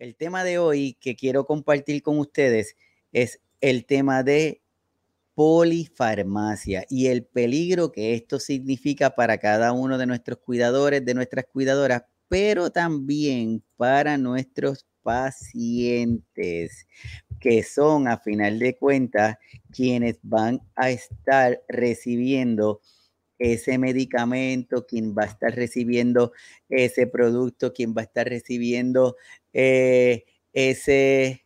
El 0.00 0.16
tema 0.16 0.44
de 0.44 0.58
hoy 0.58 0.96
que 0.98 1.14
quiero 1.14 1.44
compartir 1.44 2.02
con 2.02 2.18
ustedes 2.18 2.74
es 3.12 3.38
el 3.60 3.84
tema 3.84 4.22
de 4.22 4.62
polifarmacia 5.34 6.86
y 6.88 7.08
el 7.08 7.26
peligro 7.26 7.92
que 7.92 8.14
esto 8.14 8.38
significa 8.38 9.10
para 9.10 9.36
cada 9.36 9.72
uno 9.72 9.98
de 9.98 10.06
nuestros 10.06 10.38
cuidadores, 10.38 11.04
de 11.04 11.12
nuestras 11.12 11.44
cuidadoras, 11.52 12.04
pero 12.28 12.70
también 12.70 13.62
para 13.76 14.16
nuestros 14.16 14.86
pacientes, 15.02 16.86
que 17.38 17.62
son 17.62 18.08
a 18.08 18.16
final 18.16 18.58
de 18.58 18.78
cuentas 18.78 19.36
quienes 19.70 20.18
van 20.22 20.62
a 20.76 20.88
estar 20.88 21.62
recibiendo 21.68 22.80
ese 23.40 23.78
medicamento, 23.78 24.86
quien 24.86 25.14
va 25.16 25.22
a 25.24 25.26
estar 25.26 25.54
recibiendo 25.54 26.32
ese 26.68 27.06
producto, 27.06 27.72
quien 27.72 27.94
va 27.94 28.02
a 28.02 28.04
estar 28.04 28.28
recibiendo 28.28 29.16
eh, 29.52 30.24
ese, 30.52 31.44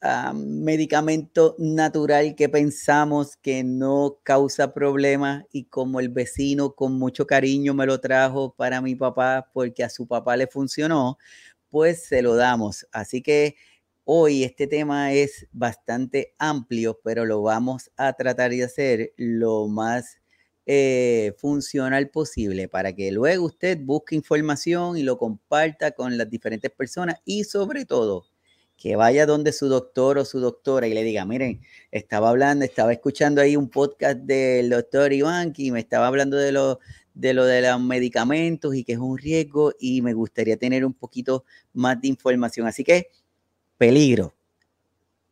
ah, 0.00 0.32
medicamento 0.34 1.54
natural 1.58 2.34
que 2.34 2.48
pensamos 2.48 3.36
que 3.36 3.64
no 3.64 4.18
causa 4.22 4.72
problemas 4.74 5.44
y 5.52 5.64
como 5.64 6.00
el 6.00 6.08
vecino 6.08 6.74
con 6.74 6.98
mucho 6.98 7.26
cariño 7.26 7.74
me 7.74 7.86
lo 7.86 8.00
trajo 8.00 8.54
para 8.54 8.80
mi 8.80 8.94
papá 8.94 9.48
porque 9.52 9.84
a 9.84 9.90
su 9.90 10.06
papá 10.06 10.36
le 10.36 10.46
funcionó, 10.46 11.18
pues 11.70 12.04
se 12.06 12.22
lo 12.22 12.36
damos. 12.36 12.86
Así 12.92 13.22
que 13.22 13.56
hoy 14.04 14.44
este 14.44 14.66
tema 14.66 15.12
es 15.12 15.46
bastante 15.52 16.34
amplio, 16.38 17.00
pero 17.04 17.24
lo 17.24 17.42
vamos 17.42 17.90
a 17.96 18.12
tratar 18.14 18.50
de 18.50 18.64
hacer 18.64 19.12
lo 19.16 19.68
más 19.68 20.21
eh, 20.66 21.34
funcional 21.38 22.08
posible 22.10 22.68
para 22.68 22.92
que 22.92 23.10
luego 23.10 23.46
usted 23.46 23.78
busque 23.80 24.14
información 24.14 24.96
y 24.96 25.02
lo 25.02 25.18
comparta 25.18 25.90
con 25.90 26.16
las 26.16 26.30
diferentes 26.30 26.70
personas 26.70 27.16
y 27.24 27.44
sobre 27.44 27.84
todo 27.84 28.26
que 28.76 28.96
vaya 28.96 29.26
donde 29.26 29.52
su 29.52 29.68
doctor 29.68 30.18
o 30.18 30.24
su 30.24 30.40
doctora 30.40 30.88
y 30.88 30.94
le 30.94 31.04
diga, 31.04 31.24
miren, 31.24 31.60
estaba 31.90 32.30
hablando, 32.30 32.64
estaba 32.64 32.92
escuchando 32.92 33.40
ahí 33.40 33.56
un 33.56 33.68
podcast 33.68 34.18
del 34.20 34.70
doctor 34.70 35.12
Iván 35.12 35.52
y 35.56 35.70
me 35.70 35.80
estaba 35.80 36.06
hablando 36.06 36.36
de 36.36 36.52
lo, 36.52 36.80
de 37.14 37.34
lo 37.34 37.44
de 37.44 37.62
los 37.62 37.80
medicamentos 37.80 38.74
y 38.74 38.84
que 38.84 38.92
es 38.94 38.98
un 38.98 39.18
riesgo 39.18 39.72
y 39.78 40.02
me 40.02 40.14
gustaría 40.14 40.56
tener 40.56 40.84
un 40.84 40.94
poquito 40.94 41.44
más 41.72 42.00
de 42.00 42.08
información. 42.08 42.66
Así 42.66 42.82
que, 42.84 43.08
peligro. 43.78 44.34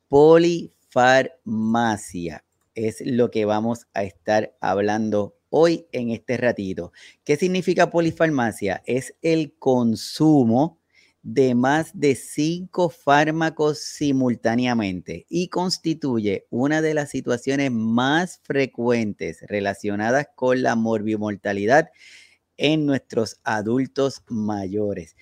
Polifarmacia 0.09 2.45
es 2.89 3.01
lo 3.05 3.31
que 3.31 3.45
vamos 3.45 3.87
a 3.95 4.05
estar 4.05 4.57
hablando 4.61 5.37
hoy 5.51 5.87
en 5.93 6.11
este 6.11 6.37
ratito. 6.37 6.93
¿Qué 7.25 7.37
significa 7.37 7.91
polifarmacia? 7.91 8.83
Es 8.87 9.15
el 9.23 9.55
consumo 9.59 10.81
de 11.23 11.55
más 11.55 11.91
de 11.93 12.15
cinco 12.15 12.89
fármacos 12.89 13.81
simultáneamente 13.81 15.27
y 15.29 15.49
constituye 15.49 16.47
una 16.51 16.81
de 16.81 16.95
las 16.95 17.11
situaciones 17.11 17.71
más 17.71 18.41
frecuentes 18.43 19.45
relacionadas 19.47 20.29
con 20.35 20.63
la 20.63 20.77
morbimortalidad 20.77 21.91
en 22.57 22.87
nuestros 22.87 23.41
adultos 23.45 24.23
mayores. 24.29 25.17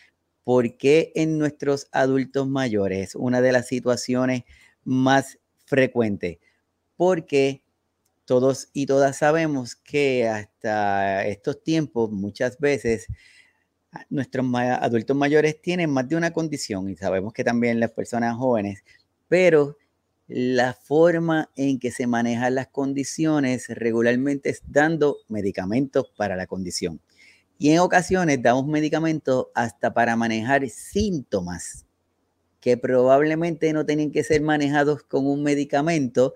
¿Por 0.45 0.77
qué 0.77 1.13
en 1.15 1.39
nuestros 1.39 1.89
adultos 1.93 2.49
mayores? 2.49 3.15
Una 3.15 3.41
de 3.41 3.53
las 3.53 3.67
situaciones 3.67 4.45
más 4.85 5.39
frecuentes. 5.67 6.39
Porque 6.99 7.63
todos 8.27 8.69
y 8.75 8.85
todas 8.85 9.17
sabemos 9.17 9.75
que 9.75 10.29
hasta 10.29 11.27
estos 11.27 11.65
tiempos 11.65 12.11
muchas 12.11 12.59
veces 12.59 13.07
nuestros 14.11 14.45
adultos 14.55 15.17
mayores 15.17 15.63
tienen 15.63 15.91
más 15.91 16.07
de 16.09 16.17
una 16.17 16.33
condición 16.33 16.91
y 16.91 16.97
sabemos 16.97 17.33
que 17.33 17.45
también 17.45 17.81
las 17.81 17.93
personas 17.93 18.37
jóvenes, 18.37 18.85
pero 19.29 19.79
la 20.27 20.75
forma 20.75 21.51
en 21.57 21.79
que 21.79 21.91
se 21.91 22.07
manejan 22.07 22.57
las 22.57 22.69
condiciones 22.69 23.69
regularmente 23.69 24.51
es 24.51 24.61
dando 24.67 25.17
medicamentos 25.29 26.13
para 26.17 26.37
la 26.37 26.47
condición. 26.47 27.01
Y 27.59 27.71
en 27.71 27.79
ocasiones 27.79 28.43
damos 28.43 28.67
medicamentos 28.67 29.47
hasta 29.55 29.95
para 29.95 30.17
manejar 30.17 30.69
síntomas 30.69 31.87
que 32.61 32.77
probablemente 32.77 33.73
no 33.73 33.87
tienen 33.87 34.13
que 34.13 34.23
ser 34.23 34.43
manejados 34.43 35.03
con 35.05 35.27
un 35.27 35.43
medicamento, 35.43 36.35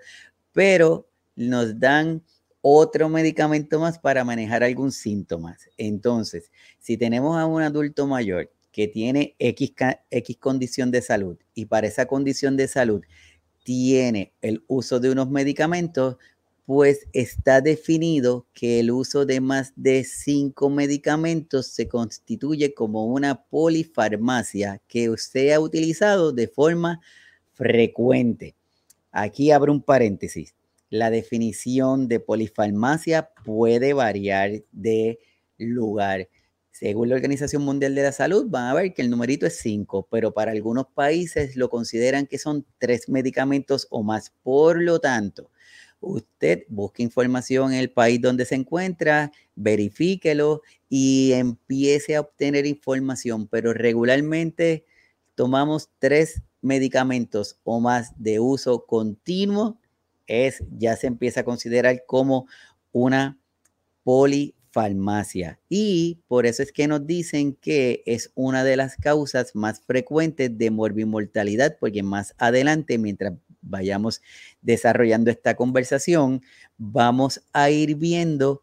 pero 0.53 1.09
nos 1.35 1.79
dan 1.79 2.23
otro 2.61 3.09
medicamento 3.09 3.81
más 3.81 3.99
para 3.99 4.25
manejar 4.25 4.63
algún 4.63 4.93
síntoma. 4.93 5.57
Entonces, 5.77 6.51
si 6.79 6.97
tenemos 6.97 7.37
a 7.37 7.47
un 7.47 7.63
adulto 7.63 8.07
mayor 8.07 8.51
que 8.71 8.89
tiene 8.89 9.35
X, 9.39 9.73
X 10.11 10.37
condición 10.39 10.91
de 10.91 11.03
salud 11.03 11.37
y 11.55 11.67
para 11.67 11.89
esa 11.89 12.07
condición 12.07 12.57
de 12.57 12.69
salud 12.69 13.03
tiene 13.65 14.33
el 14.41 14.65
uso 14.67 15.01
de 15.01 15.11
unos 15.11 15.31
medicamentos, 15.31 16.17
pues 16.65 17.07
está 17.13 17.61
definido 17.61 18.47
que 18.55 18.81
el 18.81 18.93
uso 18.93 19.27
de 19.27 19.41
más 19.41 19.73
de 19.77 20.05
cinco 20.05 20.71
medicamentos 20.71 21.67
se 21.67 21.89
constituye 21.89 22.73
como 22.73 23.07
una 23.07 23.43
polifarmacia 23.45 24.81
que 24.87 25.07
ha 25.53 25.61
utilizado 25.61 26.33
de 26.33 26.49
forma 26.49 27.01
frecuente. 27.53 28.55
Aquí 29.13 29.51
abro 29.53 29.73
un 29.73 29.83
paréntesis 29.83 30.55
la 30.93 31.11
definición 31.11 32.07
de 32.07 32.21
polifarmacia 32.21 33.31
puede 33.47 33.95
variar 33.95 34.63
de 34.73 35.19
lugar. 35.57 36.29
Según 36.71 37.09
la 37.09 37.15
Organización 37.15 37.63
Mundial 37.63 37.95
de 37.95 38.03
la 38.03 38.13
Salud, 38.13 38.45
van 38.51 38.65
a 38.69 38.75
ver 38.75 38.93
que 38.93 39.01
el 39.01 39.09
numerito 39.09 39.47
es 39.47 39.57
5, 39.61 40.07
pero 40.11 40.35
para 40.35 40.53
algunos 40.53 40.89
países 40.89 41.57
lo 41.57 41.71
consideran 41.71 42.27
que 42.27 42.37
son 42.37 42.67
tres 42.77 43.09
medicamentos 43.09 43.87
o 43.89 44.03
más. 44.03 44.35
Por 44.43 44.83
lo 44.83 44.99
tanto, 44.99 45.51
usted 46.01 46.65
busque 46.69 47.03
información 47.03 47.73
en 47.73 47.79
el 47.79 47.91
país 47.91 48.21
donde 48.21 48.45
se 48.45 48.57
encuentra, 48.57 49.33
verifíquelo 49.55 50.61
y 50.91 51.33
empiece 51.33 52.17
a 52.17 52.21
obtener 52.21 52.67
información, 52.67 53.49
pero 53.49 53.73
regularmente 53.73 54.85
tomamos 55.35 55.89
tres 55.99 56.43
medicamentos 56.63 57.59
o 57.65 57.81
más 57.81 58.13
de 58.17 58.41
uso 58.41 58.87
continuo 58.87 59.79
es, 60.27 60.63
ya 60.79 60.97
se 60.97 61.09
empieza 61.09 61.41
a 61.41 61.45
considerar 61.45 62.05
como 62.07 62.47
una 62.93 63.39
polifarmacia. 64.05 65.61
Y 65.69 66.21
por 66.29 66.47
eso 66.47 66.63
es 66.63 66.73
que 66.73 66.89
nos 66.89 67.07
dicen 67.07 67.55
que 67.55 68.03
es 68.07 68.31
una 68.35 68.65
de 68.65 68.77
las 68.77 68.97
causas 68.97 69.55
más 69.55 69.81
frecuentes 69.81 70.57
de 70.57 70.71
morbimortalidad, 70.71 71.77
porque 71.79 72.03
más 72.03 72.35
adelante, 72.39 72.97
mientras 72.99 73.35
vayamos 73.61 74.23
desarrollando 74.61 75.31
esta 75.31 75.55
conversación, 75.55 76.43
vamos 76.79 77.43
a 77.53 77.71
ir 77.71 77.97
viendo 77.97 78.63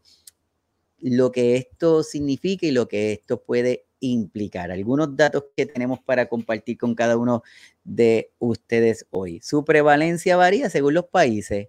lo 0.98 1.32
que 1.32 1.56
esto 1.56 2.02
significa 2.02 2.66
y 2.66 2.70
lo 2.70 2.88
que 2.88 3.12
esto 3.12 3.42
puede 3.42 3.86
implicar. 4.00 4.70
Algunos 4.70 5.16
datos 5.16 5.44
que 5.56 5.66
tenemos 5.66 6.00
para 6.00 6.26
compartir 6.26 6.78
con 6.78 6.94
cada 6.94 7.16
uno 7.16 7.42
de 7.84 8.32
ustedes 8.38 9.06
hoy. 9.10 9.40
Su 9.40 9.64
prevalencia 9.64 10.36
varía 10.36 10.70
según 10.70 10.94
los 10.94 11.06
países, 11.06 11.68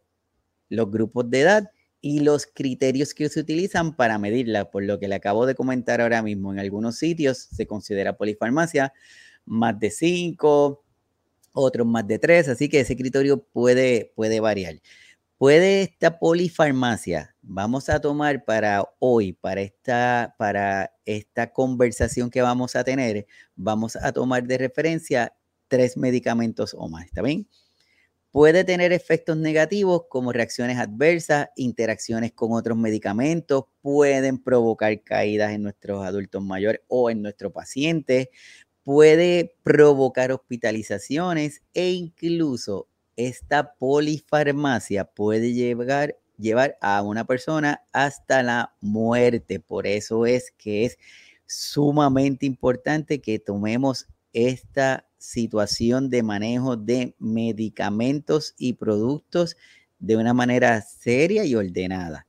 los 0.70 0.90
grupos 0.90 1.30
de 1.30 1.42
edad 1.42 1.72
y 2.02 2.22
los 2.22 2.48
criterios 2.48 3.14
que 3.14 3.30
se 3.30 3.40
utilizan 3.40 3.96
para 3.96 4.18
medirla. 4.18 4.72
Por 4.72 4.84
lo 4.84 5.00
que 5.00 5.08
le 5.08 5.16
acabo 5.16 5.46
de 5.46 5.56
comentar 5.56 6.02
ahora 6.02 6.22
mismo, 6.22 6.52
en 6.52 6.60
algunos 6.60 6.98
sitios 6.98 7.38
se 7.38 7.68
considera 7.68 8.18
polifarmacia 8.18 8.94
más 9.46 9.80
de 9.80 9.92
5, 9.92 10.84
otros 11.54 11.88
más 11.88 12.08
de 12.08 12.20
3, 12.20 12.50
así 12.50 12.70
que 12.70 12.80
ese 12.80 12.96
criterio 12.96 13.44
puede, 13.44 14.14
puede 14.16 14.40
variar. 14.40 14.82
Puede 15.42 15.82
esta 15.82 16.20
polifarmacia, 16.20 17.36
vamos 17.42 17.90
a 17.90 18.00
tomar 18.00 18.46
para 18.46 18.84
hoy, 19.00 19.34
para 19.34 19.62
esta, 19.62 20.36
para 20.38 20.94
esta 21.04 21.52
conversación 21.52 22.30
que 22.30 22.44
vamos 22.44 22.76
a 22.76 22.84
tener, 22.84 23.26
vamos 23.56 23.96
a 23.96 24.12
tomar 24.12 24.44
de 24.44 24.60
referencia 24.60 25.34
tres 25.68 25.98
medicamentos 25.98 26.76
o 26.78 26.88
más, 26.88 27.08
¿está 27.08 27.24
bien? 27.24 27.48
Puede 28.30 28.64
tener 28.64 28.94
efectos 28.94 29.36
negativos 29.36 30.04
como 30.12 30.32
reacciones 30.32 30.78
adversas, 30.78 31.50
interacciones 31.56 32.34
con 32.34 32.52
otros 32.52 32.78
medicamentos, 32.78 33.64
pueden 33.82 34.38
provocar 34.44 35.02
caídas 35.02 35.54
en 35.54 35.64
nuestros 35.64 36.06
adultos 36.06 36.44
mayores 36.44 36.82
o 36.88 37.10
en 37.10 37.24
nuestro 37.24 37.52
paciente, 37.52 38.30
puede 38.84 39.56
provocar 39.64 40.32
hospitalizaciones 40.32 41.64
e 41.74 41.90
incluso 41.90 42.91
esta 43.28 43.74
polifarmacia 43.74 45.06
puede 45.06 45.54
llevar, 45.54 46.18
llevar 46.38 46.78
a 46.82 47.02
una 47.02 47.26
persona 47.26 47.82
hasta 47.92 48.44
la 48.44 48.74
muerte. 48.82 49.60
Por 49.60 49.88
eso 49.88 50.26
es 50.26 50.52
que 50.58 50.86
es 50.86 50.98
sumamente 51.46 52.46
importante 52.46 53.22
que 53.22 53.40
tomemos 53.40 54.08
esta 54.34 55.08
situación 55.18 56.10
de 56.10 56.24
manejo 56.24 56.78
de 56.78 57.16
medicamentos 57.20 58.56
y 58.58 58.74
productos 58.74 59.58
de 60.00 60.18
una 60.18 60.34
manera 60.34 60.82
seria 60.82 61.46
y 61.46 61.56
ordenada. 61.56 62.26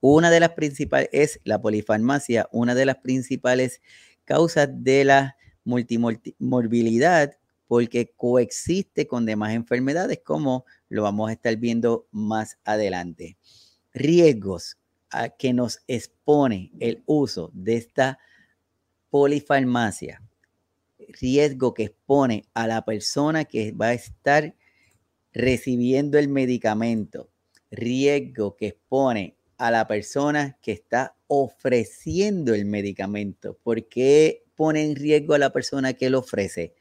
Una 0.00 0.30
de 0.30 0.40
las 0.40 0.50
principales 0.50 1.08
es 1.12 1.40
la 1.44 1.60
polifarmacia, 1.60 2.48
una 2.52 2.74
de 2.74 2.86
las 2.86 2.98
principales 2.98 3.80
causas 4.24 4.68
de 4.70 5.04
la 5.04 5.36
multimorbilidad 5.64 7.37
porque 7.68 8.12
coexiste 8.16 9.06
con 9.06 9.26
demás 9.26 9.52
enfermedades 9.52 10.20
como 10.24 10.64
lo 10.88 11.02
vamos 11.02 11.28
a 11.28 11.34
estar 11.34 11.54
viendo 11.56 12.08
más 12.10 12.58
adelante. 12.64 13.36
Riesgos 13.92 14.78
a 15.10 15.28
que 15.28 15.52
nos 15.52 15.80
expone 15.86 16.72
el 16.80 17.02
uso 17.06 17.50
de 17.52 17.76
esta 17.76 18.18
polifarmacia. 19.10 20.22
Riesgo 21.08 21.74
que 21.74 21.84
expone 21.84 22.46
a 22.54 22.66
la 22.66 22.84
persona 22.84 23.44
que 23.44 23.72
va 23.72 23.88
a 23.88 23.94
estar 23.94 24.54
recibiendo 25.32 26.18
el 26.18 26.28
medicamento. 26.28 27.30
Riesgo 27.70 28.56
que 28.56 28.68
expone 28.68 29.36
a 29.58 29.70
la 29.70 29.86
persona 29.86 30.58
que 30.62 30.72
está 30.72 31.16
ofreciendo 31.26 32.54
el 32.54 32.64
medicamento. 32.64 33.58
¿Por 33.62 33.88
qué 33.88 34.44
pone 34.54 34.84
en 34.84 34.96
riesgo 34.96 35.34
a 35.34 35.38
la 35.38 35.52
persona 35.52 35.92
que 35.92 36.10
lo 36.10 36.20
ofrece? 36.20 36.74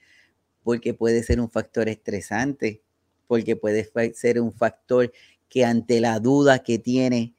Porque 0.67 0.93
puede 0.93 1.23
ser 1.23 1.39
un 1.39 1.49
factor 1.49 1.87
estresante, 1.87 2.81
porque 3.25 3.55
puede 3.55 3.89
ser 4.13 4.41
un 4.41 4.51
factor 4.51 5.13
que 5.47 5.63
ante 5.63 6.01
la 6.01 6.19
duda 6.19 6.59
que 6.59 6.77
tiene 6.77 7.35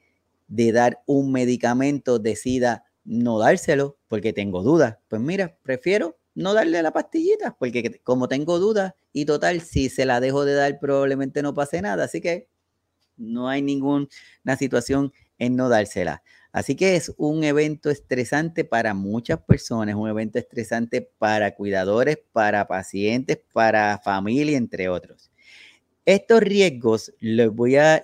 de 0.46 0.72
dar 0.72 1.02
un 1.04 1.30
medicamento 1.30 2.19
decida 2.19 2.86
no 3.04 3.38
dárselo 3.38 3.98
porque 4.08 4.32
tengo 4.32 4.62
dudas. 4.62 4.96
Pues 5.08 5.20
mira, 5.20 5.58
prefiero 5.62 6.16
no 6.34 6.54
darle 6.54 6.82
la 6.82 6.90
pastillita 6.90 7.54
porque 7.58 8.00
como 8.02 8.28
tengo 8.28 8.58
dudas 8.58 8.94
y 9.12 9.26
total, 9.26 9.60
si 9.60 9.90
se 9.90 10.06
la 10.06 10.20
dejo 10.20 10.46
de 10.46 10.54
dar 10.54 10.78
probablemente 10.81 11.42
no 11.42 11.52
pase 11.52 11.82
nada. 11.82 12.04
Así 12.04 12.22
que 12.22 12.48
no 13.19 13.50
hay 13.50 13.60
ninguna 13.60 14.08
situación 14.58 15.12
en 15.36 15.54
no 15.54 15.69
dársela. 15.69 16.22
Así 16.52 16.76
que 16.76 16.96
es 16.96 17.12
un 17.18 17.44
evento 17.44 17.90
estresante 17.90 18.64
para 18.64 18.94
muchas 18.94 19.40
personas, 19.40 19.94
un 19.94 20.08
evento 20.08 20.38
estresante 20.38 21.02
para 21.02 21.54
cuidadores, 21.54 22.18
para 22.32 22.66
pacientes, 22.66 23.38
para 23.52 23.98
familia, 23.98 24.56
entre 24.56 24.88
otros. 24.88 25.30
Estos 26.06 26.40
riesgos, 26.40 27.12
les 27.20 27.50
voy 27.50 27.76
a, 27.76 28.02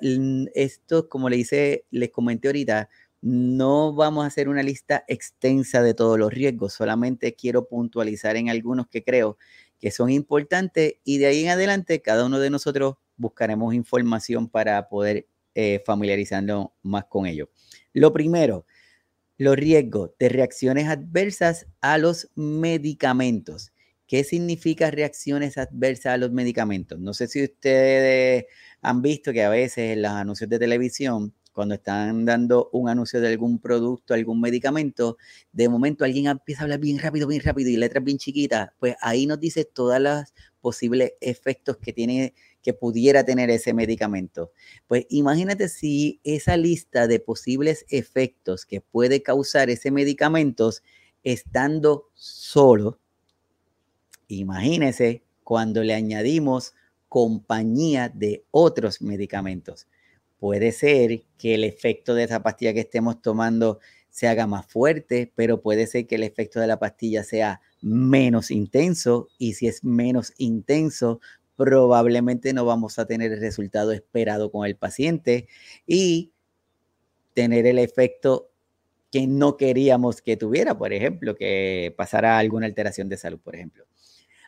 esto 0.54 1.08
como 1.08 1.30
le 1.30 1.38
hice, 1.38 1.86
les 1.90 2.10
comenté 2.10 2.48
ahorita, 2.48 2.90
no 3.22 3.94
vamos 3.94 4.24
a 4.24 4.26
hacer 4.26 4.50
una 4.50 4.62
lista 4.62 5.04
extensa 5.08 5.82
de 5.82 5.94
todos 5.94 6.18
los 6.18 6.30
riesgos, 6.30 6.74
solamente 6.74 7.34
quiero 7.34 7.66
puntualizar 7.66 8.36
en 8.36 8.50
algunos 8.50 8.86
que 8.88 9.02
creo 9.02 9.38
que 9.80 9.90
son 9.90 10.10
importantes 10.10 10.96
y 11.04 11.16
de 11.16 11.26
ahí 11.26 11.44
en 11.44 11.50
adelante 11.50 12.02
cada 12.02 12.26
uno 12.26 12.38
de 12.38 12.50
nosotros 12.50 12.96
buscaremos 13.16 13.72
información 13.74 14.48
para 14.48 14.88
poder 14.88 15.26
eh, 15.54 15.82
familiarizarnos 15.84 16.68
más 16.82 17.04
con 17.06 17.26
ello. 17.26 17.50
Lo 17.92 18.12
primero, 18.12 18.66
los 19.38 19.56
riesgos 19.56 20.10
de 20.18 20.28
reacciones 20.28 20.88
adversas 20.88 21.66
a 21.80 21.98
los 21.98 22.30
medicamentos. 22.34 23.72
¿Qué 24.06 24.22
significa 24.22 24.90
reacciones 24.90 25.58
adversas 25.58 26.14
a 26.14 26.16
los 26.18 26.30
medicamentos? 26.30 26.98
No 27.00 27.14
sé 27.14 27.26
si 27.26 27.42
ustedes 27.42 28.46
han 28.82 29.02
visto 29.02 29.32
que 29.32 29.42
a 29.42 29.48
veces 29.48 29.92
en 29.92 30.02
los 30.02 30.12
anuncios 30.12 30.50
de 30.50 30.58
televisión, 30.58 31.34
cuando 31.52 31.76
están 31.76 32.24
dando 32.24 32.68
un 32.72 32.88
anuncio 32.88 33.20
de 33.20 33.28
algún 33.28 33.60
producto, 33.60 34.12
algún 34.12 34.40
medicamento, 34.40 35.16
de 35.52 35.68
momento 35.68 36.04
alguien 36.04 36.26
empieza 36.26 36.62
a 36.62 36.64
hablar 36.64 36.80
bien 36.80 36.98
rápido, 36.98 37.28
bien 37.28 37.42
rápido 37.42 37.70
y 37.70 37.76
letras 37.76 38.04
bien 38.04 38.18
chiquitas, 38.18 38.70
pues 38.78 38.96
ahí 39.00 39.24
nos 39.26 39.38
dice 39.40 39.64
todos 39.64 40.00
los 40.00 40.24
posibles 40.60 41.12
efectos 41.20 41.76
que 41.76 41.92
tiene 41.92 42.34
que 42.64 42.74
pudiera 42.74 43.24
tener 43.24 43.50
ese 43.50 43.72
medicamento. 43.72 44.50
Pues 44.88 45.06
imagínate 45.10 45.68
si 45.68 46.20
esa 46.24 46.56
lista 46.56 47.06
de 47.06 47.20
posibles 47.20 47.84
efectos 47.90 48.66
que 48.66 48.80
puede 48.80 49.22
causar 49.22 49.70
ese 49.70 49.92
medicamento 49.92 50.72
estando 51.22 52.08
solo 52.14 52.98
Imagínese 54.28 55.22
cuando 55.42 55.82
le 55.82 55.94
añadimos 55.94 56.74
compañía 57.08 58.08
de 58.08 58.44
otros 58.50 59.02
medicamentos. 59.02 59.86
Puede 60.38 60.72
ser 60.72 61.24
que 61.38 61.54
el 61.54 61.64
efecto 61.64 62.14
de 62.14 62.24
esa 62.24 62.42
pastilla 62.42 62.74
que 62.74 62.80
estemos 62.80 63.22
tomando 63.22 63.78
se 64.10 64.28
haga 64.28 64.46
más 64.46 64.66
fuerte, 64.66 65.32
pero 65.34 65.60
puede 65.60 65.86
ser 65.86 66.06
que 66.06 66.14
el 66.14 66.22
efecto 66.22 66.60
de 66.60 66.66
la 66.66 66.78
pastilla 66.78 67.24
sea 67.24 67.60
menos 67.82 68.50
intenso 68.50 69.28
y 69.38 69.54
si 69.54 69.66
es 69.66 69.84
menos 69.84 70.32
intenso, 70.38 71.20
probablemente 71.56 72.52
no 72.52 72.64
vamos 72.64 72.98
a 72.98 73.06
tener 73.06 73.32
el 73.32 73.40
resultado 73.40 73.92
esperado 73.92 74.50
con 74.50 74.66
el 74.66 74.76
paciente 74.76 75.48
y 75.86 76.32
tener 77.34 77.66
el 77.66 77.78
efecto 77.78 78.50
que 79.10 79.26
no 79.26 79.56
queríamos 79.56 80.22
que 80.22 80.36
tuviera, 80.36 80.76
por 80.76 80.92
ejemplo, 80.92 81.36
que 81.36 81.94
pasara 81.96 82.38
alguna 82.38 82.66
alteración 82.66 83.08
de 83.08 83.16
salud, 83.16 83.38
por 83.38 83.54
ejemplo. 83.54 83.86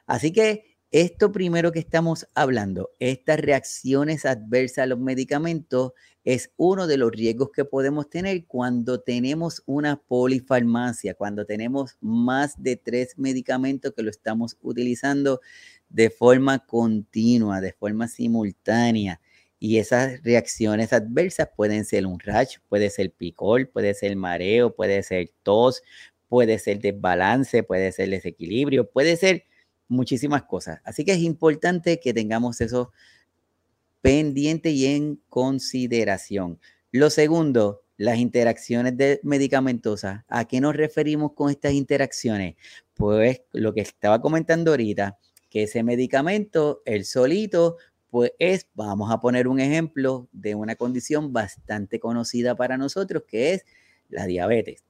Así 0.06 0.32
que 0.32 0.76
esto 0.91 1.32
primero 1.32 1.73
que 1.73 1.79
estamos 1.79 2.29
hablando, 2.35 2.91
estas 3.00 3.41
reacciones 3.41 4.25
adversas 4.25 4.79
a 4.79 4.87
los 4.87 4.99
medicamentos, 4.99 5.93
es 6.25 6.53
uno 6.56 6.88
de 6.88 6.97
los 6.97 7.12
riesgos 7.12 7.50
que 7.53 7.64
podemos 7.64 8.11
tener 8.11 8.47
cuando 8.47 9.00
tenemos 9.00 9.62
una 9.67 9.97
polifarmacia, 9.97 11.14
cuando 11.14 11.47
tenemos 11.47 11.97
más 12.00 12.61
de 12.61 12.76
tres 12.76 13.17
medicamentos 13.17 13.93
que 13.94 14.03
lo 14.03 14.11
estamos 14.11 14.56
utilizando 14.61 15.41
de 15.88 16.11
forma 16.11 16.59
continua, 16.67 17.61
de 17.61 17.73
forma 17.73 18.09
simultánea. 18.09 19.21
Y 19.59 19.79
esas 19.79 20.23
reacciones 20.23 20.93
adversas 20.93 21.49
pueden 21.56 21.85
ser 21.85 22.06
un 22.06 22.21
rash, 22.21 22.56
puede 22.69 22.91
ser 22.91 23.12
picor, 23.12 23.71
puede 23.71 23.94
ser 23.94 24.15
mareo, 24.17 24.75
puede 24.75 25.03
ser 25.03 25.31
tos, 25.43 25.83
puede 26.29 26.59
ser 26.59 26.81
desbalance, 26.81 27.62
puede 27.62 27.93
ser 27.93 28.11
desequilibrio, 28.11 28.91
puede 28.91 29.17
ser 29.17 29.44
muchísimas 29.88 30.43
cosas. 30.44 30.81
Así 30.85 31.05
que 31.05 31.12
es 31.12 31.21
importante 31.21 32.00
que 32.00 32.12
tengamos 32.12 32.61
eso 32.61 32.93
pendiente 34.03 34.71
y 34.71 34.87
en 34.87 35.21
consideración. 35.29 36.61
Lo 36.93 37.11
segundo, 37.11 37.82
las 37.97 38.19
interacciones 38.19 38.97
de 38.97 39.21
medicamentosas. 39.23 40.25
¿A 40.29 40.47
qué 40.47 40.61
nos 40.61 40.77
referimos 40.77 41.32
con 41.32 41.50
estas 41.50 41.73
interacciones? 41.73 42.56
Pues 42.94 43.43
lo 43.53 43.75
que 43.75 43.81
estaba 43.81 44.21
comentando 44.21 44.71
ahorita, 44.71 45.19
ese 45.62 45.82
medicamento, 45.82 46.82
el 46.85 47.05
solito, 47.05 47.76
pues 48.11 48.32
es, 48.38 48.67
vamos 48.75 49.11
a 49.11 49.20
poner 49.20 49.49
un 49.49 49.61
ejemplo 49.61 50.29
de 50.32 50.55
una 50.55 50.76
condición 50.76 51.32
bastante 51.32 52.00
conocida 52.00 52.55
para 52.55 52.76
nosotros, 52.76 53.25
que 53.26 53.55
es 53.55 53.64
la 54.08 54.26
diabetes. 54.26 54.85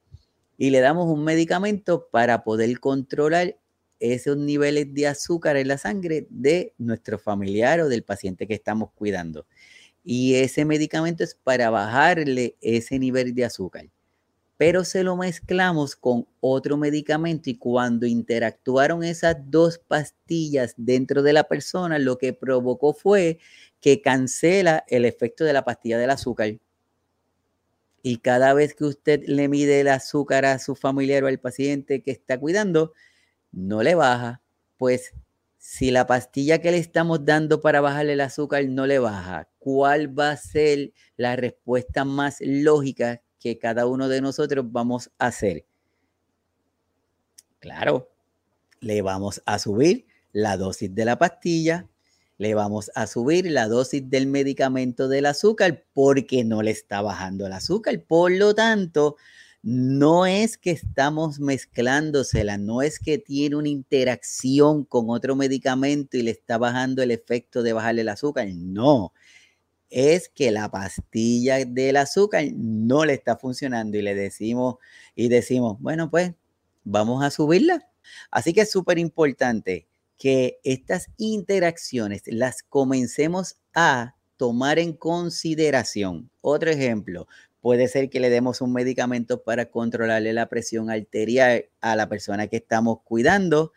Y 0.59 0.71
le 0.71 0.81
damos 0.81 1.07
un 1.07 1.25
medicamento 1.25 2.09
para 2.11 2.45
poder 2.45 2.79
controlar 2.81 3.57
esos 4.01 4.37
niveles 4.37 4.93
de 4.93 5.07
azúcar 5.07 5.57
en 5.57 5.69
la 5.69 5.79
sangre 5.79 6.27
de 6.31 6.75
nuestro 6.79 7.19
familiar 7.19 7.81
o 7.81 7.89
del 7.89 8.03
paciente 8.03 8.47
que 8.47 8.55
estamos 8.55 8.91
cuidando. 8.95 9.47
Y 10.05 10.35
ese 10.37 10.65
medicamento 10.65 11.25
es 11.25 11.35
para 11.35 11.71
bajarle 11.71 12.57
ese 12.61 12.99
nivel 12.99 13.35
de 13.35 13.45
azúcar. 13.45 13.87
Pero 14.57 14.85
se 14.85 15.03
lo 15.03 15.17
mezclamos 15.17 15.97
con 15.97 16.27
otro 16.41 16.77
medicamento 16.79 17.51
y 17.51 17.59
cuando 17.59 18.07
interactuaron 18.07 19.05
esas 19.05 19.37
dos 19.51 19.79
pastillas 19.79 20.75
dentro 20.79 21.23
de 21.23 21.35
la 21.35 21.45
persona, 21.45 21.99
lo 21.99 22.17
que 22.17 22.33
provocó 22.33 22.95
fue 22.95 23.39
que 23.81 24.01
cancela 24.01 24.85
el 24.89 25.05
efecto 25.05 25.45
de 25.45 25.53
la 25.53 25.65
pastilla 25.65 25.99
del 25.99 26.11
azúcar. 26.11 26.57
Y 28.03 28.19
cada 28.19 28.55
vez 28.55 28.75
que 28.75 28.85
usted 28.85 29.25
le 29.27 29.49
mide 29.49 29.81
el 29.81 29.89
azúcar 29.89 30.45
a 30.45 30.59
su 30.59 30.75
familiar 30.75 31.25
o 31.25 31.27
al 31.27 31.39
paciente 31.39 32.03
que 32.03 32.13
está 32.13 32.39
cuidando, 32.39 32.93
no 33.53 33.83
le 33.83 33.95
baja, 33.95 34.43
pues 34.79 35.13
si 35.59 35.91
la 35.91 36.07
pastilla 36.07 36.61
que 36.61 36.71
le 36.71 36.79
estamos 36.79 37.25
dando 37.25 37.61
para 37.61 37.81
bajarle 37.81 38.13
el 38.13 38.21
azúcar 38.21 38.65
no 38.67 38.87
le 38.87 39.01
baja, 39.01 39.49
¿cuál 39.59 40.17
va 40.17 40.31
a 40.31 40.37
ser 40.37 40.93
la 41.17 41.35
respuesta 41.35 42.05
más 42.05 42.37
lógica 42.41 43.23
que 43.39 43.59
cada 43.59 43.87
uno 43.87 44.09
de 44.09 44.21
nosotros 44.21 44.65
vamos 44.71 45.11
a 45.19 45.27
hacer? 45.27 45.65
Claro, 47.59 48.11
le 48.81 49.03
vamos 49.03 49.43
a 49.47 49.59
subir 49.59 50.07
la 50.33 50.57
dosis 50.57 50.95
de 50.95 51.05
la 51.05 51.19
pastilla, 51.19 51.89
le 52.39 52.55
vamos 52.55 52.91
a 52.95 53.07
subir 53.07 53.51
la 53.51 53.67
dosis 53.67 54.09
del 54.09 54.27
medicamento 54.27 55.09
del 55.09 55.27
azúcar 55.27 55.85
porque 55.95 56.45
no 56.45 56.63
le 56.63 56.71
está 56.71 57.01
bajando 57.01 57.47
el 57.47 57.53
azúcar. 57.53 58.03
Por 58.05 58.33
lo 58.33 58.55
tanto, 58.55 59.17
no 59.63 60.27
es 60.27 60.59
que 60.59 60.71
estamos 60.71 61.41
mezclándosela, 61.41 62.59
no 62.59 62.83
es 62.83 63.01
que 63.01 63.19
tiene 63.19 63.57
una 63.57 63.69
interacción 63.69 64.85
con 64.85 65.07
otro 65.09 65.35
medicamento 65.35 66.17
y 66.17 66.23
le 66.23 66.31
está 66.31 66.59
bajando 66.59 67.03
el 67.03 67.11
efecto 67.11 67.63
de 67.63 67.73
bajarle 67.73 68.03
el 68.03 68.09
azúcar, 68.11 68.47
no. 68.55 69.13
Es 69.91 70.29
que 70.29 70.51
la 70.51 70.71
pastilla 70.71 71.65
del 71.65 71.97
azúcar 71.97 72.45
no 72.55 73.05
le 73.05 73.15
está 73.15 73.37
funcionando 73.37 73.97
y 73.97 74.03
le 74.03 74.15
decimos 74.15 74.77
y 75.15 75.29
decimos, 75.29 75.77
bueno, 75.81 76.11
pues 76.11 76.35
vamos 76.85 77.25
a 77.25 77.31
subirla. 77.31 77.89
Así 78.31 78.53
que 78.53 78.63
es 78.63 78.71
súper 78.71 78.99
importante 78.99 79.87
que 80.19 80.59
estas 80.65 81.09
interacciones 81.17 82.23
las 82.27 82.63
comencemos 82.63 83.57
a 83.75 84.15
tomar 84.37 84.79
en 84.79 84.93
consideración. 84.93 86.31
Otro 86.41 86.71
ejemplo, 86.71 87.27
Puede 87.67 87.89
ser 87.89 88.11
que 88.11 88.21
le 88.21 88.31
demos 88.31 88.61
un 88.61 88.73
medicamento 88.73 89.43
para 89.43 89.73
controlarle 89.73 90.33
la 90.33 90.49
presión 90.49 90.89
arterial 90.89 91.65
a 91.81 91.97
la 91.97 92.09
persona 92.09 92.47
que 92.47 92.59
estamos 92.59 93.01
cuidando, 93.03 93.73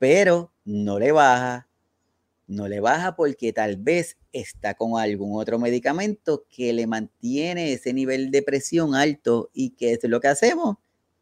pero 0.00 0.52
no 0.64 0.98
le 0.98 1.12
baja, 1.12 1.68
no 2.46 2.68
le 2.68 2.80
baja 2.80 3.16
porque 3.16 3.52
tal 3.52 3.76
vez 3.76 4.16
está 4.32 4.74
con 4.74 5.00
algún 5.00 5.38
otro 5.38 5.58
medicamento 5.58 6.44
que 6.50 6.72
le 6.72 6.86
mantiene 6.86 7.72
ese 7.72 7.92
nivel 7.92 8.30
de 8.30 8.42
presión 8.42 8.94
alto 8.94 9.50
y 9.54 9.70
que 9.70 9.92
es 9.92 10.00
lo 10.04 10.20
que 10.20 10.28
hacemos. 10.28 10.76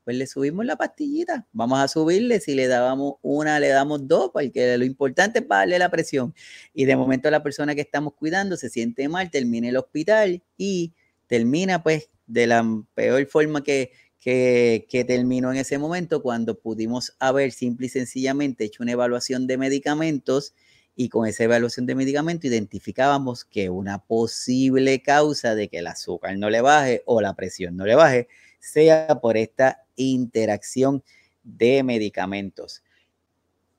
Pues 0.05 0.17
le 0.17 0.27
subimos 0.27 0.67
la 0.67 0.77
pastillita. 0.77 1.47
Vamos 1.53 1.79
a 1.79 1.87
subirle. 1.87 2.41
Si 2.41 2.55
le 2.55 2.67
dábamos 2.67 3.15
una, 3.23 3.61
le 3.61 3.69
damos 3.69 4.09
dos, 4.09 4.31
porque 4.33 4.77
lo 4.77 4.85
importante 4.85 5.39
es 5.39 5.47
bajarle 5.47 5.79
la 5.79 5.91
presión. 5.91 6.35
Y 6.75 6.87
de 6.87 6.97
momento 6.97 7.31
la 7.31 7.43
persona 7.43 7.77
que 7.77 7.83
estamos 7.83 8.15
cuidando 8.15 8.57
se 8.57 8.69
siente 8.69 9.09
mal, 9.09 9.31
termina 9.31 9.69
el 9.69 9.77
hospital 9.77 10.43
y 10.57 10.93
termina 11.29 11.85
pues 11.85 12.11
de 12.27 12.49
la 12.49 12.65
peor 12.95 13.25
forma 13.27 13.63
que, 13.63 13.93
que, 14.19 14.87
que, 14.89 15.05
terminó 15.05 15.53
en 15.53 15.59
ese 15.59 15.79
momento 15.79 16.21
cuando 16.21 16.59
pudimos 16.59 17.15
haber 17.21 17.53
simple 17.53 17.87
y 17.87 17.91
sencillamente 17.91 18.65
hecho 18.65 18.83
una 18.83 18.93
evaluación 18.93 19.47
de 19.47 19.57
medicamentos 19.57 20.55
y 20.95 21.09
con 21.09 21.27
esa 21.27 21.45
evaluación 21.45 21.87
de 21.87 21.95
medicamento 21.95 22.47
identificábamos 22.47 23.45
que 23.45 23.71
una 23.71 23.99
posible 24.05 25.03
causa 25.03 25.55
de 25.55 25.69
que 25.69 25.79
el 25.79 25.87
azúcar 25.87 26.37
no 26.37 26.51
le 26.51 26.61
baje 26.61 27.03
o 27.07 27.21
la 27.21 27.35
presión 27.35 27.77
no 27.77 27.87
le 27.87 27.95
baje 27.95 28.29
sea 28.61 29.21
por 29.21 29.37
esta 29.37 29.85
interacción 29.97 31.03
de 31.43 31.83
medicamentos. 31.83 32.83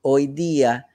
Hoy 0.02 0.26
día 0.26 0.86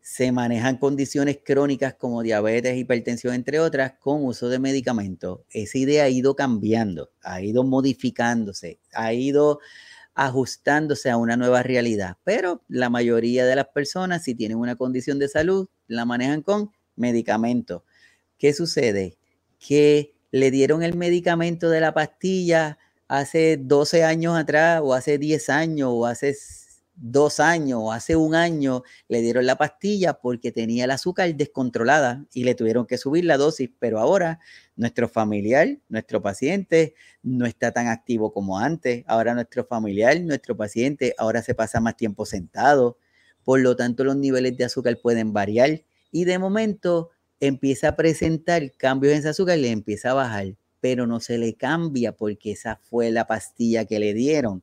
se 0.00 0.32
manejan 0.32 0.78
condiciones 0.78 1.38
crónicas 1.44 1.94
como 1.94 2.22
diabetes, 2.22 2.76
hipertensión, 2.76 3.34
entre 3.34 3.60
otras, 3.60 3.94
con 4.00 4.24
uso 4.24 4.48
de 4.48 4.58
medicamentos. 4.58 5.40
Esa 5.50 5.78
idea 5.78 6.04
ha 6.04 6.08
ido 6.08 6.34
cambiando, 6.34 7.10
ha 7.22 7.40
ido 7.40 7.62
modificándose, 7.62 8.80
ha 8.94 9.12
ido 9.12 9.60
ajustándose 10.14 11.10
a 11.10 11.16
una 11.16 11.36
nueva 11.36 11.62
realidad. 11.62 12.16
Pero 12.24 12.62
la 12.68 12.90
mayoría 12.90 13.46
de 13.46 13.56
las 13.56 13.68
personas, 13.68 14.24
si 14.24 14.34
tienen 14.34 14.58
una 14.58 14.76
condición 14.76 15.18
de 15.18 15.28
salud, 15.28 15.68
la 15.86 16.04
manejan 16.04 16.42
con 16.42 16.70
medicamentos. 16.96 17.82
¿Qué 18.38 18.52
sucede? 18.52 19.16
Que 19.58 20.14
le 20.30 20.50
dieron 20.50 20.82
el 20.82 20.96
medicamento 20.96 21.70
de 21.70 21.80
la 21.80 21.94
pastilla 21.94 22.78
hace 23.08 23.58
12 23.60 24.04
años 24.04 24.36
atrás, 24.36 24.80
o 24.82 24.94
hace 24.94 25.18
10 25.18 25.48
años, 25.50 25.90
o 25.92 26.06
hace 26.06 26.34
dos 26.94 27.40
años 27.40 27.80
o 27.82 27.92
hace 27.92 28.16
un 28.16 28.34
año 28.34 28.82
le 29.08 29.22
dieron 29.22 29.46
la 29.46 29.56
pastilla 29.56 30.14
porque 30.14 30.52
tenía 30.52 30.84
el 30.84 30.90
azúcar 30.90 31.34
descontrolada 31.34 32.26
y 32.32 32.44
le 32.44 32.54
tuvieron 32.54 32.86
que 32.86 32.98
subir 32.98 33.24
la 33.24 33.36
dosis, 33.36 33.70
pero 33.78 33.98
ahora 33.98 34.40
nuestro 34.76 35.08
familiar, 35.08 35.78
nuestro 35.88 36.22
paciente 36.22 36.94
no 37.22 37.46
está 37.46 37.72
tan 37.72 37.88
activo 37.88 38.32
como 38.32 38.58
antes. 38.58 39.04
Ahora 39.06 39.34
nuestro 39.34 39.64
familiar, 39.64 40.20
nuestro 40.20 40.56
paciente, 40.56 41.14
ahora 41.18 41.42
se 41.42 41.54
pasa 41.54 41.80
más 41.80 41.96
tiempo 41.96 42.26
sentado. 42.26 42.98
Por 43.44 43.60
lo 43.60 43.74
tanto, 43.76 44.04
los 44.04 44.16
niveles 44.16 44.56
de 44.56 44.64
azúcar 44.64 44.98
pueden 45.02 45.32
variar 45.32 45.82
y 46.10 46.24
de 46.24 46.38
momento 46.38 47.10
empieza 47.40 47.88
a 47.88 47.96
presentar 47.96 48.70
cambios 48.76 49.12
en 49.12 49.20
ese 49.20 49.30
azúcar 49.30 49.58
y 49.58 49.62
le 49.62 49.70
empieza 49.70 50.10
a 50.12 50.14
bajar, 50.14 50.54
pero 50.80 51.06
no 51.06 51.20
se 51.20 51.38
le 51.38 51.54
cambia 51.54 52.12
porque 52.12 52.52
esa 52.52 52.76
fue 52.76 53.10
la 53.10 53.26
pastilla 53.26 53.84
que 53.84 53.98
le 53.98 54.14
dieron 54.14 54.62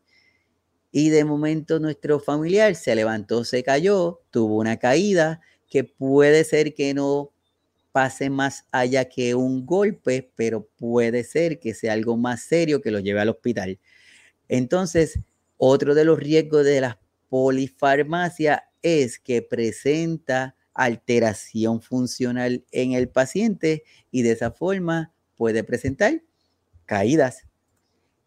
y 0.92 1.10
de 1.10 1.24
momento 1.26 1.80
nuestro 1.80 2.20
familiar 2.20 2.76
se 2.76 2.96
levantó, 2.96 3.44
se 3.44 3.64
cayó, 3.64 4.22
tuvo 4.32 4.58
una 4.58 4.78
caída 4.78 5.42
que 5.70 5.84
puede 5.84 6.44
ser 6.44 6.74
que 6.74 6.94
no 6.94 7.32
pase 7.92 8.30
más 8.30 8.66
allá 8.72 9.06
que 9.06 9.36
un 9.36 9.66
golpe, 9.66 10.32
pero 10.36 10.68
puede 10.78 11.24
ser 11.24 11.60
que 11.60 11.74
sea 11.74 11.94
algo 11.94 12.18
más 12.18 12.42
serio 12.44 12.82
que 12.82 12.92
lo 12.92 13.00
lleve 13.00 13.22
al 13.22 13.30
hospital. 13.30 13.80
Entonces, 14.48 15.20
otro 15.58 15.96
de 15.96 16.06
los 16.06 16.20
riesgos 16.20 16.66
de 16.66 16.82
la 16.82 17.00
polifarmacia 17.30 18.70
es 18.82 19.20
que 19.20 19.42
presenta 19.42 20.56
alteración 20.74 21.82
funcional 21.82 22.66
en 22.72 22.94
el 22.94 23.10
paciente 23.10 23.84
y 24.12 24.22
de 24.24 24.32
esa 24.32 24.52
forma 24.52 25.14
puede 25.36 25.64
presentar 25.64 26.22
caídas. 26.86 27.44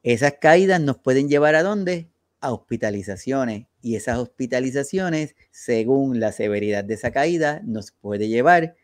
Esas 0.03 0.35
caídas 0.41 0.81
nos 0.81 0.99
pueden 0.99 1.29
llevar 1.29 1.55
a 1.55 1.63
dónde? 1.63 2.12
A 2.43 2.53
hospitalizaciones 2.53 3.67
y 3.81 3.95
esas 3.95 4.19
hospitalizaciones, 4.19 5.35
según 5.51 6.21
la 6.21 6.33
severidad 6.33 6.85
de 6.85 6.95
esa 6.95 7.13
caída, 7.13 7.63
nos 7.65 7.93
puede 7.93 8.29
llevar 8.29 8.75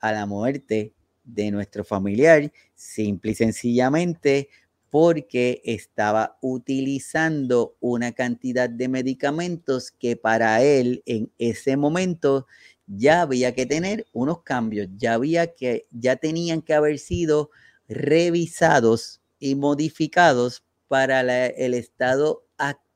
a 0.00 0.12
la 0.12 0.26
muerte 0.26 0.94
de 1.22 1.50
nuestro 1.50 1.84
familiar, 1.84 2.50
simple 2.74 3.32
y 3.32 3.34
sencillamente 3.34 4.48
porque 4.90 5.62
estaba 5.64 6.38
utilizando 6.40 7.76
una 7.80 8.12
cantidad 8.12 8.68
de 8.68 8.88
medicamentos 8.88 9.90
que 9.90 10.16
para 10.16 10.62
él 10.62 11.02
en 11.06 11.30
ese 11.38 11.76
momento 11.76 12.46
ya 12.86 13.22
había 13.22 13.54
que 13.54 13.66
tener 13.66 14.06
unos 14.12 14.42
cambios, 14.42 14.88
ya 14.96 15.14
había 15.14 15.54
que 15.54 15.86
ya 15.92 16.16
tenían 16.16 16.62
que 16.62 16.74
haber 16.74 16.98
sido 16.98 17.50
revisados 17.88 19.20
y 19.38 19.54
modificados 19.54 20.64
para 20.88 21.20
el 21.46 21.74
estado 21.74 22.44
actual 22.58 22.91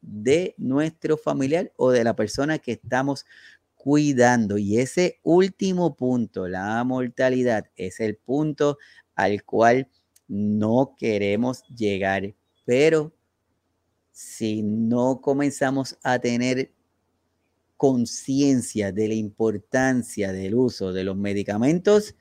de 0.00 0.54
nuestro 0.58 1.16
familiar 1.16 1.72
o 1.76 1.90
de 1.90 2.04
la 2.04 2.14
persona 2.14 2.58
que 2.58 2.72
estamos 2.72 3.24
cuidando. 3.74 4.58
Y 4.58 4.78
ese 4.78 5.18
último 5.22 5.96
punto, 5.96 6.46
la 6.46 6.82
mortalidad, 6.84 7.66
es 7.76 8.00
el 8.00 8.16
punto 8.16 8.78
al 9.14 9.42
cual 9.44 9.88
no 10.28 10.94
queremos 10.96 11.64
llegar. 11.68 12.34
Pero 12.64 13.12
si 14.12 14.62
no 14.62 15.20
comenzamos 15.20 15.98
a 16.02 16.18
tener 16.18 16.70
conciencia 17.76 18.92
de 18.92 19.08
la 19.08 19.14
importancia 19.14 20.32
del 20.32 20.54
uso 20.54 20.92
de 20.92 21.04
los 21.04 21.16
medicamentos, 21.16 22.14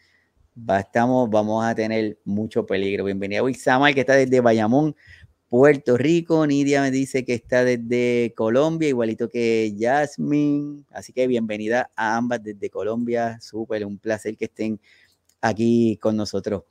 vamos 1.29 1.65
a 1.65 1.75
tener 1.75 2.19
mucho 2.25 2.65
peligro. 2.65 3.05
Bienvenido 3.05 3.45
a 3.45 3.93
que 3.93 4.01
está 4.01 4.13
desde 4.13 4.41
Bayamón. 4.41 4.95
Puerto 5.53 5.97
Rico. 5.97 6.47
Nidia 6.47 6.81
me 6.81 6.89
dice 6.89 7.23
que 7.23 7.35
está 7.35 7.63
desde 7.63 8.33
Colombia, 8.35 8.89
igualito 8.89 9.29
que 9.29 9.71
Jasmine. 9.79 10.83
Así 10.89 11.13
que 11.13 11.27
bienvenida 11.27 11.91
a 11.95 12.17
ambas 12.17 12.43
desde 12.43 12.71
Colombia. 12.71 13.37
Súper, 13.39 13.85
un 13.85 13.99
placer 13.99 14.35
que 14.35 14.45
estén 14.45 14.81
aquí 15.39 15.99
con 16.01 16.17
nosotros. 16.17 16.63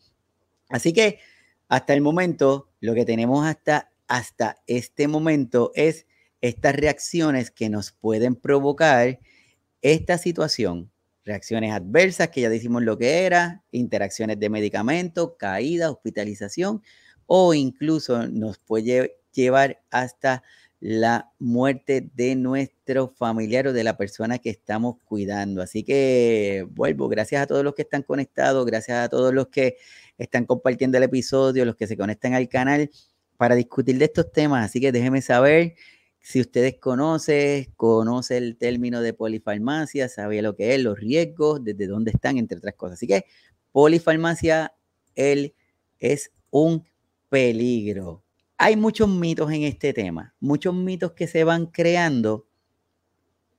Así 0.69 0.93
que 0.93 1.21
hasta 1.69 1.95
el 1.95 2.01
momento, 2.01 2.71
lo 2.81 2.93
que 2.95 3.05
tenemos 3.05 3.47
hasta, 3.47 3.93
hasta 4.09 4.57
este 4.67 5.07
momento 5.07 5.71
es 5.77 6.07
estas 6.41 6.75
reacciones 6.75 7.53
que 7.53 7.69
nos 7.69 7.93
pueden 7.93 8.35
provocar 8.35 9.21
esta 9.81 10.19
situación. 10.19 10.91
Reacciones 11.25 11.73
adversas, 11.73 12.31
que 12.31 12.41
ya 12.41 12.49
decimos 12.49 12.83
lo 12.83 12.99
que 12.99 13.27
era, 13.27 13.63
interacciones 13.71 14.41
de 14.41 14.51
medicamentos, 14.51 15.35
caída, 15.39 15.89
hospitalización 15.89 16.83
o 17.35 17.55
incluso 17.55 18.29
nos 18.29 18.59
puede 18.59 19.17
llevar 19.33 19.81
hasta 19.91 20.43
la 20.81 21.33
muerte 21.39 22.11
de 22.15 22.35
nuestro 22.35 23.09
familiar 23.09 23.69
o 23.69 23.73
de 23.73 23.85
la 23.85 23.97
persona 23.97 24.39
que 24.39 24.51
estamos 24.51 24.97
cuidando. 25.03 25.63
Así 25.63 25.83
que 25.83 26.67
vuelvo, 26.73 27.09
gracias 27.09 27.41
a 27.43 27.47
todos 27.47 27.65
los 27.65 27.75
que 27.75 27.83
están 27.83 28.03
conectados, 28.03 28.67
gracias 28.67 28.99
a 28.99 29.09
todos 29.09 29.33
los 29.33 29.49
que 29.49 29.79
están 30.19 30.45
compartiendo 30.45 30.99
el 30.99 31.05
episodio, 31.05 31.65
los 31.65 31.75
que 31.75 31.87
se 31.87 31.97
conectan 31.97 32.35
al 32.35 32.51
canal 32.51 32.91
para 33.39 33.55
discutir 33.55 33.97
de 33.97 34.05
estos 34.05 34.31
temas. 34.31 34.67
Así 34.67 34.79
que 34.79 34.93
déjenme 34.93 35.23
saber 35.23 35.75
si 36.19 36.39
ustedes 36.39 36.77
conocen, 36.81 37.73
conoce 37.77 38.37
el 38.37 38.59
término 38.59 39.01
de 39.01 39.15
polifarmacia, 39.15 40.11
sabe 40.11 40.43
lo 40.43 40.55
que 40.55 40.75
es, 40.75 40.83
los 40.83 41.01
riesgos, 41.01 41.65
desde 41.65 41.87
dónde 41.87 42.11
están, 42.11 42.37
entre 42.37 42.59
otras 42.59 42.75
cosas. 42.75 42.99
Así 42.99 43.07
que 43.07 43.25
polifarmacia, 43.73 44.75
él 45.15 45.55
es 45.99 46.31
un 46.51 46.92
peligro. 47.33 48.23
Hay 48.59 48.77
muchos 48.77 49.09
mitos 49.09 49.51
en 49.51 49.63
este 49.63 49.95
tema, 49.95 50.35
muchos 50.39 50.75
mitos 50.75 51.13
que 51.13 51.27
se 51.27 51.45
van 51.45 51.65
creando 51.65 52.47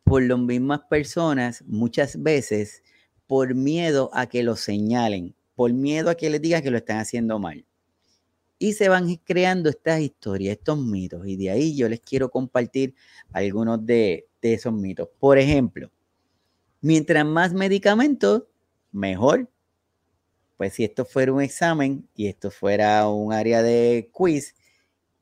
por 0.03 0.21
las 0.21 0.37
mismas 0.37 0.81
personas 0.81 1.63
muchas 1.65 2.21
veces 2.21 2.83
por 3.25 3.55
miedo 3.55 4.11
a 4.13 4.27
que 4.27 4.43
lo 4.43 4.55
señalen, 4.57 5.33
por 5.55 5.73
miedo 5.73 6.11
a 6.11 6.15
que 6.15 6.29
les 6.29 6.39
digan 6.39 6.61
que 6.61 6.69
lo 6.69 6.77
están 6.77 6.99
haciendo 6.99 7.39
mal. 7.39 7.65
Y 8.59 8.73
se 8.73 8.89
van 8.89 9.15
creando 9.23 9.71
estas 9.71 10.01
historias, 10.01 10.57
estos 10.57 10.77
mitos. 10.77 11.25
Y 11.25 11.35
de 11.35 11.49
ahí 11.49 11.75
yo 11.75 11.89
les 11.89 11.99
quiero 11.99 12.29
compartir 12.29 12.93
algunos 13.31 13.83
de, 13.83 14.27
de 14.39 14.53
esos 14.53 14.71
mitos. 14.71 15.09
Por 15.17 15.39
ejemplo, 15.39 15.91
mientras 16.79 17.25
más 17.25 17.53
medicamentos, 17.53 18.43
mejor 18.91 19.49
pues 20.57 20.73
si 20.73 20.83
esto 20.83 21.05
fuera 21.05 21.33
un 21.33 21.41
examen 21.41 22.07
y 22.15 22.27
esto 22.27 22.51
fuera 22.51 23.07
un 23.07 23.33
área 23.33 23.61
de 23.61 24.09
quiz 24.11 24.55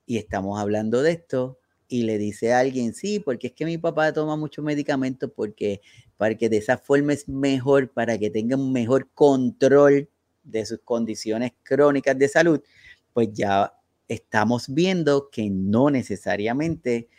y 0.06 0.18
estamos 0.18 0.60
hablando 0.60 1.02
de 1.02 1.12
esto 1.12 1.60
y 1.88 2.04
le 2.04 2.18
dice 2.18 2.54
a 2.54 2.60
alguien, 2.60 2.94
sí, 2.94 3.20
porque 3.20 3.48
es 3.48 3.54
que 3.54 3.66
mi 3.66 3.78
papá 3.78 4.14
toma 4.14 4.36
muchos 4.38 4.64
medicamentos 4.64 5.32
porque 5.36 5.82
para 6.18 6.36
que 6.36 6.50
de 6.50 6.58
esa 6.58 6.78
forma 6.78 7.14
es 7.14 7.28
mejor, 7.28 7.92
para 7.92 8.18
que 8.18 8.30
tenga 8.30 8.56
un 8.56 8.72
mejor 8.72 9.10
control 9.14 10.10
de 10.44 10.66
sus 10.66 10.80
condiciones 10.84 11.52
crónicas 11.64 12.18
de 12.18 12.28
salud, 12.28 12.62
pues 13.14 13.30
ya 13.34 13.74
estamos 14.08 14.74
viendo 14.74 15.30
que 15.30 15.50
no 15.50 15.90
necesariamente 15.90 17.10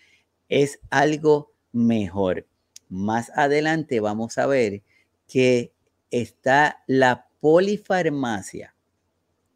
es 0.49 0.81
algo 0.91 1.53
mejor. 1.73 2.47
Más 2.89 3.31
adelante 3.35 4.01
vamos 4.01 4.39
a 4.39 4.47
ver 4.47 4.83
que 5.27 5.73
está 6.11 6.83
la 6.87 7.27
polifarmacia, 7.43 8.77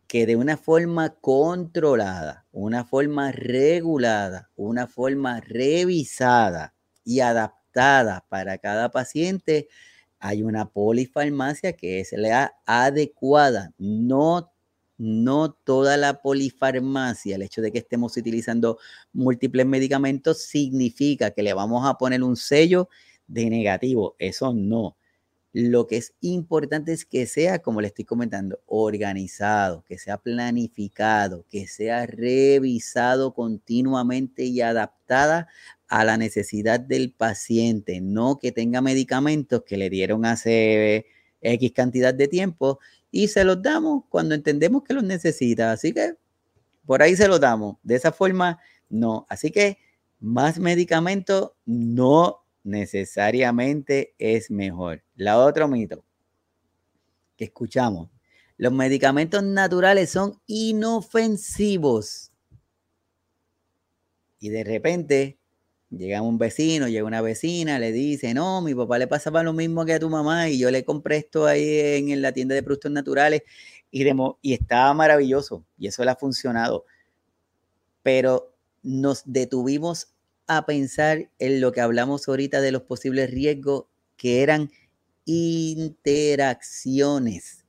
que 0.08 0.26
de 0.26 0.34
una 0.34 0.56
forma 0.56 1.10
controlada, 1.20 2.44
una 2.50 2.84
forma 2.84 3.30
regulada, 3.30 4.50
una 4.56 4.88
forma 4.88 5.40
revisada 5.40 6.74
y 7.04 7.20
adaptada 7.20 8.26
para 8.28 8.58
cada 8.58 8.90
paciente, 8.90 9.68
hay 10.18 10.42
una 10.42 10.68
polifarmacia 10.68 11.74
que 11.74 12.00
es 12.00 12.10
la 12.10 12.56
adecuada. 12.66 13.72
No, 13.78 14.52
no 14.98 15.52
toda 15.52 15.96
la 15.96 16.20
polifarmacia, 16.22 17.36
el 17.36 17.42
hecho 17.42 17.62
de 17.62 17.70
que 17.70 17.78
estemos 17.78 18.16
utilizando 18.16 18.78
múltiples 19.12 19.64
medicamentos 19.64 20.42
significa 20.42 21.30
que 21.30 21.44
le 21.44 21.54
vamos 21.54 21.88
a 21.88 21.94
poner 21.94 22.24
un 22.24 22.34
sello 22.34 22.88
de 23.28 23.48
negativo. 23.48 24.16
Eso 24.18 24.52
no. 24.52 24.96
Lo 25.58 25.86
que 25.86 25.96
es 25.96 26.12
importante 26.20 26.92
es 26.92 27.06
que 27.06 27.24
sea, 27.24 27.60
como 27.60 27.80
le 27.80 27.86
estoy 27.86 28.04
comentando, 28.04 28.60
organizado, 28.66 29.84
que 29.84 29.96
sea 29.96 30.18
planificado, 30.18 31.46
que 31.48 31.66
sea 31.66 32.04
revisado 32.04 33.32
continuamente 33.32 34.44
y 34.44 34.60
adaptada 34.60 35.48
a 35.88 36.04
la 36.04 36.18
necesidad 36.18 36.78
del 36.78 37.10
paciente, 37.10 38.02
no 38.02 38.38
que 38.38 38.52
tenga 38.52 38.82
medicamentos 38.82 39.62
que 39.64 39.78
le 39.78 39.88
dieron 39.88 40.26
hace 40.26 41.06
X 41.40 41.72
cantidad 41.72 42.12
de 42.12 42.28
tiempo 42.28 42.78
y 43.10 43.28
se 43.28 43.42
los 43.42 43.62
damos 43.62 44.04
cuando 44.10 44.34
entendemos 44.34 44.82
que 44.82 44.92
los 44.92 45.04
necesita. 45.04 45.72
Así 45.72 45.94
que 45.94 46.16
por 46.84 47.00
ahí 47.00 47.16
se 47.16 47.28
los 47.28 47.40
damos. 47.40 47.78
De 47.82 47.94
esa 47.94 48.12
forma, 48.12 48.58
no. 48.90 49.24
Así 49.30 49.50
que 49.50 49.78
más 50.20 50.58
medicamentos 50.58 51.52
no 51.64 52.45
necesariamente 52.66 54.14
es 54.18 54.50
mejor. 54.50 55.02
La 55.14 55.38
otro 55.38 55.68
mito 55.68 56.04
que 57.36 57.44
escuchamos, 57.44 58.10
los 58.58 58.72
medicamentos 58.72 59.42
naturales 59.42 60.10
son 60.10 60.40
inofensivos. 60.46 62.32
Y 64.40 64.48
de 64.48 64.64
repente 64.64 65.38
llega 65.90 66.22
un 66.22 66.38
vecino, 66.38 66.88
llega 66.88 67.06
una 67.06 67.20
vecina, 67.20 67.78
le 67.78 67.92
dice, 67.92 68.34
no, 68.34 68.60
mi 68.62 68.74
papá 68.74 68.98
le 68.98 69.06
pasaba 69.06 69.42
lo 69.42 69.52
mismo 69.52 69.84
que 69.84 69.94
a 69.94 70.00
tu 70.00 70.10
mamá 70.10 70.48
y 70.48 70.58
yo 70.58 70.70
le 70.70 70.84
compré 70.84 71.18
esto 71.18 71.46
ahí 71.46 71.78
en, 72.10 72.20
la 72.20 72.32
tienda 72.32 72.54
de 72.54 72.62
productos 72.62 72.90
naturales 72.90 73.42
y, 73.90 74.04
y 74.42 74.52
estaba 74.54 74.92
maravilloso 74.92 75.64
y 75.78 75.86
eso 75.86 76.04
le 76.04 76.10
ha 76.10 76.16
funcionado. 76.16 76.84
Pero 78.02 78.52
nos 78.82 79.22
detuvimos 79.24 80.15
a 80.46 80.66
pensar 80.66 81.30
en 81.38 81.60
lo 81.60 81.72
que 81.72 81.80
hablamos 81.80 82.28
ahorita 82.28 82.60
de 82.60 82.72
los 82.72 82.82
posibles 82.82 83.30
riesgos 83.30 83.84
que 84.16 84.42
eran 84.42 84.70
interacciones. 85.24 87.64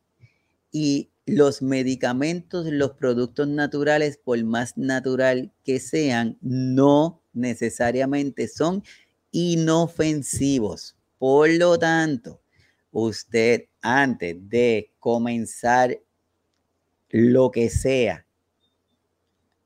Y 0.72 1.10
los 1.26 1.62
medicamentos, 1.62 2.66
los 2.68 2.92
productos 2.92 3.48
naturales, 3.48 4.18
por 4.18 4.44
más 4.44 4.78
natural 4.78 5.52
que 5.64 5.80
sean, 5.80 6.38
no 6.42 7.22
necesariamente 7.34 8.48
son 8.48 8.84
inofensivos. 9.32 10.96
Por 11.18 11.50
lo 11.50 11.80
tanto, 11.80 12.42
usted 12.92 13.66
antes 13.82 14.36
de 14.50 14.92
comenzar 15.00 16.00
lo 17.10 17.52
que 17.52 17.70
sea 17.70 18.27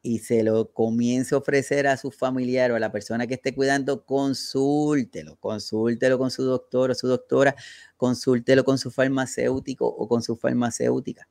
y 0.03 0.19
se 0.19 0.43
lo 0.43 0.71
comience 0.71 1.35
a 1.35 1.37
ofrecer 1.37 1.87
a 1.87 1.97
su 1.97 2.11
familiar 2.11 2.71
o 2.71 2.75
a 2.75 2.79
la 2.79 2.91
persona 2.91 3.27
que 3.27 3.35
esté 3.35 3.53
cuidando, 3.53 4.03
consúltelo, 4.05 5.35
consúltelo 5.37 6.17
con 6.17 6.31
su 6.31 6.43
doctor 6.43 6.91
o 6.91 6.95
su 6.95 7.07
doctora, 7.07 7.55
consúltelo 7.97 8.63
con 8.63 8.77
su 8.77 8.89
farmacéutico 8.89 9.85
o 9.85 10.07
con 10.07 10.23
su 10.23 10.35
farmacéutica, 10.35 11.27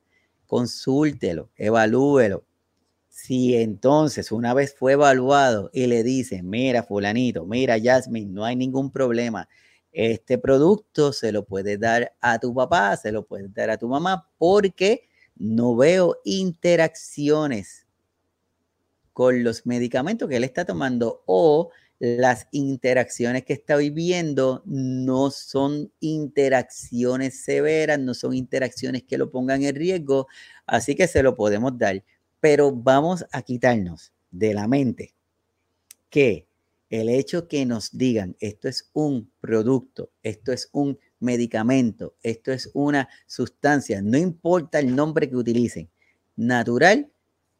consúltelo, 0.47 1.49
evalúelo. 1.57 2.45
Si 3.09 3.55
entonces 3.55 4.31
una 4.31 4.53
vez 4.53 4.73
fue 4.73 4.93
evaluado 4.93 5.69
y 5.73 5.87
le 5.87 6.01
dicen, 6.03 6.49
mira 6.49 6.83
fulanito, 6.83 7.45
mira 7.45 7.75
Jasmine, 7.81 8.31
no 8.31 8.45
hay 8.45 8.55
ningún 8.55 8.89
problema, 8.89 9.49
este 9.91 10.37
producto 10.37 11.11
se 11.11 11.33
lo 11.33 11.43
puedes 11.45 11.77
dar 11.77 12.13
a 12.21 12.39
tu 12.39 12.53
papá, 12.53 12.95
se 12.95 13.11
lo 13.11 13.25
puedes 13.25 13.53
dar 13.53 13.69
a 13.69 13.77
tu 13.77 13.89
mamá, 13.89 14.29
porque 14.37 15.09
no 15.35 15.75
veo 15.75 16.15
interacciones 16.23 17.80
con 19.13 19.43
los 19.43 19.65
medicamentos 19.65 20.27
que 20.29 20.37
él 20.37 20.43
está 20.43 20.65
tomando 20.65 21.23
o 21.25 21.69
las 21.99 22.47
interacciones 22.51 23.45
que 23.45 23.53
está 23.53 23.75
viviendo 23.75 24.63
no 24.65 25.29
son 25.29 25.91
interacciones 25.99 27.43
severas, 27.43 27.99
no 27.99 28.15
son 28.15 28.33
interacciones 28.33 29.03
que 29.03 29.19
lo 29.19 29.29
pongan 29.29 29.61
en 29.63 29.75
riesgo, 29.75 30.27
así 30.65 30.95
que 30.95 31.07
se 31.07 31.21
lo 31.21 31.35
podemos 31.35 31.77
dar. 31.77 32.03
Pero 32.39 32.71
vamos 32.71 33.23
a 33.31 33.43
quitarnos 33.43 34.11
de 34.31 34.55
la 34.55 34.67
mente 34.67 35.13
que 36.09 36.47
el 36.89 37.07
hecho 37.07 37.47
que 37.47 37.65
nos 37.67 37.95
digan 37.95 38.35
esto 38.39 38.67
es 38.67 38.89
un 38.93 39.31
producto, 39.39 40.09
esto 40.23 40.51
es 40.51 40.69
un 40.71 40.97
medicamento, 41.19 42.15
esto 42.23 42.51
es 42.51 42.71
una 42.73 43.07
sustancia, 43.27 44.01
no 44.01 44.17
importa 44.17 44.79
el 44.79 44.95
nombre 44.95 45.29
que 45.29 45.35
utilicen, 45.35 45.89
natural 46.35 47.11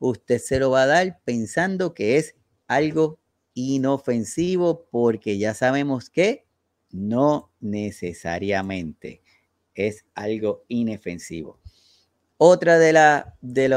usted 0.01 0.39
se 0.39 0.59
lo 0.59 0.71
va 0.71 0.83
a 0.83 0.87
dar 0.87 1.19
pensando 1.23 1.93
que 1.93 2.17
es 2.17 2.35
algo 2.67 3.19
inofensivo 3.53 4.87
porque 4.89 5.37
ya 5.37 5.53
sabemos 5.53 6.09
que 6.09 6.45
no 6.89 7.51
necesariamente 7.59 9.21
es 9.75 10.03
algo 10.15 10.65
inofensivo. 10.67 11.59
Otra 12.37 12.79
de, 12.79 12.93
la, 12.93 13.37
de, 13.41 13.69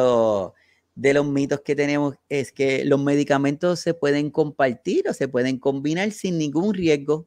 de 0.94 1.14
los 1.14 1.26
mitos 1.26 1.60
que 1.60 1.76
tenemos 1.76 2.16
es 2.28 2.52
que 2.52 2.84
los 2.84 3.00
medicamentos 3.00 3.80
se 3.80 3.92
pueden 3.92 4.30
compartir 4.30 5.08
o 5.08 5.12
se 5.12 5.28
pueden 5.28 5.58
combinar 5.58 6.10
sin 6.12 6.38
ningún 6.38 6.72
riesgo. 6.72 7.26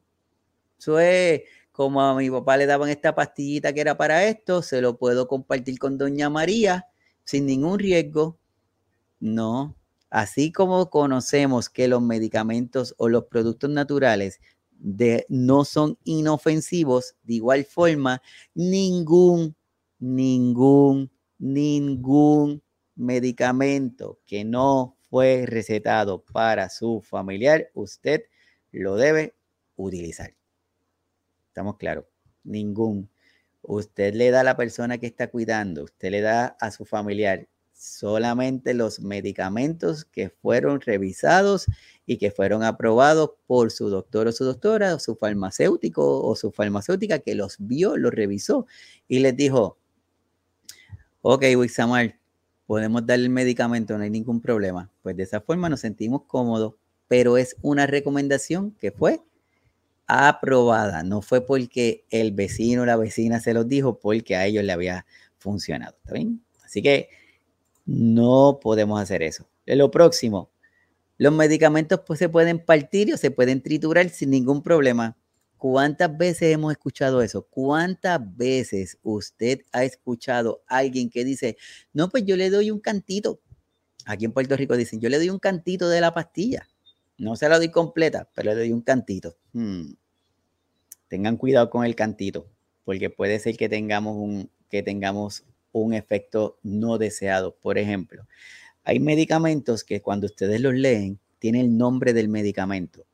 Eso 0.79 0.99
es 0.99 1.43
como 1.71 2.01
a 2.01 2.15
mi 2.15 2.31
papá 2.31 2.57
le 2.57 2.65
daban 2.65 2.89
esta 2.89 3.13
pastillita 3.13 3.71
que 3.71 3.81
era 3.81 3.95
para 3.95 4.25
esto, 4.25 4.63
se 4.63 4.81
lo 4.81 4.97
puedo 4.97 5.27
compartir 5.27 5.77
con 5.77 5.99
doña 5.99 6.31
María 6.31 6.88
sin 7.23 7.45
ningún 7.45 7.77
riesgo. 7.77 8.39
No, 9.19 9.75
así 10.10 10.51
como 10.51 10.89
conocemos 10.89 11.69
que 11.69 11.88
los 11.88 12.01
medicamentos 12.01 12.93
o 12.97 13.10
los 13.10 13.25
productos 13.25 13.69
naturales 13.69 14.39
de, 14.71 15.25
no 15.30 15.65
son 15.65 15.97
inofensivos, 16.03 17.15
de 17.23 17.36
igual 17.36 17.65
forma, 17.65 18.21
ningún, 18.53 19.56
ningún, 19.99 21.12
ningún 21.39 22.62
medicamento 22.95 24.19
que 24.25 24.43
no 24.45 24.97
fue 25.10 25.45
recetado 25.47 26.23
para 26.23 26.69
su 26.69 27.01
familiar, 27.01 27.69
usted 27.73 28.23
lo 28.71 28.95
debe 28.95 29.36
utilizar. 29.75 30.36
¿Estamos 31.47 31.77
claros? 31.77 32.06
Ningún. 32.43 33.10
Usted 33.62 34.13
le 34.13 34.32
da 34.32 34.41
a 34.41 34.43
la 34.43 34.56
persona 34.58 34.97
que 34.97 35.08
está 35.08 35.30
cuidando, 35.30 35.84
usted 35.86 36.12
le 36.12 36.21
da 36.21 36.58
a 36.60 36.71
su 36.71 36.86
familiar 36.86 37.47
solamente 37.77 38.73
los 38.73 38.99
medicamentos 38.99 40.03
que 40.03 40.29
fueron 40.29 40.81
revisados 40.81 41.67
y 42.05 42.17
que 42.17 42.31
fueron 42.31 42.63
aprobados 42.63 43.31
por 43.45 43.71
su 43.71 43.89
doctor 43.89 44.27
o 44.27 44.31
su 44.31 44.45
doctora 44.45 44.95
o 44.95 44.99
su 44.99 45.15
farmacéutico 45.15 46.23
o 46.23 46.35
su 46.35 46.51
farmacéutica 46.51 47.19
que 47.19 47.35
los 47.35 47.57
vio, 47.59 47.95
los 47.95 48.11
revisó 48.11 48.65
y 49.07 49.19
les 49.19 49.37
dijo, 49.37 49.77
ok, 51.21 51.43
Wixamar, 51.55 52.19
podemos 52.65 53.05
darle 53.05 53.25
el 53.25 53.29
medicamento, 53.31 53.97
no 53.97 54.03
hay 54.03 54.09
ningún 54.09 54.41
problema. 54.41 54.91
Pues 55.03 55.15
de 55.15 55.23
esa 55.23 55.41
forma 55.41 55.69
nos 55.69 55.81
sentimos 55.81 56.23
cómodos, 56.25 56.73
pero 57.07 57.37
es 57.37 57.55
una 57.61 57.85
recomendación 57.85 58.71
que 58.71 58.91
fue 58.91 59.21
aprobada, 60.07 61.03
no 61.03 61.21
fue 61.21 61.45
porque 61.45 62.05
el 62.09 62.31
vecino 62.31 62.83
o 62.83 62.85
la 62.85 62.95
vecina 62.95 63.39
se 63.39 63.53
los 63.53 63.67
dijo, 63.67 63.99
porque 63.99 64.35
a 64.35 64.45
ellos 64.45 64.63
le 64.63 64.71
había 64.71 65.05
funcionado. 65.37 65.95
¿Está 65.97 66.13
bien? 66.13 66.41
Así 66.63 66.81
que 66.81 67.09
no 67.88 68.60
podemos 68.62 69.02
hacer 69.02 69.23
eso. 69.23 69.47
Lo 69.65 69.89
próximo, 69.89 70.52
los 71.17 71.34
medicamentos 71.34 72.02
pues, 72.06 72.19
se 72.19 72.30
pueden 72.30 72.63
partir 72.63 73.12
o 73.13 73.17
se 73.17 73.32
pueden 73.32 73.63
triturar 73.63 74.10
sin 74.10 74.30
ningún 74.30 74.62
problema. 74.62 75.17
¿Cuántas 75.58 76.15
veces 76.15 76.54
hemos 76.54 76.71
escuchado 76.71 77.23
eso? 77.23 77.47
¿Cuántas 77.50 78.19
veces 78.38 79.00
usted 79.02 79.62
ha 79.71 79.84
escuchado 79.84 80.62
a 80.67 80.78
alguien 80.78 81.10
que 81.10 81.26
dice, 81.26 81.58
no, 81.93 82.10
pues 82.10 82.26
yo 82.26 82.36
le 82.36 82.52
doy 82.52 82.69
un 82.69 82.80
cantito? 82.80 83.39
Aquí 84.06 84.26
en 84.26 84.34
Puerto 84.34 84.56
Rico 84.56 84.78
dicen, 84.78 85.00
yo 85.00 85.10
le 85.10 85.17
doy 85.17 85.32
un 85.32 85.39
cantito 85.39 85.89
de 85.89 86.00
la 86.00 86.13
pastilla. 86.13 86.67
No 87.17 87.36
se 87.36 87.50
la 87.50 87.58
doy 87.58 87.71
completa, 87.71 88.30
pero 88.36 88.52
le 88.52 88.60
doy 88.60 88.71
un 88.71 88.82
cantito. 88.82 89.36
Hmm. 89.54 89.93
Tengan 91.08 91.38
cuidado 91.38 91.71
con 91.71 91.86
el 91.86 91.95
cantito, 91.95 92.47
porque 92.84 93.10
puede 93.10 93.39
ser 93.39 93.58
que 93.58 93.67
tengamos, 93.67 94.15
un, 94.17 94.52
que 94.69 94.84
tengamos 94.84 95.43
un 95.71 95.93
efecto 95.93 96.60
no 96.63 96.97
deseado. 96.97 97.56
Por 97.56 97.77
ejemplo, 97.77 98.27
hay 98.84 98.99
medicamentos 98.99 99.84
que 99.84 100.01
cuando 100.01 100.27
ustedes 100.27 100.62
los 100.62 100.73
leen, 100.73 101.19
tiene 101.39 101.62
el 101.62 101.77
nombre 101.77 102.13
del 102.13 102.30
medicamento, 102.30 103.06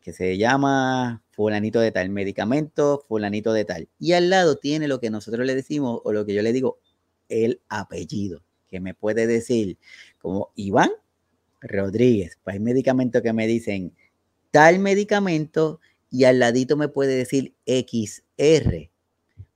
que 0.00 0.12
se 0.12 0.36
llama 0.36 1.22
fulanito 1.30 1.80
de 1.80 1.92
tal, 1.92 2.10
medicamento 2.10 3.04
fulanito 3.08 3.52
de 3.52 3.64
tal. 3.64 3.88
Y 3.98 4.12
al 4.12 4.30
lado 4.30 4.56
tiene 4.56 4.88
lo 4.88 5.00
que 5.00 5.10
nosotros 5.10 5.46
le 5.46 5.54
decimos, 5.54 6.00
o 6.04 6.12
lo 6.12 6.26
que 6.26 6.34
yo 6.34 6.42
le 6.42 6.52
digo, 6.52 6.78
el 7.28 7.60
apellido, 7.68 8.42
que 8.68 8.80
me 8.80 8.94
puede 8.94 9.26
decir 9.26 9.78
como 10.18 10.52
Iván 10.54 10.90
Rodríguez. 11.60 12.38
Pues 12.42 12.54
hay 12.54 12.60
medicamentos 12.60 13.22
que 13.22 13.32
me 13.32 13.46
dicen 13.46 13.94
tal 14.50 14.78
medicamento 14.78 15.80
y 16.10 16.24
al 16.24 16.40
ladito 16.40 16.76
me 16.76 16.88
puede 16.88 17.14
decir 17.14 17.54
XR 17.66 18.90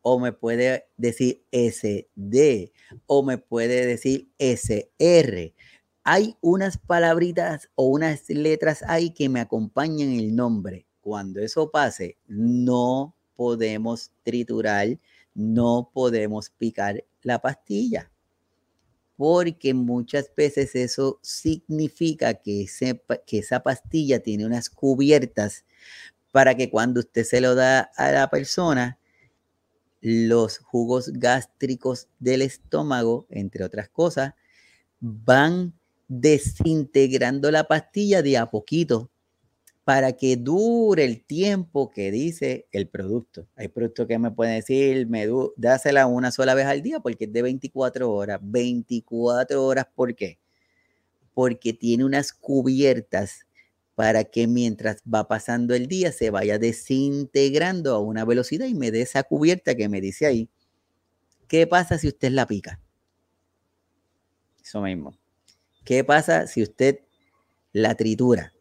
o 0.07 0.21
me 0.21 0.33
puede 0.33 0.85
decir 0.99 1.43
SD 1.51 2.73
o 3.07 3.23
me 3.23 3.39
puede 3.39 3.87
decir 3.87 4.29
SR. 4.39 5.55
Hay 6.05 6.37
unas 6.43 6.77
palabritas 6.77 7.71
o 7.75 7.87
unas 7.87 8.29
letras 8.29 8.85
ahí 8.87 9.11
que 9.11 9.31
me 9.31 9.41
acompañan 9.41 10.13
el 10.13 10.37
nombre. 10.37 10.87
Cuando 11.01 11.41
eso 11.41 11.71
pase, 11.71 12.19
no 12.27 13.17
podemos 13.35 14.11
triturar, 14.23 14.99
no 15.33 15.91
podemos 15.95 16.51
picar 16.51 17.03
la 17.23 17.41
pastilla 17.41 18.11
porque 19.17 19.75
muchas 19.75 20.31
veces 20.37 20.75
eso 20.75 21.19
significa 21.23 22.35
que, 22.35 22.67
que 23.27 23.39
esa 23.39 23.61
pastilla 23.61 24.19
tiene 24.21 24.45
unas 24.45 24.69
cubiertas 24.69 25.65
para 26.33 26.57
que 26.57 26.69
cuando 26.69 27.01
usted 27.01 27.25
se 27.25 27.41
lo 27.41 27.55
da 27.55 27.93
a 27.97 28.11
la 28.11 28.29
persona, 28.29 28.99
los 30.05 30.59
jugos 30.59 31.11
gástricos 31.15 32.09
del 32.19 32.43
estómago, 32.43 33.27
entre 33.31 33.65
otras 33.65 33.89
cosas, 33.89 34.35
van 35.01 35.73
desintegrando 36.09 37.51
la 37.51 37.65
pastilla 37.65 38.21
de 38.21 38.37
a 38.37 38.51
poquito 38.51 39.11
para 39.83 40.13
que 40.13 40.37
dure 40.37 41.07
el 41.07 41.25
tiempo 41.25 41.91
que 41.91 42.11
dice 42.11 42.67
el 42.71 42.87
producto. 42.87 43.49
Hay 43.57 43.69
productos 43.69 44.07
que 44.07 44.19
me 44.19 44.31
pueden 44.31 44.57
decir, 44.57 45.07
me 45.07 45.27
dásela 45.57 46.07
una 46.07 46.31
sola 46.31 46.53
vez 46.53 46.67
al 46.67 46.83
día 46.83 47.01
porque 47.01 47.25
es 47.25 47.33
de 47.33 47.41
24 47.41 48.13
horas. 48.13 48.41
24 48.43 49.65
horas, 49.65 49.87
¿por 49.95 50.15
qué? 50.15 50.39
Porque 51.33 51.73
tiene 51.73 52.05
unas 52.05 52.35
cubiertas 52.35 53.47
para 53.95 54.25
que 54.25 54.47
mientras 54.47 55.03
va 55.03 55.29
pasando 55.29 55.75
el 55.75 55.87
día 55.87 56.13
se 56.13 56.31
vaya 56.31 56.59
desintegrando 56.59 57.95
a 57.95 58.01
una 58.01 58.25
velocidad 58.25 58.67
y 58.67 58.75
me 58.75 58.91
dé 58.91 59.03
esa 59.03 59.23
cubierta 59.23 59.75
que 59.75 59.89
me 59.89 60.01
dice 60.01 60.27
ahí. 60.27 60.49
¿Qué 61.49 61.67
pasa 61.67 61.99
si 61.99 62.09
usted 62.09 62.31
la 62.33 62.47
pica? 62.47 62.81
Eso 64.63 64.81
mismo. 64.81 65.17
¿Qué 65.85 66.03
pasa 66.03 66.47
si 66.47 66.63
usted 66.63 67.01
la 67.73 67.95
tritura? 67.95 68.55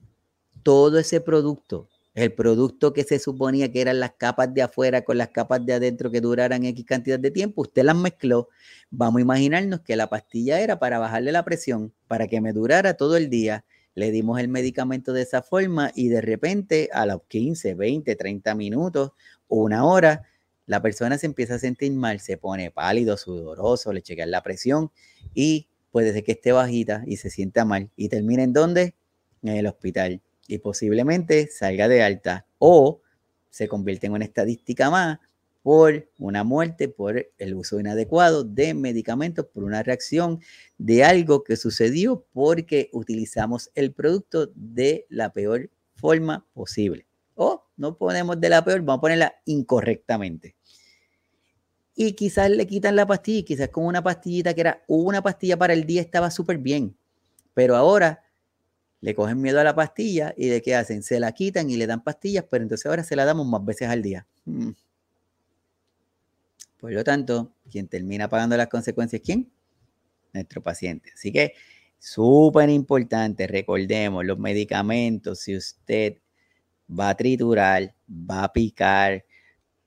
todo 0.63 0.97
ese 0.97 1.21
producto, 1.21 1.89
el 2.15 2.33
producto 2.33 2.93
que 2.93 3.03
se 3.03 3.19
suponía 3.19 3.71
que 3.71 3.81
eran 3.81 3.99
las 3.99 4.13
capas 4.13 4.53
de 4.53 4.61
afuera 4.61 5.03
con 5.03 5.17
las 5.17 5.29
capas 5.29 5.65
de 5.65 5.73
adentro 5.73 6.09
que 6.09 6.21
duraran 6.21 6.63
X 6.63 6.85
cantidad 6.85 7.19
de 7.19 7.31
tiempo, 7.31 7.61
usted 7.61 7.83
las 7.83 7.95
mezcló. 7.95 8.49
Vamos 8.89 9.19
a 9.19 9.21
imaginarnos 9.21 9.81
que 9.81 9.95
la 9.95 10.07
pastilla 10.09 10.61
era 10.61 10.79
para 10.79 10.99
bajarle 10.99 11.31
la 11.31 11.43
presión, 11.43 11.93
para 12.07 12.27
que 12.27 12.41
me 12.41 12.53
durara 12.53 12.95
todo 12.95 13.17
el 13.17 13.29
día. 13.29 13.65
Le 13.95 14.11
dimos 14.11 14.39
el 14.39 14.47
medicamento 14.47 15.13
de 15.13 15.21
esa 15.21 15.41
forma 15.41 15.91
y 15.95 16.09
de 16.09 16.21
repente 16.21 16.89
a 16.93 17.05
los 17.05 17.21
15, 17.27 17.75
20, 17.75 18.15
30 18.15 18.55
minutos 18.55 19.11
una 19.47 19.85
hora, 19.85 20.23
la 20.65 20.81
persona 20.81 21.17
se 21.17 21.25
empieza 21.25 21.55
a 21.55 21.59
sentir 21.59 21.91
mal, 21.93 22.19
se 22.19 22.37
pone 22.37 22.71
pálido, 22.71 23.17
sudoroso, 23.17 23.93
le 23.93 24.01
chequean 24.01 24.31
la 24.31 24.41
presión 24.41 24.91
y 25.33 25.67
puede 25.91 26.13
ser 26.13 26.23
que 26.23 26.31
esté 26.33 26.51
bajita 26.51 27.03
y 27.05 27.17
se 27.17 27.29
sienta 27.29 27.65
mal. 27.65 27.91
¿Y 27.95 28.09
termina 28.09 28.43
en 28.43 28.53
dónde? 28.53 28.95
En 29.43 29.55
el 29.55 29.67
hospital 29.67 30.21
y 30.47 30.57
posiblemente 30.57 31.47
salga 31.47 31.87
de 31.87 32.03
alta 32.03 32.45
o 32.59 33.01
se 33.49 33.67
convierte 33.67 34.07
en 34.07 34.13
una 34.13 34.25
estadística 34.25 34.89
más 34.89 35.19
por 35.63 36.09
una 36.19 36.43
muerte 36.43 36.89
por 36.89 37.25
el 37.37 37.55
uso 37.55 37.79
inadecuado 37.79 38.43
de 38.43 38.73
medicamentos, 38.73 39.45
por 39.47 39.63
una 39.63 39.81
reacción 39.81 40.41
de 40.77 41.05
algo 41.05 41.43
que 41.43 41.55
sucedió 41.55 42.25
porque 42.33 42.89
utilizamos 42.91 43.71
el 43.73 43.93
producto 43.93 44.51
de 44.55 45.07
la 45.09 45.31
peor 45.31 45.69
forma 45.95 46.45
posible. 46.53 47.07
O 47.35 47.63
no 47.77 47.97
ponemos 47.97 48.39
de 48.39 48.49
la 48.49 48.63
peor, 48.63 48.81
vamos 48.81 48.97
a 48.97 49.01
ponerla 49.01 49.35
incorrectamente. 49.45 50.55
Y 51.95 52.11
quizás 52.13 52.49
le 52.49 52.67
quitan 52.67 52.97
la 52.97 53.07
pastilla, 53.07 53.45
quizás 53.45 53.69
con 53.69 53.85
una 53.85 54.03
pastillita 54.03 54.53
que 54.53 54.61
era 54.61 54.83
una 54.87 55.21
pastilla 55.21 55.57
para 55.57 55.73
el 55.73 55.85
día 55.85 56.01
estaba 56.01 56.29
súper 56.29 56.57
bien, 56.57 56.97
pero 57.53 57.77
ahora 57.77 58.23
le 58.99 59.15
cogen 59.15 59.39
miedo 59.39 59.61
a 59.61 59.63
la 59.63 59.75
pastilla 59.75 60.33
y 60.35 60.47
de 60.47 60.61
qué 60.61 60.75
hacen, 60.75 61.03
se 61.03 61.19
la 61.19 61.31
quitan 61.31 61.69
y 61.69 61.77
le 61.77 61.87
dan 61.87 62.03
pastillas, 62.03 62.45
pero 62.49 62.63
entonces 62.63 62.85
ahora 62.85 63.03
se 63.03 63.15
la 63.15 63.23
damos 63.23 63.47
más 63.47 63.63
veces 63.63 63.87
al 63.87 64.01
día. 64.01 64.27
Mm. 64.45 64.71
Por 66.83 66.91
lo 66.91 67.01
tanto, 67.01 67.55
quien 67.71 67.87
termina 67.87 68.27
pagando 68.27 68.57
las 68.57 68.67
consecuencias, 68.67 69.21
¿quién? 69.23 69.49
Nuestro 70.33 70.61
paciente. 70.61 71.11
Así 71.13 71.31
que 71.31 71.53
súper 71.97 72.69
importante, 72.69 73.47
recordemos, 73.47 74.25
los 74.25 74.37
medicamentos, 74.37 75.39
si 75.39 75.55
usted 75.55 76.17
va 76.89 77.11
a 77.11 77.15
triturar, 77.15 77.95
va 78.09 78.43
a 78.43 78.51
picar 78.51 79.23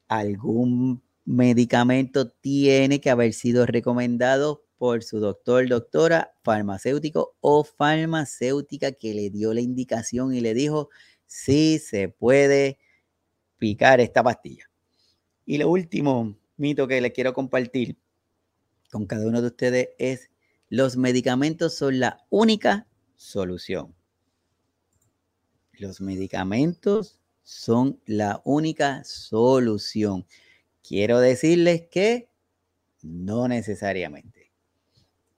algún 0.09 1.03
medicamento, 1.27 2.31
tiene 2.31 2.99
que 2.99 3.11
haber 3.11 3.35
sido 3.35 3.67
recomendado 3.67 4.65
por 4.79 5.03
su 5.03 5.21
doctor, 5.21 5.69
doctora, 5.69 6.33
farmacéutico 6.45 7.37
o 7.41 7.63
farmacéutica 7.63 8.93
que 8.93 9.13
le 9.13 9.29
dio 9.29 9.53
la 9.53 9.61
indicación 9.61 10.33
y 10.33 10.41
le 10.41 10.55
dijo 10.55 10.89
si 11.27 11.79
se 11.79 12.09
puede 12.09 12.79
picar 13.59 14.01
esta 14.01 14.23
pastilla. 14.23 14.71
Y 15.45 15.59
lo 15.59 15.69
último 15.69 16.39
mito 16.57 16.89
que 16.89 17.01
le 17.01 17.13
quiero 17.13 17.33
compartir 17.33 17.97
con 18.91 19.07
cada 19.07 19.27
uno 19.27 19.41
de 19.41 19.49
ustedes 19.49 19.89
es 19.99 20.31
los 20.69 20.97
medicamentos 20.97 21.75
son 21.75 22.01
la 22.01 22.25
única 22.29 22.87
solución. 23.17 23.95
Los 25.73 26.01
medicamentos 26.01 27.19
son 27.43 28.01
la 28.07 28.41
única 28.45 29.05
solución. 29.05 30.27
Quiero 30.83 31.21
decirles 31.21 31.83
que 31.91 32.29
no 33.03 33.47
necesariamente 33.47 34.37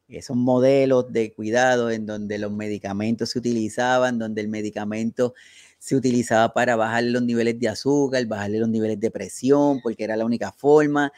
esos 0.08 0.36
modelos 0.36 1.12
de 1.12 1.34
cuidado 1.34 1.90
en 1.90 2.06
donde 2.06 2.38
los 2.38 2.50
medicamentos 2.50 3.30
se 3.30 3.38
utilizaban, 3.38 4.18
donde 4.18 4.40
el 4.40 4.48
medicamento 4.48 5.34
se 5.78 5.96
utilizaba 5.96 6.52
para 6.52 6.76
bajar 6.76 7.04
los 7.04 7.22
niveles 7.22 7.58
de 7.58 7.68
azúcar, 7.68 8.24
bajarle 8.26 8.58
los 8.58 8.68
niveles 8.68 9.00
de 9.00 9.10
presión, 9.10 9.80
porque 9.82 10.04
era 10.04 10.16
la 10.16 10.24
única 10.24 10.52
forma. 10.52 11.12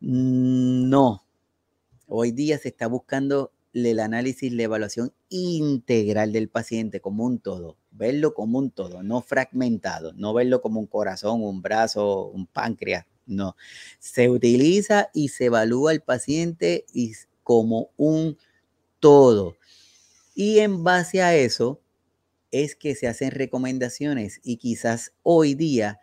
Mm, 0.00 0.88
no. 0.88 1.24
Hoy 2.06 2.30
día 2.32 2.58
se 2.58 2.68
está 2.68 2.86
buscando 2.86 3.52
el 3.72 3.98
análisis, 3.98 4.52
la 4.52 4.64
evaluación 4.64 5.12
integral 5.30 6.32
del 6.32 6.48
paciente 6.48 7.00
como 7.00 7.24
un 7.24 7.40
todo, 7.40 7.76
verlo 7.90 8.34
como 8.34 8.58
un 8.58 8.70
todo, 8.70 9.02
no 9.02 9.20
fragmentado, 9.20 10.12
no 10.12 10.32
verlo 10.32 10.60
como 10.60 10.78
un 10.78 10.86
corazón, 10.86 11.42
un 11.42 11.60
brazo, 11.60 12.26
un 12.26 12.46
páncreas, 12.46 13.06
no. 13.26 13.56
Se 13.98 14.30
utiliza 14.30 15.10
y 15.12 15.28
se 15.28 15.46
evalúa 15.46 15.90
al 15.90 16.02
paciente 16.02 16.84
y 16.92 17.12
como 17.42 17.90
un 17.96 18.36
todo. 19.00 19.56
Y 20.34 20.60
en 20.60 20.84
base 20.84 21.22
a 21.22 21.34
eso 21.34 21.80
es 22.54 22.76
que 22.76 22.94
se 22.94 23.08
hacen 23.08 23.32
recomendaciones 23.32 24.40
y 24.44 24.58
quizás 24.58 25.12
hoy 25.24 25.54
día 25.54 25.98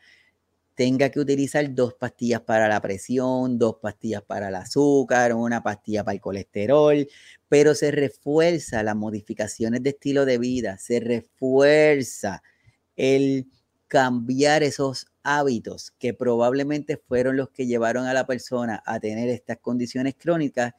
tenga 0.76 1.10
que 1.10 1.22
utilizar 1.22 1.74
dos 1.74 1.94
pastillas 1.94 2.42
para 2.42 2.68
la 2.68 2.82
presión, 2.82 3.58
dos 3.58 3.78
pastillas 3.82 4.22
para 4.22 4.50
el 4.50 4.56
azúcar, 4.56 5.34
una 5.34 5.64
pastilla 5.64 6.04
para 6.04 6.16
el 6.16 6.20
colesterol, 6.20 7.08
pero 7.48 7.74
se 7.74 7.92
refuerza 7.92 8.84
las 8.84 8.98
modificaciones 8.98 9.82
de 9.82 9.92
estilo 9.92 10.26
de 10.26 10.40
vida, 10.40 10.78
se 10.78 11.00
refuerza 11.00 12.44
el 12.98 13.48
cambiar 13.88 14.62
esos 14.62 15.08
hábitos 15.24 15.92
que 16.00 16.14
probablemente 16.14 16.98
fueron 16.98 17.38
los 17.38 17.50
que 17.50 17.66
llevaron 17.66 18.08
a 18.08 18.14
la 18.14 18.28
persona 18.28 18.84
a 18.86 19.00
tener 19.00 19.30
estas 19.30 19.60
condiciones 19.60 20.16
crónicas 20.18 20.74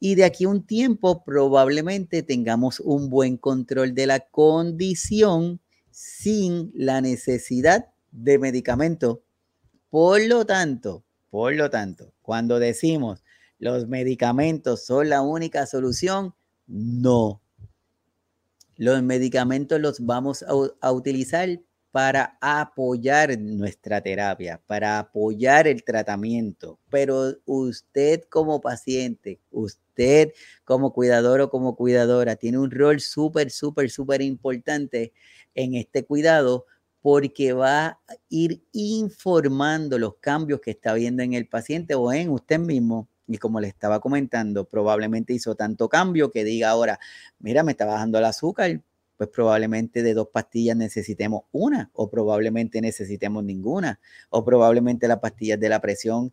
y 0.00 0.14
de 0.14 0.24
aquí 0.24 0.44
a 0.44 0.48
un 0.48 0.64
tiempo 0.64 1.24
probablemente 1.24 2.22
tengamos 2.22 2.80
un 2.80 3.10
buen 3.10 3.36
control 3.36 3.94
de 3.94 4.06
la 4.06 4.20
condición 4.20 5.60
sin 5.90 6.70
la 6.74 7.00
necesidad 7.00 7.88
de 8.12 8.38
medicamento. 8.38 9.22
Por 9.90 10.22
lo 10.22 10.46
tanto, 10.46 11.04
por 11.30 11.54
lo 11.54 11.68
tanto, 11.70 12.12
cuando 12.22 12.58
decimos 12.58 13.24
los 13.58 13.88
medicamentos 13.88 14.84
son 14.84 15.08
la 15.08 15.20
única 15.20 15.66
solución, 15.66 16.34
no. 16.68 17.40
Los 18.76 19.02
medicamentos 19.02 19.80
los 19.80 19.98
vamos 20.06 20.44
a, 20.44 20.52
a 20.80 20.92
utilizar 20.92 21.48
para 21.90 22.38
apoyar 22.40 23.36
nuestra 23.40 24.00
terapia, 24.00 24.62
para 24.66 25.00
apoyar 25.00 25.66
el 25.66 25.82
tratamiento. 25.82 26.78
Pero 26.88 27.34
usted 27.46 28.22
como 28.30 28.60
paciente, 28.60 29.40
usted 29.50 29.87
como 30.64 30.92
cuidador 30.92 31.40
o 31.40 31.50
como 31.50 31.76
cuidadora, 31.76 32.36
tiene 32.36 32.58
un 32.58 32.70
rol 32.70 33.00
súper, 33.00 33.50
súper, 33.50 33.90
súper 33.90 34.22
importante 34.22 35.12
en 35.54 35.74
este 35.74 36.04
cuidado 36.04 36.66
porque 37.00 37.52
va 37.52 37.86
a 37.86 37.98
ir 38.28 38.62
informando 38.72 39.98
los 39.98 40.16
cambios 40.16 40.60
que 40.60 40.72
está 40.72 40.94
viendo 40.94 41.22
en 41.22 41.32
el 41.32 41.48
paciente 41.48 41.94
o 41.94 42.12
en 42.12 42.30
usted 42.30 42.58
mismo. 42.58 43.08
Y 43.26 43.38
como 43.38 43.60
le 43.60 43.68
estaba 43.68 44.00
comentando, 44.00 44.64
probablemente 44.64 45.32
hizo 45.32 45.54
tanto 45.54 45.88
cambio 45.88 46.30
que 46.30 46.44
diga 46.44 46.70
ahora, 46.70 46.98
mira, 47.38 47.62
me 47.62 47.72
está 47.72 47.84
bajando 47.84 48.18
el 48.18 48.24
azúcar, 48.24 48.82
pues 49.16 49.30
probablemente 49.30 50.02
de 50.02 50.14
dos 50.14 50.28
pastillas 50.32 50.76
necesitemos 50.76 51.42
una 51.50 51.90
o 51.92 52.08
probablemente 52.08 52.80
necesitemos 52.80 53.44
ninguna 53.44 54.00
o 54.30 54.44
probablemente 54.44 55.08
las 55.08 55.18
pastillas 55.18 55.58
de 55.60 55.68
la 55.68 55.80
presión 55.80 56.32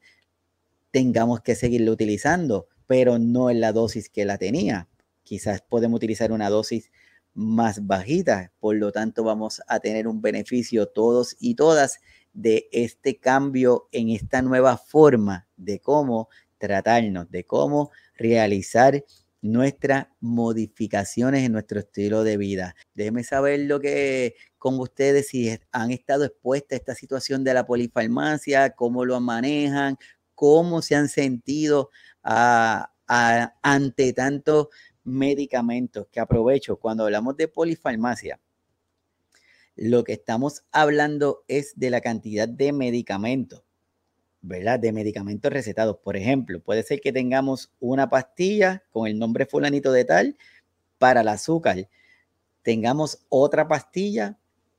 tengamos 0.92 1.42
que 1.42 1.56
seguirlo 1.56 1.92
utilizando, 1.92 2.68
pero 2.88 3.20
no 3.20 3.50
en 3.50 3.62
la 3.62 3.72
dosis 3.72 4.10
que 4.10 4.26
la 4.26 4.38
tenía. 4.38 4.88
Quizás 5.24 5.62
podemos 5.62 5.98
utilizar 5.98 6.32
una 6.32 6.50
dosis 6.50 6.92
más 7.34 7.86
bajita, 7.86 8.52
por 8.60 8.76
lo 8.76 8.92
tanto 8.92 9.24
vamos 9.24 9.62
a 9.68 9.80
tener 9.80 10.08
un 10.08 10.22
beneficio 10.22 10.88
todos 10.88 11.36
y 11.40 11.56
todas 11.56 12.00
de 12.34 12.70
este 12.72 13.20
cambio 13.20 13.88
en 13.92 14.10
esta 14.10 14.42
nueva 14.42 14.78
forma 14.78 15.48
de 15.58 15.80
cómo 15.80 16.30
tratarnos, 16.58 17.30
de 17.30 17.46
cómo 17.46 17.92
realizar 18.16 19.04
nuestras 19.42 20.08
modificaciones 20.22 21.46
en 21.46 21.52
nuestro 21.52 21.80
estilo 21.80 22.24
de 22.24 22.38
vida. 22.38 22.76
Déjenme 22.96 23.24
saber 23.24 23.60
lo 23.62 23.80
que 23.80 24.36
con 24.58 24.80
ustedes 24.80 25.28
si 25.28 25.56
han 25.72 25.92
estado 25.92 26.26
expuestas 26.26 26.72
a 26.72 26.80
esta 26.80 26.96
situación 26.96 27.44
de 27.44 27.54
la 27.54 27.66
polifarmacia, 27.66 28.72
cómo 28.72 29.06
lo 29.06 29.20
manejan, 29.22 29.98
cómo 30.36 30.82
se 30.82 30.96
han 30.96 31.10
sentido 31.10 31.90
ante 32.22 34.14
tantos 34.14 34.68
medicamentos. 35.04 36.08
Que 36.12 36.20
aprovecho, 36.20 36.78
cuando 36.78 37.06
hablamos 37.06 37.38
de 37.38 37.48
polifarmacia, 37.48 38.40
lo 39.76 40.04
que 40.04 40.14
estamos 40.14 40.64
hablando 40.72 41.44
es 41.48 41.74
de 41.76 41.90
la 41.90 42.02
cantidad 42.02 42.48
de 42.48 42.72
medicamentos 42.72 43.66
¿verdad? 44.46 44.80
De 44.80 44.92
medicamentos 44.92 45.52
recetados. 45.52 45.98
Por 45.98 46.16
ejemplo, 46.16 46.62
puede 46.62 46.84
ser 46.84 47.02
que 47.02 47.12
tengamos 47.12 47.72
una 47.80 48.10
pastilla 48.10 48.84
con 48.92 49.08
el 49.08 49.18
nombre 49.18 49.46
fulanito 49.46 49.92
de 49.92 50.06
tal 50.06 50.38
para 50.98 51.22
el 51.22 51.28
azúcar. 51.28 51.90
Tengamos 52.62 53.26
otra 53.30 53.68
pastilla 53.68 54.38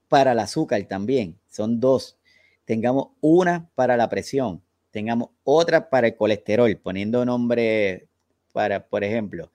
para 0.08 0.32
el 0.32 0.38
azúcar 0.38 0.84
también. 0.84 1.38
Son 1.48 1.80
dos. 1.80 2.18
Tengamos 2.64 3.08
una 3.20 3.68
para 3.74 3.96
la 3.96 4.08
presión. 4.08 4.62
Tengamos 4.96 5.28
otra 5.44 5.90
para 5.90 6.06
el 6.06 6.16
colesterol, 6.16 6.74
poniendo 6.78 7.22
nombre 7.26 8.08
para, 8.52 8.88
por 8.88 9.04
ejemplo. 9.04 9.52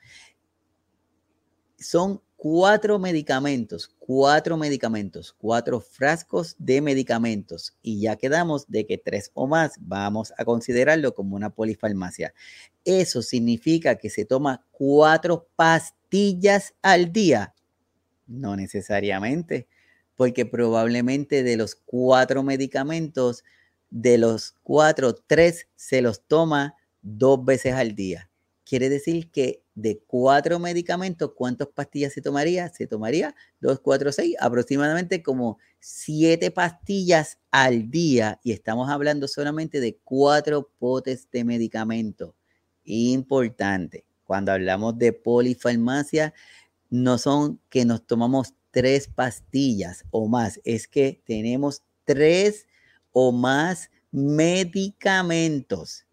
Son 1.79 2.21
cuatro 2.35 2.99
medicamentos, 2.99 3.87
cuatro 3.97 4.55
medicamentos, 4.55 5.33
cuatro 5.33 5.81
frascos 5.81 6.55
de 6.59 6.79
medicamentos 6.81 7.75
y 7.81 8.01
ya 8.01 8.17
quedamos 8.17 8.67
de 8.67 8.85
que 8.85 8.99
tres 8.99 9.31
o 9.33 9.47
más 9.47 9.77
vamos 9.79 10.31
a 10.37 10.45
considerarlo 10.45 11.15
como 11.15 11.35
una 11.35 11.49
polifarmacia. 11.49 12.35
Eso 12.85 13.23
significa 13.23 13.95
que 13.95 14.11
se 14.11 14.25
toma 14.25 14.63
cuatro 14.69 15.47
pastillas 15.55 16.75
al 16.83 17.11
día. 17.11 17.55
No 18.27 18.55
necesariamente, 18.55 19.67
porque 20.15 20.45
probablemente 20.45 21.41
de 21.41 21.57
los 21.57 21.73
cuatro 21.73 22.43
medicamentos, 22.43 23.43
de 23.91 24.17
los 24.17 24.55
cuatro, 24.63 25.13
tres 25.13 25.67
se 25.75 26.01
los 26.01 26.25
toma 26.25 26.75
dos 27.01 27.45
veces 27.45 27.73
al 27.73 27.93
día. 27.93 28.29
Quiere 28.63 28.89
decir 28.89 29.29
que 29.29 29.63
de 29.75 29.99
cuatro 30.07 30.57
medicamentos, 30.59 31.31
¿cuántas 31.35 31.67
pastillas 31.67 32.13
se 32.13 32.21
tomaría? 32.21 32.69
Se 32.69 32.87
tomaría 32.87 33.35
dos, 33.59 33.79
cuatro, 33.81 34.11
seis, 34.11 34.35
aproximadamente 34.39 35.21
como 35.21 35.57
siete 35.79 36.51
pastillas 36.51 37.37
al 37.51 37.91
día. 37.91 38.39
Y 38.43 38.53
estamos 38.53 38.89
hablando 38.89 39.27
solamente 39.27 39.79
de 39.79 39.97
cuatro 40.03 40.71
potes 40.79 41.29
de 41.31 41.43
medicamento. 41.43 42.35
Importante. 42.83 44.05
Cuando 44.23 44.53
hablamos 44.53 44.97
de 44.97 45.11
polifarmacia, 45.11 46.33
no 46.89 47.17
son 47.17 47.59
que 47.69 47.83
nos 47.83 48.05
tomamos 48.05 48.53
tres 48.71 49.07
pastillas 49.07 50.05
o 50.11 50.27
más, 50.27 50.61
es 50.63 50.87
que 50.87 51.21
tenemos 51.25 51.83
tres 52.05 52.67
o 53.11 53.31
más 53.31 53.89
medicamentos 54.11 56.05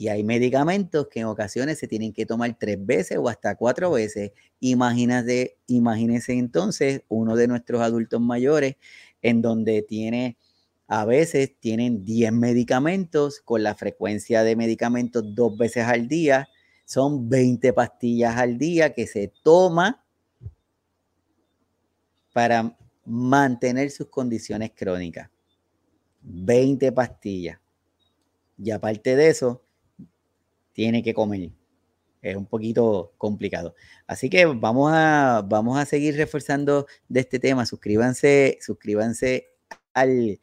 y 0.00 0.08
hay 0.08 0.24
medicamentos 0.24 1.08
que 1.08 1.20
en 1.20 1.26
ocasiones 1.26 1.78
se 1.78 1.86
tienen 1.86 2.14
que 2.14 2.24
tomar 2.24 2.56
tres 2.58 2.78
veces 2.80 3.18
o 3.18 3.28
hasta 3.28 3.54
cuatro 3.54 3.90
veces. 3.90 4.32
Imagínate, 4.58 5.58
imagínense 5.66 6.32
entonces 6.32 7.02
uno 7.08 7.36
de 7.36 7.46
nuestros 7.46 7.82
adultos 7.82 8.18
mayores 8.18 8.76
en 9.20 9.42
donde 9.42 9.82
tiene, 9.82 10.38
a 10.86 11.04
veces 11.04 11.52
tienen 11.60 12.02
10 12.02 12.32
medicamentos 12.32 13.42
con 13.44 13.62
la 13.62 13.74
frecuencia 13.74 14.42
de 14.42 14.56
medicamentos 14.56 15.22
dos 15.34 15.54
veces 15.58 15.84
al 15.84 16.08
día. 16.08 16.48
Son 16.86 17.28
20 17.28 17.74
pastillas 17.74 18.38
al 18.38 18.56
día 18.56 18.94
que 18.94 19.06
se 19.06 19.30
toma 19.42 20.02
para 22.32 22.74
mantener 23.04 23.90
sus 23.90 24.08
condiciones 24.08 24.70
crónicas. 24.74 25.28
20 26.22 26.92
pastillas. 26.92 27.58
Y 28.58 28.70
aparte 28.70 29.16
de 29.16 29.28
eso, 29.28 29.62
tiene 30.72 31.02
que 31.02 31.14
comer. 31.14 31.50
Es 32.22 32.36
un 32.36 32.46
poquito 32.46 33.14
complicado. 33.16 33.74
Así 34.06 34.28
que 34.28 34.44
vamos 34.44 34.92
a, 34.94 35.42
vamos 35.46 35.78
a 35.78 35.86
seguir 35.86 36.16
reforzando 36.16 36.86
de 37.08 37.20
este 37.20 37.38
tema. 37.38 37.64
Suscríbanse, 37.64 38.58
suscríbanse 38.60 39.48
al, 39.94 40.38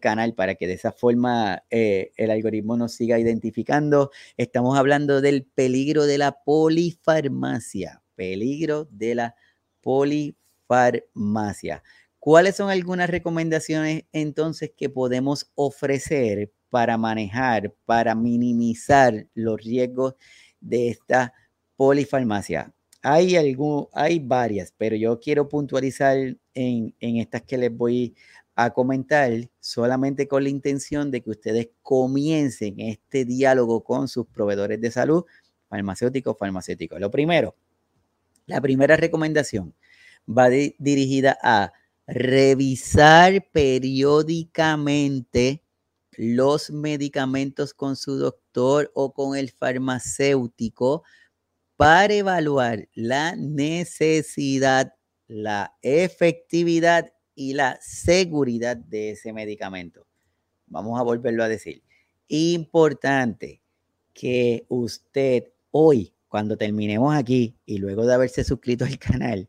canal 0.00 0.34
para 0.34 0.54
que 0.54 0.66
de 0.66 0.74
esa 0.74 0.92
forma 0.92 1.62
eh, 1.70 2.12
el 2.16 2.30
algoritmo 2.30 2.76
nos 2.76 2.92
siga 2.92 3.18
identificando. 3.18 4.10
Estamos 4.36 4.78
hablando 4.78 5.20
del 5.20 5.44
peligro 5.44 6.06
de 6.06 6.18
la 6.18 6.42
polifarmacia. 6.44 8.02
Peligro 8.14 8.88
de 8.90 9.14
la 9.14 9.34
polifarmacia. 9.82 11.82
¿Cuáles 12.20 12.56
son 12.56 12.70
algunas 12.70 13.08
recomendaciones 13.10 14.04
entonces 14.12 14.72
que 14.76 14.88
podemos 14.88 15.50
ofrecer 15.54 16.52
para 16.70 16.98
manejar, 16.98 17.74
para 17.84 18.14
minimizar 18.14 19.26
los 19.34 19.62
riesgos 19.62 20.14
de 20.60 20.88
esta 20.88 21.32
polifarmacia. 21.76 22.72
Hay, 23.02 23.36
algún, 23.36 23.86
hay 23.92 24.18
varias, 24.18 24.74
pero 24.76 24.96
yo 24.96 25.20
quiero 25.20 25.48
puntualizar 25.48 26.16
en, 26.54 26.94
en 26.98 27.16
estas 27.16 27.42
que 27.42 27.56
les 27.56 27.74
voy 27.74 28.14
a 28.56 28.70
comentar 28.70 29.32
solamente 29.60 30.26
con 30.26 30.42
la 30.42 30.48
intención 30.48 31.10
de 31.12 31.22
que 31.22 31.30
ustedes 31.30 31.70
comiencen 31.82 32.80
este 32.80 33.24
diálogo 33.24 33.84
con 33.84 34.08
sus 34.08 34.26
proveedores 34.26 34.80
de 34.80 34.90
salud, 34.90 35.24
farmacéuticos, 35.68 36.36
farmacéuticos. 36.36 36.98
Lo 36.98 37.10
primero, 37.10 37.54
la 38.46 38.60
primera 38.60 38.96
recomendación 38.96 39.74
va 40.28 40.48
dirigida 40.48 41.38
a 41.40 41.72
revisar 42.08 43.46
periódicamente 43.52 45.62
los 46.16 46.70
medicamentos 46.70 47.74
con 47.74 47.96
su 47.96 48.16
doctor 48.16 48.90
o 48.94 49.12
con 49.12 49.36
el 49.36 49.50
farmacéutico 49.50 51.04
para 51.76 52.14
evaluar 52.14 52.88
la 52.94 53.36
necesidad, 53.36 54.94
la 55.28 55.76
efectividad 55.82 57.12
y 57.34 57.52
la 57.52 57.78
seguridad 57.80 58.76
de 58.76 59.10
ese 59.10 59.32
medicamento. 59.32 60.04
Vamos 60.66 60.98
a 60.98 61.04
volverlo 61.04 61.44
a 61.44 61.48
decir. 61.48 61.84
Importante 62.26 63.62
que 64.12 64.66
usted 64.68 65.52
hoy, 65.70 66.12
cuando 66.26 66.56
terminemos 66.56 67.14
aquí 67.14 67.54
y 67.64 67.78
luego 67.78 68.04
de 68.06 68.14
haberse 68.14 68.42
suscrito 68.42 68.84
al 68.84 68.98
canal, 68.98 69.48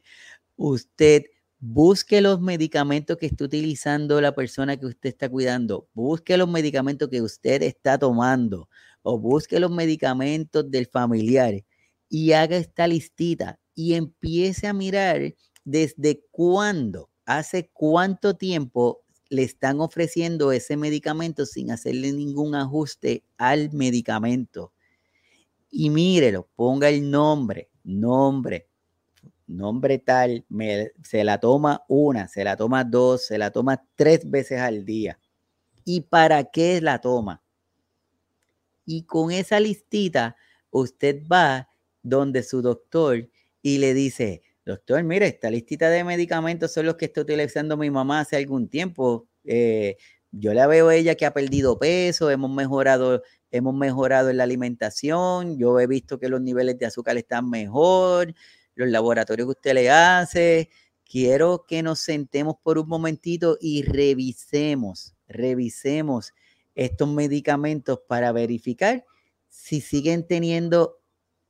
usted 0.56 1.24
Busque 1.62 2.22
los 2.22 2.40
medicamentos 2.40 3.18
que 3.18 3.26
está 3.26 3.44
utilizando 3.44 4.22
la 4.22 4.34
persona 4.34 4.78
que 4.78 4.86
usted 4.86 5.10
está 5.10 5.28
cuidando. 5.28 5.90
Busque 5.94 6.38
los 6.38 6.48
medicamentos 6.48 7.10
que 7.10 7.22
usted 7.22 7.62
está 7.64 7.98
tomando 7.98 8.70
o 9.02 9.20
busque 9.20 9.60
los 9.60 9.70
medicamentos 9.70 10.72
del 10.72 10.88
familiar 10.88 11.66
y 12.08 12.32
haga 12.32 12.56
esta 12.56 12.88
listita 12.88 13.60
y 13.76 13.96
empiece 13.96 14.68
a 14.68 14.74
mirar 14.74 15.36
desde 15.66 16.24
cuándo, 16.32 17.10
hace 17.26 17.70
cuánto 17.74 18.36
tiempo 18.36 19.02
le 19.30 19.44
están 19.44 19.82
ofreciendo 19.82 20.54
ese 20.54 20.78
medicamento 20.78 21.46
sin 21.46 21.72
hacerle 21.72 22.14
ningún 22.14 22.56
ajuste 22.56 23.26
al 23.38 23.70
medicamento. 23.74 24.72
Y 25.70 25.90
mírelo, 25.90 26.50
ponga 26.56 26.88
el 26.88 27.12
nombre, 27.12 27.70
nombre, 27.84 28.69
nombre 29.50 29.98
tal, 29.98 30.46
se 31.04 31.24
la 31.24 31.40
toma 31.40 31.84
una, 31.88 32.28
se 32.28 32.44
la 32.44 32.56
toma 32.56 32.84
dos, 32.84 33.26
se 33.26 33.38
la 33.38 33.52
toma 33.52 33.84
tres 33.96 34.30
veces 34.30 34.62
al 34.62 34.86
día. 34.86 35.20
¿Y 35.84 36.02
para 36.02 36.44
qué 36.46 36.80
la 36.82 37.02
toma? 37.02 37.42
Y 38.86 39.04
con 39.04 39.32
esa 39.32 39.60
listita, 39.60 40.36
usted 40.70 41.24
va 41.28 41.70
donde 42.02 42.44
su 42.44 42.62
doctor 42.62 43.30
y 43.62 43.78
le 43.80 43.94
dice, 43.94 44.42
doctor, 44.66 45.04
mire, 45.04 45.28
esta 45.28 45.50
listita 45.50 45.90
de 45.90 46.04
medicamentos 46.04 46.72
son 46.72 46.86
los 46.86 46.96
que 46.96 47.06
está 47.06 47.22
utilizando 47.22 47.76
mi 47.76 47.90
mamá 47.90 48.22
hace 48.22 48.38
algún 48.38 48.70
tiempo. 48.70 49.28
Eh, 49.44 49.98
yo 50.32 50.54
la 50.54 50.68
veo 50.68 50.90
a 50.90 50.96
ella 50.96 51.16
que 51.16 51.26
ha 51.26 51.34
perdido 51.34 51.80
peso, 51.80 52.30
hemos 52.30 52.52
mejorado, 52.52 53.24
hemos 53.52 53.74
mejorado 53.74 54.30
en 54.30 54.38
la 54.38 54.44
alimentación, 54.44 55.58
yo 55.58 55.80
he 55.80 55.88
visto 55.88 56.20
que 56.20 56.30
los 56.30 56.42
niveles 56.42 56.78
de 56.78 56.86
azúcar 56.86 57.18
están 57.18 57.50
mejor, 57.50 58.36
los 58.76 58.90
laboratorios 58.90 59.48
que 59.48 59.52
usted 59.52 59.74
le 59.74 59.90
hace. 59.90 60.70
Quiero 61.04 61.66
que 61.68 61.82
nos 61.82 62.00
sentemos 62.00 62.56
por 62.62 62.78
un 62.78 62.88
momentito 62.88 63.58
y 63.60 63.82
revisemos, 63.82 65.16
revisemos 65.28 66.34
estos 66.76 67.10
medicamentos 67.10 68.00
para 68.08 68.32
verificar 68.32 69.06
si 69.48 69.82
siguen 69.82 70.26
teniendo 70.28 71.00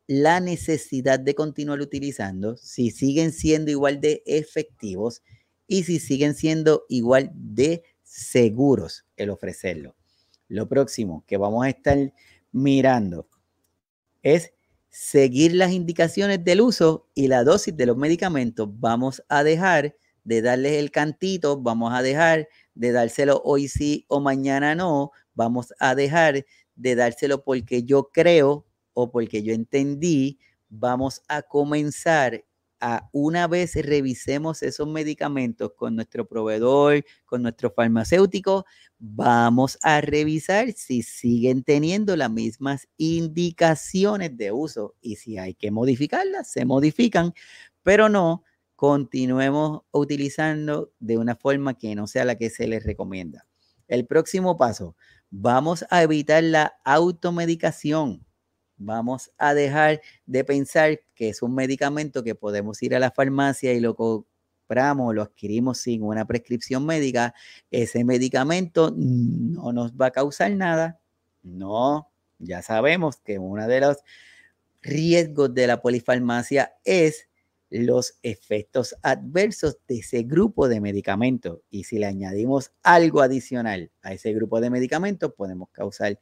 la 0.07 0.39
necesidad 0.39 1.19
de 1.19 1.35
continuar 1.35 1.81
utilizando, 1.81 2.57
si 2.57 2.89
siguen 2.89 3.31
siendo 3.31 3.69
igual 3.69 4.01
de 4.01 4.23
efectivos 4.25 5.21
y 5.67 5.83
si 5.83 5.99
siguen 5.99 6.33
siendo 6.33 6.85
igual 6.89 7.31
de 7.35 7.83
seguros 8.01 9.05
el 9.17 9.29
ofrecerlo. 9.29 9.95
Lo 10.47 10.67
próximo 10.67 11.23
que 11.27 11.37
vamos 11.37 11.63
a 11.63 11.69
estar 11.69 12.11
mirando 12.51 13.27
es 14.23 14.51
seguir 14.89 15.53
las 15.53 15.71
indicaciones 15.71 16.43
del 16.43 16.61
uso 16.61 17.07
y 17.15 17.27
la 17.27 17.43
dosis 17.43 17.75
de 17.75 17.85
los 17.85 17.97
medicamentos. 17.97 18.67
Vamos 18.79 19.23
a 19.29 19.43
dejar 19.43 19.95
de 20.23 20.41
darles 20.41 20.73
el 20.73 20.91
cantito, 20.91 21.59
vamos 21.61 21.93
a 21.93 22.01
dejar 22.01 22.47
de 22.75 22.91
dárselo 22.91 23.41
hoy 23.43 23.67
sí 23.67 24.05
o 24.07 24.19
mañana 24.19 24.75
no, 24.75 25.11
vamos 25.33 25.73
a 25.79 25.95
dejar 25.95 26.45
de 26.75 26.95
dárselo 26.95 27.43
porque 27.43 27.83
yo 27.83 28.09
creo 28.13 28.65
o 28.93 29.11
porque 29.11 29.43
yo 29.43 29.53
entendí, 29.53 30.39
vamos 30.69 31.21
a 31.27 31.41
comenzar 31.41 32.43
una 33.11 33.47
vez 33.47 33.75
revisemos 33.75 34.63
esos 34.63 34.87
medicamentos 34.87 35.71
con 35.75 35.95
nuestro 35.95 36.27
proveedor, 36.27 37.03
con 37.25 37.41
nuestro 37.41 37.71
farmacéutico, 37.71 38.65
vamos 38.97 39.77
a 39.81 40.01
revisar 40.01 40.71
si 40.73 41.03
siguen 41.03 41.63
teniendo 41.63 42.15
las 42.15 42.31
mismas 42.31 42.87
indicaciones 42.97 44.35
de 44.37 44.51
uso 44.51 44.95
y 45.01 45.17
si 45.17 45.37
hay 45.37 45.53
que 45.53 45.71
modificarlas, 45.71 46.51
se 46.51 46.65
modifican, 46.65 47.33
pero 47.83 48.09
no 48.09 48.43
continuemos 48.75 49.81
utilizando 49.91 50.93
de 50.99 51.17
una 51.17 51.35
forma 51.35 51.77
que 51.77 51.95
no 51.95 52.07
sea 52.07 52.23
la 52.23 52.35
que 52.35 52.49
se 52.49 52.67
les 52.67 52.83
recomienda. 52.85 53.45
El 53.87 54.05
próximo 54.05 54.57
paso, 54.57 54.95
vamos 55.29 55.85
a 55.89 56.03
evitar 56.03 56.43
la 56.43 56.79
automedicación 56.85 58.25
vamos 58.79 59.31
a 59.37 59.53
dejar 59.53 60.01
de 60.25 60.43
pensar 60.43 61.01
que 61.13 61.29
es 61.29 61.41
un 61.43 61.53
medicamento 61.53 62.23
que 62.23 62.33
podemos 62.33 62.81
ir 62.81 62.95
a 62.95 62.99
la 62.99 63.11
farmacia 63.11 63.73
y 63.73 63.79
lo 63.79 63.95
compramos, 63.95 65.13
lo 65.13 65.21
adquirimos 65.21 65.79
sin 65.79 66.01
una 66.01 66.25
prescripción 66.25 66.85
médica. 66.85 67.35
Ese 67.69 68.03
medicamento 68.03 68.93
no 68.95 69.71
nos 69.73 69.93
va 69.93 70.07
a 70.07 70.11
causar 70.11 70.51
nada. 70.51 70.99
No, 71.43 72.09
ya 72.39 72.61
sabemos 72.61 73.17
que 73.17 73.37
uno 73.37 73.67
de 73.67 73.81
los 73.81 73.97
riesgos 74.81 75.53
de 75.53 75.67
la 75.67 75.81
polifarmacia 75.81 76.73
es 76.85 77.27
los 77.69 78.17
efectos 78.23 78.95
adversos 79.03 79.77
de 79.87 79.99
ese 79.99 80.23
grupo 80.23 80.67
de 80.67 80.81
medicamentos. 80.81 81.59
Y 81.69 81.83
si 81.83 81.99
le 81.99 82.07
añadimos 82.07 82.71
algo 82.81 83.21
adicional 83.21 83.91
a 84.01 84.13
ese 84.13 84.33
grupo 84.33 84.59
de 84.59 84.69
medicamentos, 84.69 85.33
podemos 85.33 85.69
causar 85.71 86.19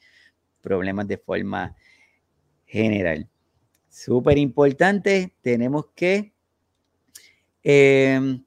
problemas 0.62 1.08
de 1.08 1.18
forma 1.18 1.76
general. 2.68 3.28
Súper 3.90 4.38
importante, 4.38 5.34
tenemos 5.42 5.88
que 5.96 6.34
em, 7.64 8.44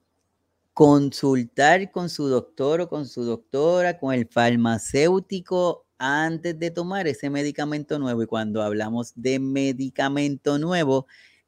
consultar 0.73 1.91
con 1.91 2.09
su 2.09 2.27
doctor 2.27 2.81
o 2.81 2.89
con 2.89 3.05
su 3.05 3.23
doctora, 3.23 3.99
con 3.99 4.13
el 4.13 4.27
farmacéutico 4.27 5.85
antes 5.97 6.57
de 6.57 6.71
tomar 6.71 7.07
ese 7.07 7.29
medicamento 7.29 7.99
nuevo. 7.99 8.23
Y 8.23 8.27
cuando 8.27 8.61
hablamos 8.63 9.13
de 9.15 9.39
medicamento 9.39 10.57
nuevo, 10.57 11.05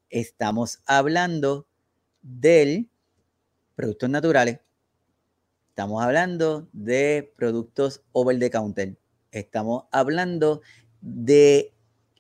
estamos 0.10 0.80
hablando 0.86 1.66
del 2.22 2.90
productos 3.76 4.10
naturales. 4.10 4.60
Estamos 5.70 6.04
hablando 6.04 6.68
de 6.72 7.34
productos 7.36 8.04
over 8.12 8.38
the 8.38 8.52
counter. 8.52 8.96
Estamos 9.32 9.86
hablando 9.92 10.62
de 11.02 11.73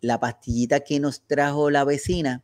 la 0.03 0.19
pastillita 0.19 0.81
que 0.81 0.99
nos 0.99 1.25
trajo 1.25 1.69
la 1.69 1.85
vecina 1.85 2.43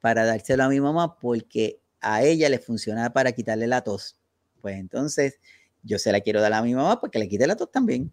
para 0.00 0.26
dárselo 0.26 0.64
a 0.64 0.68
mi 0.68 0.80
mamá 0.80 1.18
porque 1.18 1.80
a 2.00 2.22
ella 2.22 2.50
le 2.50 2.58
funciona 2.58 3.10
para 3.10 3.32
quitarle 3.32 3.66
la 3.66 3.82
tos. 3.82 4.20
Pues 4.60 4.76
entonces 4.76 5.40
yo 5.82 5.98
se 5.98 6.12
la 6.12 6.20
quiero 6.20 6.42
dar 6.42 6.52
a 6.52 6.62
mi 6.62 6.74
mamá 6.74 7.00
porque 7.00 7.18
le 7.18 7.26
quite 7.26 7.46
la 7.46 7.56
tos 7.56 7.70
también. 7.70 8.12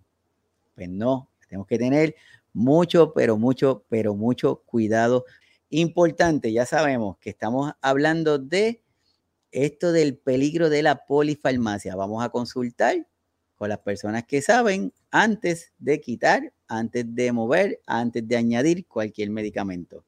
Pues 0.73 0.87
no, 0.87 1.29
tenemos 1.49 1.67
que 1.67 1.77
tener 1.77 2.15
mucho, 2.53 3.11
pero 3.13 3.37
mucho, 3.37 3.85
pero 3.89 4.15
mucho 4.15 4.63
cuidado. 4.65 5.25
Importante, 5.69 6.53
ya 6.53 6.65
sabemos 6.65 7.17
que 7.17 7.29
estamos 7.29 7.73
hablando 7.81 8.39
de 8.39 8.83
esto 9.51 9.91
del 9.91 10.17
peligro 10.17 10.69
de 10.69 10.81
la 10.81 11.05
polifarmacia. 11.05 11.97
Vamos 11.97 12.23
a 12.23 12.29
consultar 12.29 13.05
con 13.63 13.69
las 13.69 13.79
personas 13.79 14.25
que 14.25 14.41
saben 14.41 14.91
antes 15.09 15.71
de 15.77 16.01
quitar 16.01 16.51
antes 16.67 17.05
de 17.15 17.31
mover, 17.31 17.79
antes 17.87 18.27
de 18.27 18.35
añadir 18.35 18.85
cualquier 18.87 19.29
medicamento. 19.29 20.03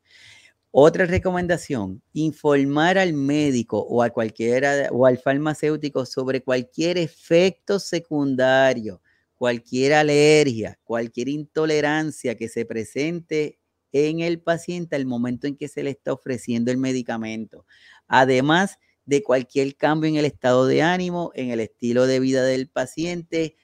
Otra 0.71 1.05
recomendación, 1.05 2.01
informar 2.11 2.97
al 2.97 3.13
médico 3.13 3.79
o 3.79 4.03
a 4.03 4.09
cualquiera 4.09 4.89
o 4.91 5.05
al 5.05 5.19
farmacéutico 5.19 6.05
sobre 6.05 6.41
cualquier 6.43 6.97
efecto 6.97 7.79
secundario, 7.79 9.01
cualquier 9.35 9.93
alergia, 9.93 10.77
cualquier 10.83 11.29
intolerancia 11.29 12.35
que 12.35 12.49
se 12.49 12.65
presente 12.65 13.57
en 13.93 14.19
el 14.19 14.41
paciente 14.41 14.97
al 14.97 15.05
momento 15.05 15.47
en 15.47 15.55
que 15.55 15.69
se 15.69 15.81
le 15.81 15.91
está 15.91 16.11
ofreciendo 16.11 16.71
el 16.71 16.77
medicamento. 16.77 17.65
Además 18.05 18.79
de 19.05 19.23
cualquier 19.23 19.75
cambio 19.75 20.09
en 20.09 20.15
el 20.15 20.25
estado 20.25 20.65
de 20.65 20.81
ánimo, 20.81 21.31
en 21.35 21.51
el 21.51 21.59
estilo 21.59 22.07
de 22.07 22.19
vida 22.19 22.43
del 22.43 22.69
paciente, 22.69 23.55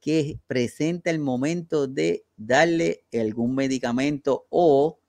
que 0.00 0.38
presenta 0.46 1.10
el 1.10 1.18
momento 1.18 1.86
de 1.86 2.26
darle 2.36 3.04
algún 3.12 3.54
medicamento 3.54 4.46
o 4.50 5.00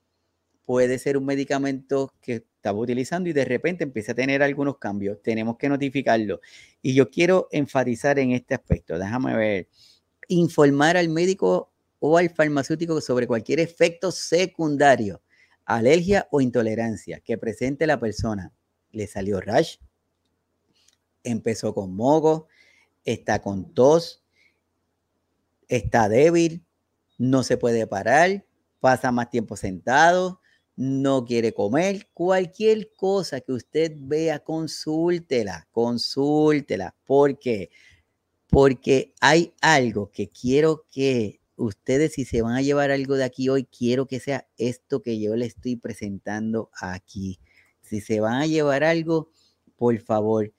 puede 0.64 0.98
ser 0.98 1.16
un 1.16 1.26
medicamento 1.26 2.12
que 2.20 2.46
estaba 2.66 2.78
utilizando 2.78 3.28
y 3.28 3.32
de 3.32 3.44
repente 3.44 3.84
empieza 3.84 4.12
a 4.12 4.14
tener 4.14 4.42
algunos 4.42 4.78
cambios. 4.78 5.22
Tenemos 5.22 5.56
que 5.56 5.68
notificarlo. 5.68 6.40
Y 6.82 6.94
yo 6.94 7.10
quiero 7.10 7.46
enfatizar 7.52 8.18
en 8.18 8.32
este 8.32 8.54
aspecto. 8.54 8.98
Déjame 8.98 9.36
ver. 9.36 9.68
Informar 10.28 10.96
al 10.96 11.08
médico 11.08 11.72
o 12.00 12.18
al 12.18 12.30
farmacéutico 12.30 13.00
sobre 13.00 13.26
cualquier 13.26 13.60
efecto 13.60 14.10
secundario, 14.10 15.22
alergia 15.64 16.26
o 16.30 16.40
intolerancia 16.40 17.20
que 17.20 17.38
presente 17.38 17.86
la 17.86 18.00
persona. 18.00 18.52
Le 18.96 19.06
salió 19.06 19.42
rash, 19.42 19.76
empezó 21.22 21.74
con 21.74 21.94
moco, 21.94 22.48
está 23.04 23.42
con 23.42 23.74
tos, 23.74 24.24
está 25.68 26.08
débil, 26.08 26.64
no 27.18 27.42
se 27.42 27.58
puede 27.58 27.86
parar, 27.86 28.46
pasa 28.80 29.12
más 29.12 29.28
tiempo 29.28 29.54
sentado, 29.54 30.40
no 30.76 31.26
quiere 31.26 31.52
comer, 31.52 32.08
cualquier 32.14 32.90
cosa 32.94 33.42
que 33.42 33.52
usted 33.52 33.92
vea, 33.98 34.38
consúltela, 34.38 35.68
consúltela. 35.72 36.96
¿Por 37.04 37.38
qué? 37.38 37.68
Porque 38.48 39.12
hay 39.20 39.52
algo 39.60 40.10
que 40.10 40.30
quiero 40.30 40.86
que 40.90 41.42
ustedes, 41.56 42.14
si 42.14 42.24
se 42.24 42.40
van 42.40 42.54
a 42.54 42.62
llevar 42.62 42.90
algo 42.90 43.16
de 43.16 43.24
aquí 43.24 43.50
hoy, 43.50 43.64
quiero 43.64 44.06
que 44.06 44.20
sea 44.20 44.48
esto 44.56 45.02
que 45.02 45.20
yo 45.20 45.36
le 45.36 45.44
estoy 45.44 45.76
presentando 45.76 46.70
aquí. 46.80 47.38
Si 47.86 48.00
se 48.00 48.20
van 48.20 48.42
a 48.42 48.46
llevar 48.46 48.82
algo, 48.82 49.30
por 49.76 49.98
favor, 50.00 50.52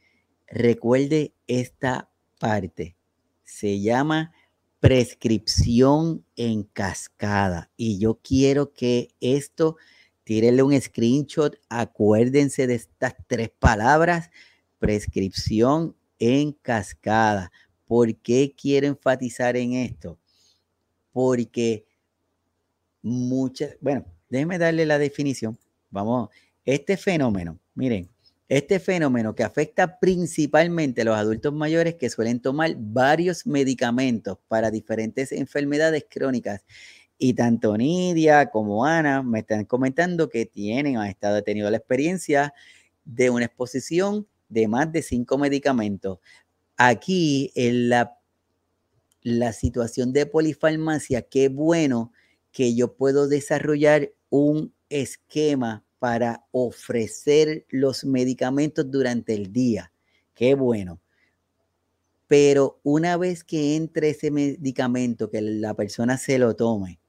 recuerde 0.48 1.34
esta 1.48 2.10
parte. 2.40 2.96
Se 3.44 3.82
llama 3.82 4.32
prescripción 4.80 6.26
en 6.36 6.64
cascada. 6.64 7.70
Y 7.76 8.00
yo 8.00 8.20
quiero 8.22 8.74
que 8.74 9.10
esto, 9.20 9.76
tírenle 10.24 10.64
un 10.64 10.80
screenshot, 10.80 11.60
acuérdense 11.70 12.68
de 12.68 12.76
estas 12.76 13.16
tres 13.28 13.50
palabras, 13.50 14.30
prescripción 14.80 15.96
en 16.20 16.54
cascada. 16.54 17.52
¿Por 17.86 18.16
qué 18.16 18.54
quiero 18.56 18.88
enfatizar 18.88 19.58
en 19.58 19.74
esto? 19.74 20.18
Porque 21.12 21.86
muchas, 23.02 23.76
bueno, 23.82 24.06
déjenme 24.30 24.58
darle 24.58 24.86
la 24.86 24.98
definición. 24.98 25.58
Vamos, 25.90 26.30
este 26.68 26.98
fenómeno 26.98 27.60
Miren, 27.78 28.10
este 28.50 28.80
fenómeno 28.80 29.36
que 29.36 29.44
afecta 29.44 30.00
principalmente 30.00 31.02
a 31.02 31.06
los 31.06 31.16
adultos 31.16 31.54
mayores 31.54 31.94
que 31.94 32.10
suelen 32.10 32.40
tomar 32.40 32.76
varios 32.76 33.46
medicamentos 33.46 34.40
para 34.48 34.72
diferentes 34.72 35.32
enfermedades 35.32 36.08
crónicas. 36.10 36.66
Y 37.20 37.36
tanto 37.36 37.78
Nidia 37.78 38.50
como 38.50 38.84
Ana 38.84 39.22
me 39.22 39.42
están 39.42 39.66
comentando 39.66 40.28
que 40.28 40.48
tienen, 40.48 40.98
han 40.98 41.06
estado 41.06 41.44
tenido 41.44 41.70
la 41.70 41.78
experiencia 41.78 42.52
de 43.06 43.30
una 43.30 43.46
exposición 43.46 44.28
de 44.50 44.68
más 44.68 44.92
de 44.92 45.04
cinco 45.04 45.38
medicamentos. 45.38 46.18
Aquí 46.78 47.52
en 47.54 47.90
la, 47.90 48.18
la 49.22 49.54
situación 49.54 50.14
de 50.14 50.26
polifarmacia, 50.26 51.22
qué 51.22 51.50
bueno 51.50 52.12
que 52.52 52.74
yo 52.74 52.96
puedo 52.96 53.28
desarrollar 53.28 54.14
un 54.32 54.74
esquema 54.90 55.84
para 56.00 56.46
ofrecer 56.52 57.66
los 57.70 58.06
medicamentos 58.06 58.90
durante 58.90 59.34
el 59.34 59.52
día. 59.52 59.92
Qué 60.34 60.56
bueno. 60.56 61.00
Pero 62.28 62.80
una 62.84 63.18
vez 63.18 63.44
que 63.44 63.76
entre 63.76 64.10
ese 64.10 64.32
medicamento, 64.32 65.30
que 65.30 65.42
la 65.42 65.74
persona 65.74 66.18
se 66.18 66.38
lo 66.38 66.56
tome, 66.56 67.00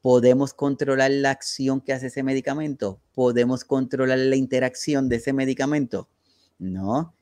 podemos 0.00 0.54
controlar 0.54 1.10
la 1.10 1.30
acción 1.30 1.80
que 1.80 1.92
hace 1.92 2.06
ese 2.06 2.22
medicamento, 2.22 3.00
podemos 3.12 3.64
controlar 3.64 4.18
la 4.18 4.36
interacción 4.36 5.08
de 5.08 5.16
ese 5.16 5.32
medicamento. 5.32 6.08
No. 6.58 7.14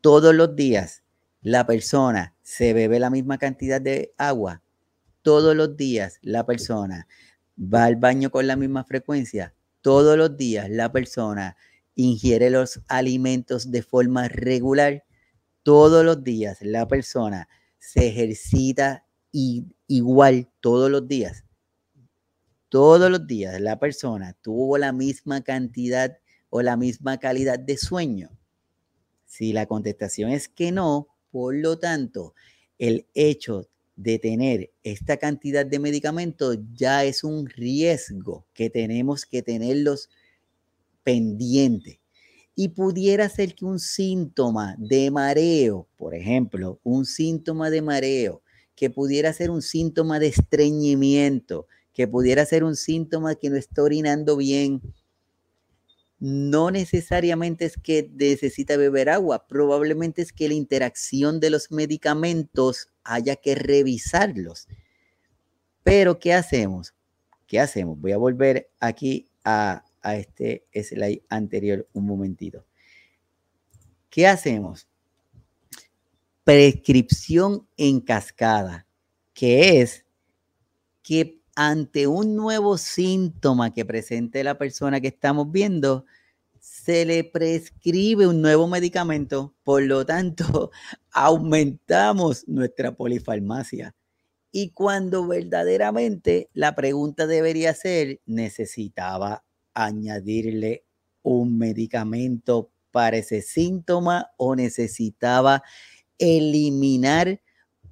Todos 0.00 0.34
los 0.34 0.54
días 0.54 1.02
la 1.40 1.66
persona 1.66 2.34
se 2.42 2.72
bebe 2.72 2.98
la 3.00 3.10
misma 3.10 3.38
cantidad 3.38 3.80
de 3.80 4.14
agua. 4.16 4.62
Todos 5.22 5.56
los 5.56 5.76
días 5.76 6.18
la 6.22 6.44
persona 6.44 7.08
va 7.58 7.84
al 7.84 7.96
baño 7.96 8.30
con 8.30 8.46
la 8.46 8.56
misma 8.56 8.84
frecuencia 8.84 9.54
todos 9.84 10.16
los 10.16 10.38
días 10.38 10.70
la 10.70 10.90
persona 10.90 11.58
ingiere 11.94 12.48
los 12.48 12.80
alimentos 12.88 13.70
de 13.70 13.82
forma 13.82 14.28
regular, 14.28 15.04
todos 15.62 16.02
los 16.02 16.24
días 16.24 16.56
la 16.62 16.88
persona 16.88 17.50
se 17.78 18.08
ejercita 18.08 19.06
igual 19.30 20.50
todos 20.60 20.90
los 20.90 21.06
días. 21.06 21.44
Todos 22.70 23.10
los 23.10 23.26
días 23.26 23.60
la 23.60 23.78
persona 23.78 24.32
tuvo 24.40 24.78
la 24.78 24.92
misma 24.92 25.42
cantidad 25.42 26.16
o 26.48 26.62
la 26.62 26.78
misma 26.78 27.18
calidad 27.18 27.58
de 27.58 27.76
sueño. 27.76 28.30
Si 29.26 29.52
la 29.52 29.66
contestación 29.66 30.30
es 30.30 30.48
que 30.48 30.72
no, 30.72 31.08
por 31.30 31.54
lo 31.54 31.78
tanto, 31.78 32.34
el 32.78 33.06
hecho 33.12 33.68
de 33.96 34.18
tener 34.18 34.72
esta 34.82 35.16
cantidad 35.16 35.64
de 35.64 35.78
medicamentos 35.78 36.58
ya 36.74 37.04
es 37.04 37.22
un 37.24 37.46
riesgo 37.46 38.46
que 38.52 38.70
tenemos 38.70 39.24
que 39.24 39.42
tenerlos 39.42 40.10
pendientes. 41.02 41.98
Y 42.56 42.68
pudiera 42.68 43.28
ser 43.28 43.54
que 43.54 43.64
un 43.64 43.80
síntoma 43.80 44.76
de 44.78 45.10
mareo, 45.10 45.88
por 45.96 46.14
ejemplo, 46.14 46.80
un 46.84 47.04
síntoma 47.04 47.70
de 47.70 47.82
mareo, 47.82 48.42
que 48.76 48.90
pudiera 48.90 49.32
ser 49.32 49.50
un 49.50 49.62
síntoma 49.62 50.18
de 50.18 50.28
estreñimiento, 50.28 51.66
que 51.92 52.08
pudiera 52.08 52.44
ser 52.44 52.64
un 52.64 52.76
síntoma 52.76 53.34
que 53.36 53.50
no 53.50 53.56
está 53.56 53.82
orinando 53.82 54.36
bien, 54.36 54.80
no 56.18 56.70
necesariamente 56.70 57.64
es 57.64 57.76
que 57.76 58.10
necesita 58.14 58.76
beber 58.76 59.10
agua, 59.10 59.46
probablemente 59.46 60.22
es 60.22 60.32
que 60.32 60.48
la 60.48 60.54
interacción 60.54 61.40
de 61.40 61.50
los 61.50 61.70
medicamentos 61.70 62.88
haya 63.02 63.36
que 63.36 63.54
revisarlos. 63.54 64.68
Pero, 65.82 66.18
¿qué 66.18 66.32
hacemos? 66.32 66.94
¿Qué 67.46 67.60
hacemos? 67.60 68.00
Voy 68.00 68.12
a 68.12 68.16
volver 68.16 68.70
aquí 68.80 69.28
a, 69.44 69.84
a 70.00 70.16
este 70.16 70.66
slide 70.72 71.22
anterior 71.28 71.86
un 71.92 72.06
momentito. 72.06 72.64
¿Qué 74.08 74.26
hacemos? 74.26 74.88
Prescripción 76.44 77.66
en 77.76 78.00
cascada, 78.00 78.86
que 79.32 79.80
es 79.80 80.04
que 81.02 81.43
ante 81.56 82.06
un 82.06 82.36
nuevo 82.36 82.78
síntoma 82.78 83.72
que 83.72 83.84
presente 83.84 84.44
la 84.44 84.58
persona 84.58 85.00
que 85.00 85.08
estamos 85.08 85.50
viendo, 85.50 86.04
se 86.60 87.04
le 87.04 87.24
prescribe 87.24 88.26
un 88.26 88.40
nuevo 88.40 88.66
medicamento, 88.66 89.54
por 89.64 89.82
lo 89.82 90.06
tanto, 90.06 90.70
aumentamos 91.12 92.48
nuestra 92.48 92.96
polifarmacia. 92.96 93.94
Y 94.50 94.70
cuando 94.70 95.26
verdaderamente 95.26 96.48
la 96.54 96.74
pregunta 96.74 97.26
debería 97.26 97.74
ser, 97.74 98.20
¿necesitaba 98.24 99.44
añadirle 99.74 100.84
un 101.22 101.58
medicamento 101.58 102.70
para 102.92 103.16
ese 103.16 103.42
síntoma 103.42 104.30
o 104.36 104.54
necesitaba 104.54 105.64
eliminar, 106.18 107.40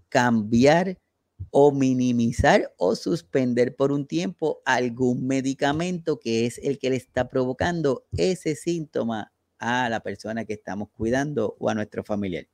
cambiar 0.08 1.01
o 1.50 1.72
minimizar 1.72 2.72
o 2.76 2.94
suspender 2.94 3.74
por 3.76 3.92
un 3.92 4.06
tiempo 4.06 4.60
algún 4.64 5.26
medicamento 5.26 6.18
que 6.18 6.46
es 6.46 6.58
el 6.58 6.78
que 6.78 6.90
le 6.90 6.96
está 6.96 7.28
provocando 7.28 8.06
ese 8.16 8.54
síntoma 8.54 9.32
a 9.58 9.88
la 9.88 10.00
persona 10.00 10.44
que 10.44 10.54
estamos 10.54 10.88
cuidando 10.90 11.56
o 11.58 11.68
a 11.68 11.74
nuestro 11.74 12.04
familiar. 12.04 12.46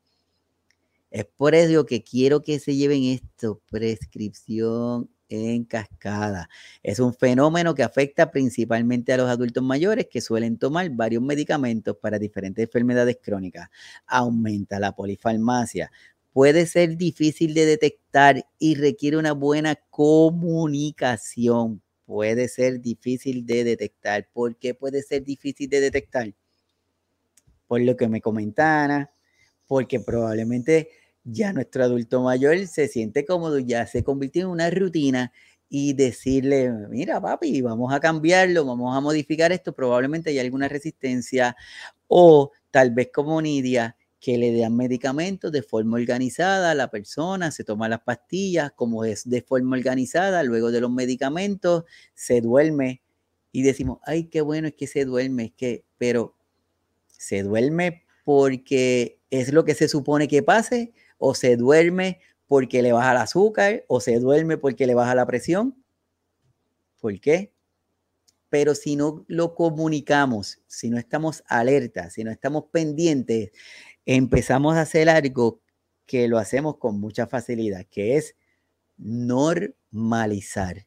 Es 1.10 1.24
por 1.24 1.54
eso 1.54 1.86
que 1.86 2.02
quiero 2.02 2.42
que 2.42 2.58
se 2.58 2.76
lleven 2.76 3.04
esto, 3.04 3.62
prescripción 3.70 5.08
en 5.30 5.64
cascada. 5.64 6.48
Es 6.82 7.00
un 7.00 7.14
fenómeno 7.14 7.74
que 7.74 7.82
afecta 7.82 8.30
principalmente 8.30 9.12
a 9.12 9.16
los 9.16 9.28
adultos 9.28 9.62
mayores 9.62 10.06
que 10.10 10.20
suelen 10.20 10.58
tomar 10.58 10.90
varios 10.90 11.22
medicamentos 11.22 11.96
para 11.96 12.18
diferentes 12.18 12.64
enfermedades 12.64 13.18
crónicas. 13.22 13.68
Aumenta 14.06 14.78
la 14.78 14.94
polifarmacia, 14.94 15.90
puede 16.38 16.66
ser 16.66 16.96
difícil 16.96 17.52
de 17.52 17.66
detectar 17.66 18.46
y 18.60 18.76
requiere 18.76 19.16
una 19.16 19.32
buena 19.32 19.74
comunicación. 19.90 21.82
Puede 22.06 22.46
ser 22.46 22.80
difícil 22.80 23.44
de 23.44 23.64
detectar. 23.64 24.28
¿Por 24.32 24.56
qué 24.56 24.72
puede 24.72 25.02
ser 25.02 25.24
difícil 25.24 25.68
de 25.68 25.80
detectar? 25.80 26.32
Por 27.66 27.80
lo 27.80 27.96
que 27.96 28.06
me 28.06 28.20
comentana, 28.20 29.10
porque 29.66 29.98
probablemente 29.98 30.90
ya 31.24 31.52
nuestro 31.52 31.82
adulto 31.82 32.22
mayor 32.22 32.68
se 32.68 32.86
siente 32.86 33.24
cómodo, 33.26 33.58
ya 33.58 33.88
se 33.88 34.04
convirtió 34.04 34.42
en 34.42 34.50
una 34.50 34.70
rutina 34.70 35.32
y 35.68 35.94
decirle, 35.94 36.70
mira 36.88 37.20
papi, 37.20 37.62
vamos 37.62 37.92
a 37.92 37.98
cambiarlo, 37.98 38.64
vamos 38.64 38.96
a 38.96 39.00
modificar 39.00 39.50
esto, 39.50 39.72
probablemente 39.74 40.30
hay 40.30 40.38
alguna 40.38 40.68
resistencia 40.68 41.56
o 42.06 42.52
tal 42.70 42.92
vez 42.92 43.10
como 43.12 43.42
Nidia, 43.42 43.96
que 44.20 44.36
le 44.36 44.56
dan 44.56 44.76
medicamentos 44.76 45.52
de 45.52 45.62
forma 45.62 45.96
organizada, 45.96 46.74
la 46.74 46.90
persona 46.90 47.50
se 47.50 47.64
toma 47.64 47.88
las 47.88 48.00
pastillas, 48.00 48.72
como 48.72 49.04
es 49.04 49.28
de 49.28 49.42
forma 49.42 49.76
organizada, 49.76 50.42
luego 50.42 50.70
de 50.70 50.80
los 50.80 50.90
medicamentos 50.90 51.84
se 52.14 52.40
duerme 52.40 53.02
y 53.52 53.62
decimos, 53.62 53.98
ay, 54.04 54.24
qué 54.24 54.40
bueno 54.40 54.68
es 54.68 54.74
que 54.74 54.86
se 54.86 55.04
duerme, 55.04 55.46
es 55.46 55.52
que, 55.52 55.84
pero 55.98 56.36
se 57.06 57.42
duerme 57.42 58.04
porque 58.24 59.20
es 59.30 59.52
lo 59.52 59.64
que 59.64 59.74
se 59.74 59.88
supone 59.88 60.28
que 60.28 60.42
pase, 60.42 60.92
o 61.18 61.34
se 61.34 61.56
duerme 61.56 62.20
porque 62.46 62.82
le 62.82 62.92
baja 62.92 63.12
el 63.12 63.18
azúcar, 63.18 63.84
o 63.88 64.00
se 64.00 64.18
duerme 64.18 64.58
porque 64.58 64.86
le 64.86 64.94
baja 64.94 65.14
la 65.14 65.26
presión. 65.26 65.82
¿Por 67.00 67.20
qué? 67.20 67.52
Pero 68.50 68.74
si 68.74 68.96
no 68.96 69.24
lo 69.28 69.54
comunicamos, 69.54 70.60
si 70.66 70.90
no 70.90 70.98
estamos 70.98 71.44
alertas, 71.46 72.14
si 72.14 72.24
no 72.24 72.30
estamos 72.30 72.64
pendientes, 72.72 73.50
empezamos 74.16 74.76
a 74.76 74.80
hacer 74.80 75.10
algo 75.10 75.60
que 76.06 76.28
lo 76.28 76.38
hacemos 76.38 76.78
con 76.78 76.98
mucha 76.98 77.26
facilidad, 77.26 77.84
que 77.90 78.16
es 78.16 78.36
normalizar. 78.96 80.86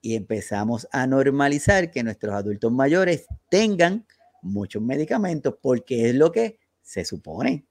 Y 0.00 0.16
empezamos 0.16 0.88
a 0.90 1.06
normalizar 1.06 1.90
que 1.90 2.02
nuestros 2.02 2.34
adultos 2.34 2.72
mayores 2.72 3.26
tengan 3.50 4.06
muchos 4.40 4.82
medicamentos 4.82 5.54
porque 5.60 6.08
es 6.08 6.14
lo 6.14 6.32
que 6.32 6.58
se 6.80 7.04
supone. 7.04 7.66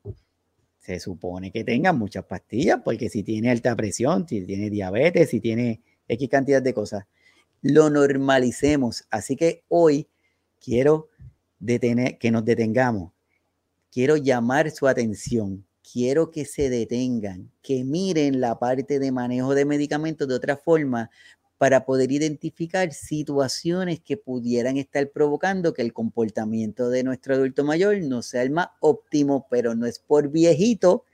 Se 0.78 1.00
supone 1.00 1.52
que 1.52 1.64
tengan 1.64 1.98
muchas 1.98 2.26
pastillas 2.26 2.82
porque 2.84 3.10
si 3.10 3.24
tiene 3.24 3.50
alta 3.50 3.76
presión, 3.76 4.28
si 4.28 4.46
tiene 4.46 4.70
diabetes, 4.70 5.32
si 5.32 5.40
tiene 5.40 5.82
X 6.08 6.30
cantidad 6.30 6.62
de 6.62 6.76
cosas, 6.76 7.06
lo 7.64 7.90
normalicemos. 7.90 9.08
Así 9.10 9.36
que 9.36 9.64
hoy 9.68 10.08
quiero 10.60 11.10
detener, 11.58 12.20
que 12.20 12.30
nos 12.30 12.46
detengamos 12.46 13.14
quiero 13.92 14.18
llamar 14.18 14.72
su 14.72 14.88
atención, 14.88 15.66
quiero 15.92 16.32
que 16.32 16.46
se 16.46 16.70
detengan, 16.70 17.52
que 17.62 17.84
miren 17.84 18.40
la 18.40 18.58
parte 18.58 19.00
de 19.00 19.12
manejo 19.12 19.54
de 19.54 19.66
medicamentos 19.66 20.28
de 20.28 20.36
otra 20.36 20.58
forma 20.58 21.10
para 21.58 21.86
poder 21.86 22.12
identificar 22.12 22.92
situaciones 22.92 24.00
que 24.00 24.18
pudieran 24.18 24.78
estar 24.78 25.08
provocando 25.12 25.76
que 25.76 25.84
el 25.84 25.94
comportamiento 25.94 26.90
de 26.90 27.04
nuestro 27.04 27.36
adulto 27.36 27.64
mayor 27.64 28.02
no 28.02 28.24
sea 28.24 28.42
el 28.42 28.50
más 28.50 28.70
óptimo, 28.80 29.46
pero 29.48 29.76
no 29.76 29.86
es 29.86 30.00
por 30.00 30.30
viejito, 30.30 31.06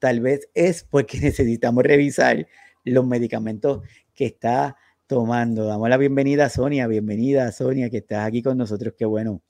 tal 0.00 0.20
vez 0.20 0.48
es 0.54 0.82
porque 0.82 1.20
necesitamos 1.20 1.84
revisar 1.84 2.48
los 2.84 3.06
medicamentos 3.06 3.82
que 4.14 4.26
está 4.26 4.76
tomando. 5.06 5.66
Damos 5.66 5.88
la 5.88 5.98
bienvenida 5.98 6.46
a 6.46 6.50
Sonia, 6.50 6.86
bienvenida 6.86 7.52
Sonia 7.52 7.90
que 7.90 7.98
estás 7.98 8.26
aquí 8.26 8.42
con 8.42 8.58
nosotros, 8.58 8.94
qué 8.98 9.04
bueno. 9.04 9.40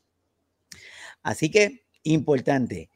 Así 1.23 1.51
que, 1.51 1.85
importante, 2.03 2.91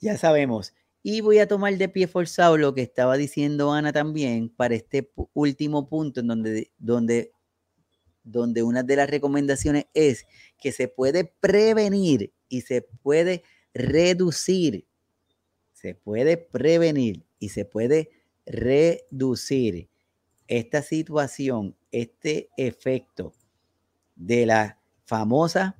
ya 0.00 0.16
sabemos. 0.18 0.74
Y 1.02 1.22
voy 1.22 1.38
a 1.38 1.48
tomar 1.48 1.76
de 1.78 1.88
pie 1.88 2.06
forzado 2.06 2.58
lo 2.58 2.74
que 2.74 2.82
estaba 2.82 3.16
diciendo 3.16 3.72
Ana 3.72 3.92
también 3.92 4.50
para 4.50 4.74
este 4.74 5.10
último 5.32 5.88
punto 5.88 6.20
en 6.20 6.26
donde, 6.26 6.72
donde, 6.78 7.32
donde 8.22 8.62
una 8.62 8.82
de 8.82 8.96
las 8.96 9.08
recomendaciones 9.08 9.86
es 9.94 10.26
que 10.58 10.72
se 10.72 10.88
puede 10.88 11.24
prevenir 11.24 12.34
y 12.48 12.62
se 12.62 12.82
puede 12.82 13.44
reducir. 13.72 14.86
Se 15.72 15.94
puede 15.94 16.36
prevenir 16.36 17.24
y 17.38 17.48
se 17.48 17.64
puede 17.64 18.10
reducir 18.44 19.88
esta 20.48 20.82
situación, 20.82 21.76
este 21.92 22.50
efecto 22.58 23.32
de 24.16 24.44
la 24.44 24.80
famosa 25.06 25.79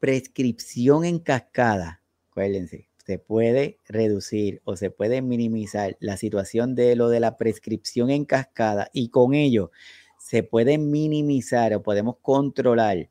prescripción 0.00 1.04
en 1.04 1.18
cascada. 1.18 2.02
Acuérdense, 2.30 2.88
se 3.06 3.18
puede 3.18 3.78
reducir 3.86 4.60
o 4.64 4.76
se 4.76 4.90
puede 4.90 5.22
minimizar 5.22 5.96
la 6.00 6.16
situación 6.16 6.74
de 6.74 6.96
lo 6.96 7.08
de 7.08 7.20
la 7.20 7.36
prescripción 7.36 8.10
en 8.10 8.24
cascada 8.24 8.90
y 8.92 9.10
con 9.10 9.34
ello 9.34 9.70
se 10.18 10.42
puede 10.42 10.78
minimizar 10.78 11.74
o 11.74 11.82
podemos 11.82 12.16
controlar 12.22 13.10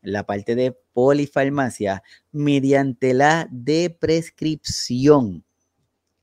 la 0.00 0.24
parte 0.24 0.54
de 0.54 0.76
polifarmacia 0.92 2.02
mediante 2.30 3.14
la 3.14 3.48
de 3.50 3.90
prescripción. 3.90 5.44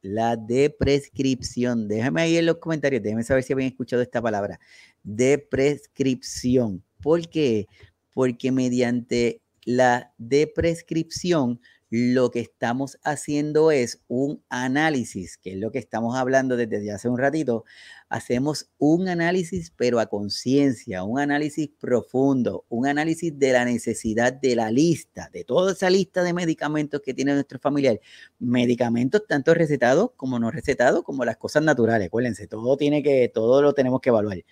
La 0.01 0.37
de 0.37 0.69
prescripción. 0.69 1.87
Déjame 1.87 2.21
ahí 2.21 2.37
en 2.37 2.45
los 2.45 2.57
comentarios, 2.57 3.03
déjame 3.03 3.23
saber 3.23 3.43
si 3.43 3.53
habían 3.53 3.69
escuchado 3.69 4.01
esta 4.01 4.21
palabra. 4.21 4.59
De 5.03 5.37
prescripción. 5.37 6.83
¿Por 7.01 7.27
qué? 7.27 7.67
Porque 8.13 8.51
mediante 8.51 9.41
la 9.69 10.11
de 10.17 10.47
prescripción 10.47 11.61
lo 11.91 12.31
que 12.31 12.39
estamos 12.39 12.97
haciendo 13.03 13.69
es 13.69 14.03
un 14.07 14.43
análisis, 14.49 15.37
que 15.37 15.53
es 15.53 15.59
lo 15.59 15.71
que 15.71 15.77
estamos 15.77 16.15
hablando 16.15 16.57
desde 16.57 16.91
hace 16.91 17.07
un 17.07 17.19
ratito. 17.19 17.65
Hacemos 18.09 18.71
un 18.79 19.07
análisis, 19.07 19.71
pero 19.75 19.99
a 19.99 20.07
conciencia, 20.07 21.03
un 21.03 21.19
análisis 21.19 21.69
profundo, 21.79 22.65
un 22.67 22.87
análisis 22.87 23.37
de 23.37 23.53
la 23.53 23.63
necesidad 23.63 24.33
de 24.33 24.55
la 24.55 24.71
lista, 24.71 25.29
de 25.31 25.43
toda 25.43 25.73
esa 25.73 25.91
lista 25.91 26.23
de 26.23 26.33
medicamentos 26.33 27.01
que 27.01 27.13
tiene 27.13 27.35
nuestro 27.35 27.59
familiar. 27.59 27.99
Medicamentos 28.39 29.21
tanto 29.27 29.53
recetados 29.53 30.13
como 30.15 30.39
no 30.39 30.49
recetados, 30.49 31.03
como 31.03 31.25
las 31.25 31.37
cosas 31.37 31.61
naturales. 31.61 32.07
Acuérdense, 32.07 32.47
todo 32.47 32.75
tiene 32.75 33.03
que, 33.03 33.29
todo 33.31 33.61
lo 33.61 33.73
tenemos 33.73 34.01
que 34.01 34.09
evaluar. 34.09 34.43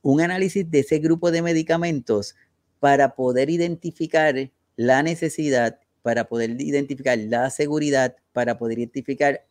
Un 0.00 0.20
análisis 0.20 0.68
de 0.68 0.80
ese 0.80 0.98
grupo 0.98 1.30
de 1.30 1.42
medicamentos 1.42 2.34
para 2.82 3.14
poder 3.14 3.48
identificar 3.48 4.50
la 4.74 5.04
necesidad 5.04 5.78
para 6.02 6.28
poder 6.28 6.60
identificar 6.60 7.16
la 7.16 7.48
seguridad, 7.48 8.16
para 8.32 8.58
poder 8.58 8.80
identificar 8.80 9.46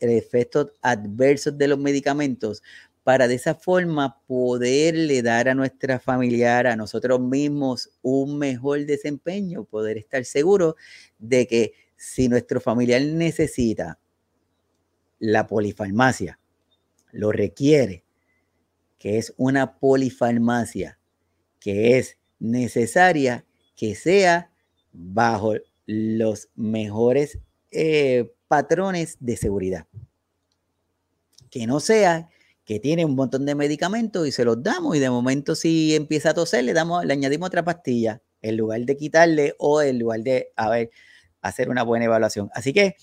efectos 0.00 0.72
adversos 0.82 1.56
de 1.56 1.68
los 1.68 1.78
medicamentos, 1.78 2.60
para 3.04 3.28
de 3.28 3.36
esa 3.36 3.54
forma 3.54 4.20
poderle 4.26 5.22
dar 5.22 5.48
a 5.48 5.54
nuestra 5.54 6.00
familiar, 6.00 6.66
a 6.66 6.74
nosotros 6.74 7.20
mismos, 7.20 7.90
un 8.02 8.36
mejor 8.36 8.84
desempeño, 8.84 9.62
poder 9.62 9.96
estar 9.96 10.24
seguro 10.24 10.74
de 11.20 11.46
que 11.46 11.72
si 11.96 12.28
nuestro 12.28 12.60
familiar 12.60 13.00
necesita 13.02 14.00
la 15.20 15.46
polifarmacia, 15.46 16.40
lo 17.12 17.30
requiere, 17.30 18.02
que 18.98 19.18
es 19.18 19.32
una 19.36 19.78
polifarmacia 19.78 20.98
que 21.60 21.98
es 21.98 22.16
necesaria, 22.42 23.46
que 23.76 23.94
sea 23.94 24.50
bajo 24.92 25.54
los 25.86 26.48
mejores 26.56 27.38
eh, 27.70 28.32
patrones 28.48 29.16
de 29.20 29.36
seguridad. 29.36 29.86
Que 31.50 31.66
no 31.66 31.78
sea 31.80 32.28
que 32.64 32.80
tiene 32.80 33.04
un 33.04 33.14
montón 33.14 33.46
de 33.46 33.54
medicamentos 33.54 34.26
y 34.26 34.32
se 34.32 34.44
los 34.44 34.62
damos 34.62 34.96
y 34.96 34.98
de 34.98 35.10
momento 35.10 35.54
si 35.54 35.94
empieza 35.94 36.30
a 36.30 36.34
toser 36.34 36.64
le 36.64 36.72
damos 36.72 37.04
le 37.04 37.12
añadimos 37.12 37.48
otra 37.48 37.64
pastilla 37.64 38.22
en 38.40 38.56
lugar 38.56 38.82
de 38.82 38.96
quitarle 38.96 39.54
o 39.58 39.82
en 39.82 39.98
lugar 39.98 40.20
de 40.20 40.52
a 40.54 40.70
ver 40.70 40.90
hacer 41.40 41.70
una 41.70 41.82
buena 41.82 42.04
evaluación. 42.04 42.50
Así 42.54 42.72
que 42.72 42.96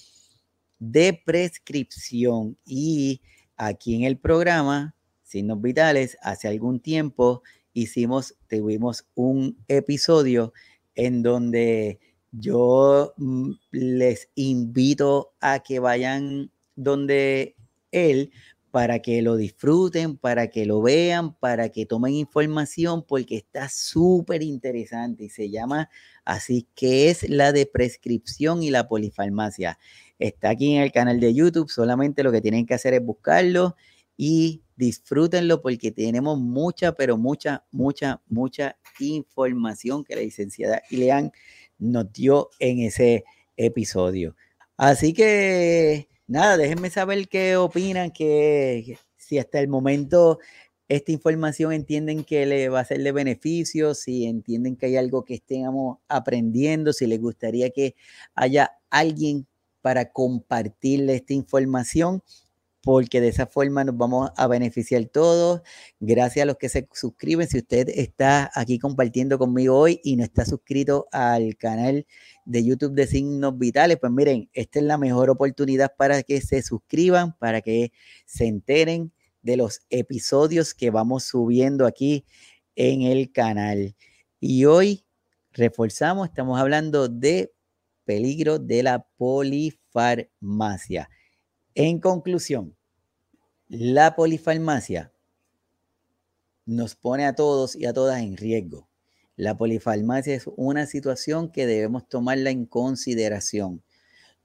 de 0.79 1.21
prescripción 1.25 2.57
y 2.65 3.21
aquí 3.57 3.95
en 3.95 4.03
el 4.03 4.17
programa 4.17 4.95
Signos 5.23 5.61
Vitales 5.61 6.17
hace 6.21 6.47
algún 6.47 6.79
tiempo 6.79 7.43
hicimos 7.73 8.35
tuvimos 8.47 9.05
un 9.15 9.57
episodio 9.67 10.53
en 10.95 11.23
donde 11.23 11.99
yo 12.31 13.13
mm, 13.17 13.51
les 13.71 14.29
invito 14.35 15.33
a 15.39 15.59
que 15.59 15.79
vayan 15.79 16.51
donde 16.75 17.55
él 17.91 18.31
para 18.71 18.99
que 18.99 19.21
lo 19.21 19.35
disfruten, 19.35 20.17
para 20.17 20.49
que 20.49 20.65
lo 20.65 20.81
vean, 20.81 21.33
para 21.35 21.69
que 21.69 21.85
tomen 21.85 22.13
información, 22.13 23.03
porque 23.03 23.37
está 23.37 23.67
súper 23.67 24.43
interesante 24.43 25.25
y 25.25 25.29
se 25.29 25.49
llama 25.49 25.89
así 26.23 26.67
que 26.75 27.09
es 27.09 27.27
la 27.27 27.51
de 27.51 27.65
prescripción 27.65 28.61
y 28.61 28.69
la 28.69 28.87
polifarmacia. 28.87 29.79
Está 30.19 30.51
aquí 30.51 30.75
en 30.75 30.83
el 30.83 30.91
canal 30.91 31.19
de 31.19 31.33
YouTube, 31.33 31.69
solamente 31.69 32.23
lo 32.23 32.31
que 32.31 32.41
tienen 32.41 32.65
que 32.65 32.75
hacer 32.75 32.93
es 32.93 33.03
buscarlo 33.03 33.75
y 34.17 34.61
disfrútenlo 34.79 35.61
porque 35.61 35.91
tenemos 35.91 36.39
mucha, 36.39 36.93
pero 36.93 37.17
mucha, 37.17 37.65
mucha, 37.69 38.21
mucha 38.27 38.77
información 38.99 40.05
que 40.05 40.15
la 40.15 40.21
licenciada 40.21 40.81
Ileán 40.89 41.33
nos 41.77 42.11
dio 42.13 42.49
en 42.59 42.79
ese 42.79 43.25
episodio. 43.57 44.37
Así 44.77 45.11
que 45.11 46.07
nada, 46.27 46.55
déjenme 46.55 46.89
saber 46.89 47.27
qué 47.27 47.57
opinan, 47.57 48.11
que 48.11 48.97
si 49.17 49.37
hasta 49.37 49.59
el 49.59 49.67
momento 49.67 50.39
esta 50.87 51.11
información 51.11 51.73
entienden 51.73 52.23
que 52.23 52.45
le 52.45 52.69
va 52.69 52.79
a 52.79 52.85
ser 52.85 53.03
de 53.03 53.11
beneficio, 53.11 53.93
si 53.93 54.27
entienden 54.27 54.77
que 54.77 54.85
hay 54.85 54.95
algo 54.95 55.25
que 55.25 55.35
estemos 55.35 55.97
aprendiendo, 56.07 56.93
si 56.93 57.05
les 57.05 57.19
gustaría 57.19 57.69
que 57.71 57.95
haya 58.33 58.71
alguien 58.89 59.45
para 59.81 60.13
compartirle 60.13 61.15
esta 61.15 61.33
información 61.33 62.23
porque 62.81 63.21
de 63.21 63.27
esa 63.29 63.45
forma 63.45 63.83
nos 63.83 63.97
vamos 63.97 64.31
a 64.35 64.47
beneficiar 64.47 65.05
todos. 65.05 65.61
Gracias 65.99 66.43
a 66.43 66.45
los 66.45 66.57
que 66.57 66.69
se 66.69 66.87
suscriben. 66.93 67.47
Si 67.47 67.57
usted 67.57 67.89
está 67.89 68.49
aquí 68.55 68.79
compartiendo 68.79 69.37
conmigo 69.37 69.77
hoy 69.77 69.99
y 70.03 70.15
no 70.15 70.23
está 70.23 70.45
suscrito 70.45 71.07
al 71.11 71.57
canal 71.57 72.05
de 72.45 72.63
YouTube 72.63 72.93
de 72.93 73.07
Signos 73.07 73.57
Vitales, 73.57 73.97
pues 73.99 74.11
miren, 74.11 74.49
esta 74.53 74.79
es 74.79 74.85
la 74.85 74.97
mejor 74.97 75.29
oportunidad 75.29 75.93
para 75.97 76.23
que 76.23 76.41
se 76.41 76.61
suscriban, 76.61 77.37
para 77.37 77.61
que 77.61 77.91
se 78.25 78.45
enteren 78.45 79.11
de 79.41 79.57
los 79.57 79.81
episodios 79.89 80.73
que 80.73 80.89
vamos 80.89 81.23
subiendo 81.23 81.85
aquí 81.85 82.25
en 82.75 83.01
el 83.01 83.31
canal. 83.31 83.95
Y 84.39 84.65
hoy 84.65 85.05
reforzamos, 85.51 86.29
estamos 86.29 86.59
hablando 86.59 87.07
de 87.07 87.51
peligro 88.05 88.57
de 88.57 88.83
la 88.83 89.05
polifarmacia. 89.17 91.09
En 91.75 91.99
conclusión, 91.99 92.75
la 93.67 94.15
polifarmacia 94.15 95.13
nos 96.65 96.95
pone 96.95 97.25
a 97.25 97.35
todos 97.35 97.75
y 97.75 97.85
a 97.85 97.93
todas 97.93 98.21
en 98.21 98.37
riesgo. 98.37 98.89
La 99.35 99.57
polifarmacia 99.57 100.35
es 100.35 100.45
una 100.57 100.85
situación 100.85 101.51
que 101.51 101.65
debemos 101.65 102.09
tomarla 102.09 102.49
en 102.49 102.65
consideración. 102.65 103.83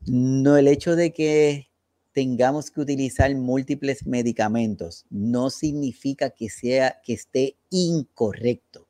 No 0.07 0.57
el 0.57 0.69
hecho 0.69 0.97
de 0.97 1.13
que 1.13 1.69
tengamos 2.13 2.71
que 2.71 2.81
utilizar 2.81 3.35
múltiples 3.35 4.07
medicamentos 4.07 5.05
no 5.11 5.51
significa 5.51 6.31
que 6.31 6.49
sea 6.49 7.01
que 7.03 7.15
esté 7.15 7.57
incorrecto. 7.71 8.87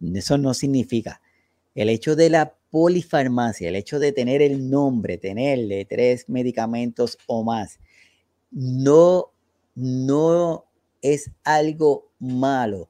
Eso 0.00 0.38
no 0.38 0.54
significa. 0.54 1.20
El 1.74 1.88
hecho 1.88 2.14
de 2.14 2.30
la 2.30 2.54
polifarmacia, 2.72 3.68
el 3.68 3.76
hecho 3.76 3.98
de 3.98 4.12
tener 4.12 4.40
el 4.40 4.70
nombre, 4.70 5.18
tenerle 5.18 5.84
tres 5.84 6.26
medicamentos 6.30 7.18
o 7.26 7.44
más, 7.44 7.78
no, 8.50 9.30
no 9.74 10.64
es 11.02 11.30
algo 11.44 12.10
malo. 12.18 12.88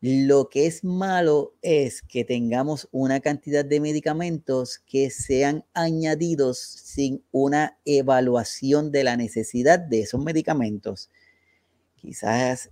Lo 0.00 0.48
que 0.48 0.66
es 0.66 0.82
malo 0.82 1.54
es 1.60 2.00
que 2.00 2.24
tengamos 2.24 2.88
una 2.90 3.20
cantidad 3.20 3.66
de 3.66 3.80
medicamentos 3.80 4.78
que 4.78 5.10
sean 5.10 5.66
añadidos 5.74 6.58
sin 6.58 7.22
una 7.32 7.78
evaluación 7.84 8.92
de 8.92 9.04
la 9.04 9.18
necesidad 9.18 9.78
de 9.78 10.00
esos 10.00 10.24
medicamentos. 10.24 11.10
Quizás 11.96 12.70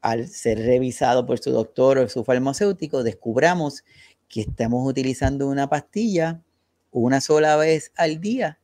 al 0.00 0.26
ser 0.26 0.58
revisado 0.58 1.24
por 1.24 1.38
su 1.38 1.52
doctor 1.52 1.98
o 1.98 2.08
su 2.08 2.24
farmacéutico, 2.24 3.04
descubramos 3.04 3.84
que 4.32 4.40
estamos 4.40 4.88
utilizando 4.88 5.46
una 5.46 5.68
pastilla 5.68 6.42
una 6.90 7.20
sola 7.20 7.54
vez 7.56 7.92
al 7.96 8.18
día, 8.18 8.58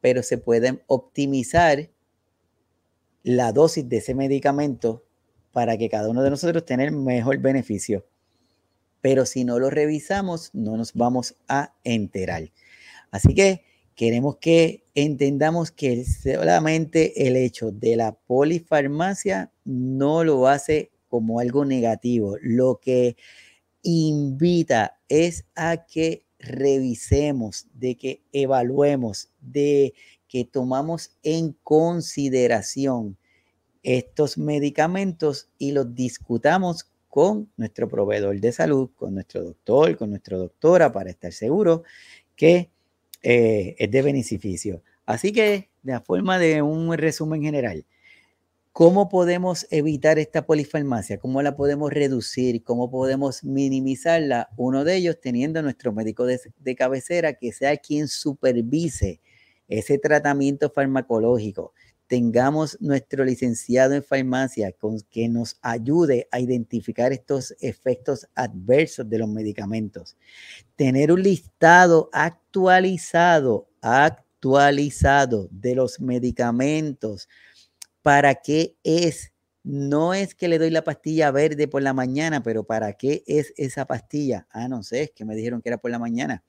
pero 0.00 0.24
se 0.24 0.36
puede 0.36 0.82
optimizar 0.88 1.90
la 3.22 3.52
dosis 3.52 3.88
de 3.88 3.98
ese 3.98 4.16
medicamento 4.16 5.04
para 5.52 5.78
que 5.78 5.88
cada 5.88 6.08
uno 6.08 6.24
de 6.24 6.30
nosotros 6.30 6.64
tenga 6.64 6.82
el 6.82 6.90
mejor 6.90 7.38
beneficio. 7.38 8.04
pero 9.00 9.26
si 9.26 9.44
no 9.44 9.58
lo 9.60 9.70
revisamos, 9.70 10.50
no 10.54 10.76
nos 10.76 10.94
vamos 10.94 11.36
a 11.48 11.74
enterar. 11.84 12.50
Así 13.10 13.34
que 13.34 13.64
queremos 13.94 14.38
que 14.38 14.84
entendamos 14.94 15.70
que 15.70 16.04
solamente 16.04 17.28
el 17.28 17.36
hecho 17.36 17.70
de 17.70 17.96
la 17.96 18.12
polifarmacia 18.12 19.52
no 19.64 20.24
lo 20.24 20.48
hace 20.48 20.90
como 21.08 21.40
algo 21.40 21.64
negativo. 21.64 22.36
Lo 22.40 22.80
que 22.80 23.16
invita 23.82 24.98
es 25.08 25.44
a 25.54 25.84
que 25.86 26.24
revisemos, 26.38 27.66
de 27.74 27.96
que 27.96 28.22
evaluemos, 28.32 29.30
de 29.40 29.94
que 30.28 30.44
tomamos 30.44 31.16
en 31.22 31.56
consideración 31.62 33.16
estos 33.82 34.38
medicamentos 34.38 35.48
y 35.58 35.72
los 35.72 35.94
discutamos 35.94 36.90
con 37.08 37.50
nuestro 37.56 37.88
proveedor 37.88 38.40
de 38.40 38.52
salud, 38.52 38.90
con 38.96 39.14
nuestro 39.14 39.42
doctor, 39.42 39.96
con 39.96 40.10
nuestra 40.10 40.38
doctora, 40.38 40.90
para 40.90 41.10
estar 41.10 41.32
seguro 41.32 41.82
que 42.34 42.70
eh, 43.22 43.74
es 43.78 43.90
de 43.90 44.02
beneficio. 44.02 44.82
Así 45.04 45.32
que, 45.32 45.68
de 45.82 45.92
la 45.92 46.00
forma 46.00 46.38
de 46.38 46.62
un 46.62 46.92
resumen 46.96 47.42
general, 47.42 47.84
¿cómo 48.72 49.08
podemos 49.08 49.66
evitar 49.70 50.18
esta 50.18 50.46
polifarmacia? 50.46 51.18
¿Cómo 51.18 51.42
la 51.42 51.56
podemos 51.56 51.92
reducir? 51.92 52.62
¿Cómo 52.64 52.90
podemos 52.90 53.44
minimizarla? 53.44 54.48
Uno 54.56 54.84
de 54.84 54.96
ellos 54.96 55.20
teniendo 55.20 55.62
nuestro 55.62 55.92
médico 55.92 56.26
de, 56.26 56.40
de 56.58 56.74
cabecera 56.74 57.34
que 57.34 57.52
sea 57.52 57.76
quien 57.76 58.08
supervise 58.08 59.20
ese 59.68 59.98
tratamiento 59.98 60.70
farmacológico 60.70 61.72
tengamos 62.12 62.76
nuestro 62.78 63.24
licenciado 63.24 63.94
en 63.94 64.02
farmacia 64.02 64.70
con 64.72 65.00
que 65.10 65.30
nos 65.30 65.56
ayude 65.62 66.28
a 66.30 66.40
identificar 66.40 67.10
estos 67.10 67.56
efectos 67.58 68.28
adversos 68.34 69.08
de 69.08 69.16
los 69.16 69.30
medicamentos. 69.30 70.18
Tener 70.76 71.10
un 71.10 71.22
listado 71.22 72.10
actualizado, 72.12 73.66
actualizado 73.80 75.48
de 75.50 75.74
los 75.74 76.00
medicamentos. 76.00 77.30
¿Para 78.02 78.34
qué 78.36 78.76
es? 78.82 79.32
No 79.64 80.12
es 80.12 80.34
que 80.34 80.48
le 80.48 80.58
doy 80.58 80.70
la 80.70 80.82
pastilla 80.82 81.30
verde 81.30 81.68
por 81.68 81.82
la 81.82 81.92
mañana, 81.92 82.42
pero 82.42 82.64
¿para 82.64 82.94
qué 82.94 83.22
es 83.26 83.52
esa 83.56 83.86
pastilla? 83.86 84.46
Ah, 84.50 84.68
no 84.68 84.82
sé, 84.82 85.04
es 85.04 85.10
que 85.12 85.24
me 85.24 85.36
dijeron 85.36 85.62
que 85.62 85.68
era 85.68 85.78
por 85.78 85.90
la 85.92 86.00
mañana. 86.00 86.42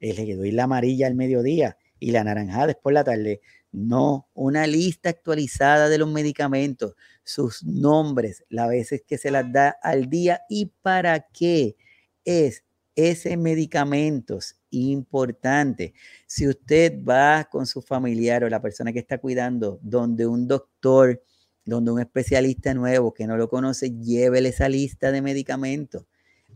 Es 0.00 0.16
que 0.16 0.36
doy 0.36 0.52
la 0.52 0.64
amarilla 0.64 1.06
al 1.06 1.14
mediodía 1.14 1.76
y 1.98 2.12
la 2.12 2.24
naranjada 2.24 2.72
es 2.72 2.76
por 2.76 2.94
la 2.94 3.04
tarde. 3.04 3.40
No, 3.72 4.28
una 4.34 4.66
lista 4.66 5.10
actualizada 5.10 5.88
de 5.88 5.98
los 5.98 6.10
medicamentos, 6.10 6.94
sus 7.24 7.62
nombres, 7.64 8.44
las 8.48 8.68
veces 8.70 9.02
que 9.06 9.18
se 9.18 9.30
las 9.30 9.52
da 9.52 9.76
al 9.82 10.08
día 10.10 10.42
y 10.48 10.66
para 10.82 11.20
qué 11.28 11.76
es 12.24 12.64
ese 12.96 13.36
medicamento 13.36 14.38
importante. 14.70 15.94
Si 16.26 16.48
usted 16.48 17.02
va 17.04 17.44
con 17.50 17.66
su 17.66 17.82
familiar 17.82 18.44
o 18.44 18.48
la 18.48 18.62
persona 18.62 18.92
que 18.92 19.00
está 19.00 19.18
cuidando 19.18 19.78
donde 19.82 20.26
un 20.26 20.46
doctor, 20.48 21.22
donde 21.64 21.90
un 21.92 22.00
especialista 22.00 22.74
nuevo 22.74 23.12
que 23.14 23.26
no 23.26 23.36
lo 23.36 23.48
conoce, 23.48 23.90
llévele 23.98 24.50
esa 24.50 24.68
lista 24.68 25.12
de 25.12 25.22
medicamentos 25.22 26.06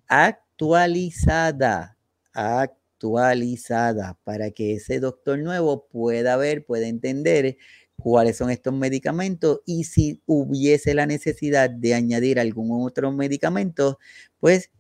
actualizada, 0.09 1.97
actualizada 2.33 4.19
para 4.25 4.51
que 4.51 4.75
ese 4.75 5.01
doctor 5.01 5.39
nuevo 5.39 5.87
pueda 5.89 6.37
ver, 6.37 6.65
pueda 6.65 6.87
entender 6.87 7.57
cuáles 7.97 8.37
son 8.37 8.51
estos 8.51 8.75
medicamentos 8.75 9.61
y 9.67 9.85
si 9.85 10.23
hubiese 10.27 10.95
la 10.95 11.07
necesidad 11.07 11.71
de 11.71 11.95
añadir 11.95 12.41
algún 12.41 12.85
otro 12.87 13.13
medicamento, 13.13 13.99
pues 14.41 14.71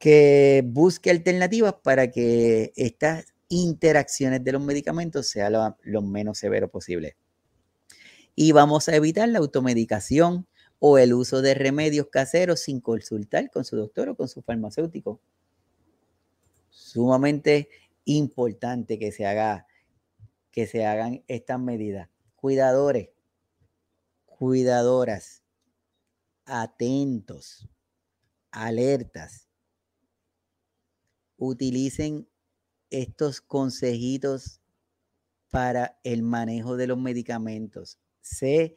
que 0.00 0.62
busque 0.64 1.10
alternativas 1.10 1.74
para 1.82 2.10
que 2.10 2.72
estas 2.74 3.26
interacciones 3.50 4.42
de 4.42 4.52
los 4.52 4.62
medicamentos 4.62 5.28
sean 5.28 5.52
lo, 5.82 6.02
menos 6.02 6.38
severo 6.38 6.70
posible. 6.70 7.16
Y 8.34 8.52
vamos 8.52 8.88
a 8.88 8.96
evitar 8.96 9.28
la 9.28 9.40
automedicación 9.40 10.46
o 10.78 10.96
el 10.96 11.12
uso 11.12 11.42
de 11.42 11.52
remedios 11.52 12.06
caseros 12.10 12.60
sin 12.60 12.80
consultar 12.80 13.50
con 13.50 13.66
su 13.66 13.76
doctor 13.76 14.08
o 14.08 14.16
con 14.16 14.26
su 14.26 14.40
farmacéutico 14.40 15.20
sumamente 16.70 17.68
importante 18.06 18.98
que 18.98 19.12
se 19.12 19.26
haga, 19.26 19.66
que 20.50 20.66
se 20.66 20.86
hagan 20.86 21.24
estas 21.28 21.60
medidas. 21.60 22.08
Cuidadores, 22.36 23.10
cuidadoras, 24.24 25.42
atentos, 26.46 27.68
alertas. 28.50 29.49
Utilicen 31.42 32.28
estos 32.90 33.40
consejitos 33.40 34.60
para 35.50 35.98
el 36.04 36.22
manejo 36.22 36.76
de 36.76 36.86
los 36.86 36.98
medicamentos. 36.98 37.98
Sé 38.20 38.76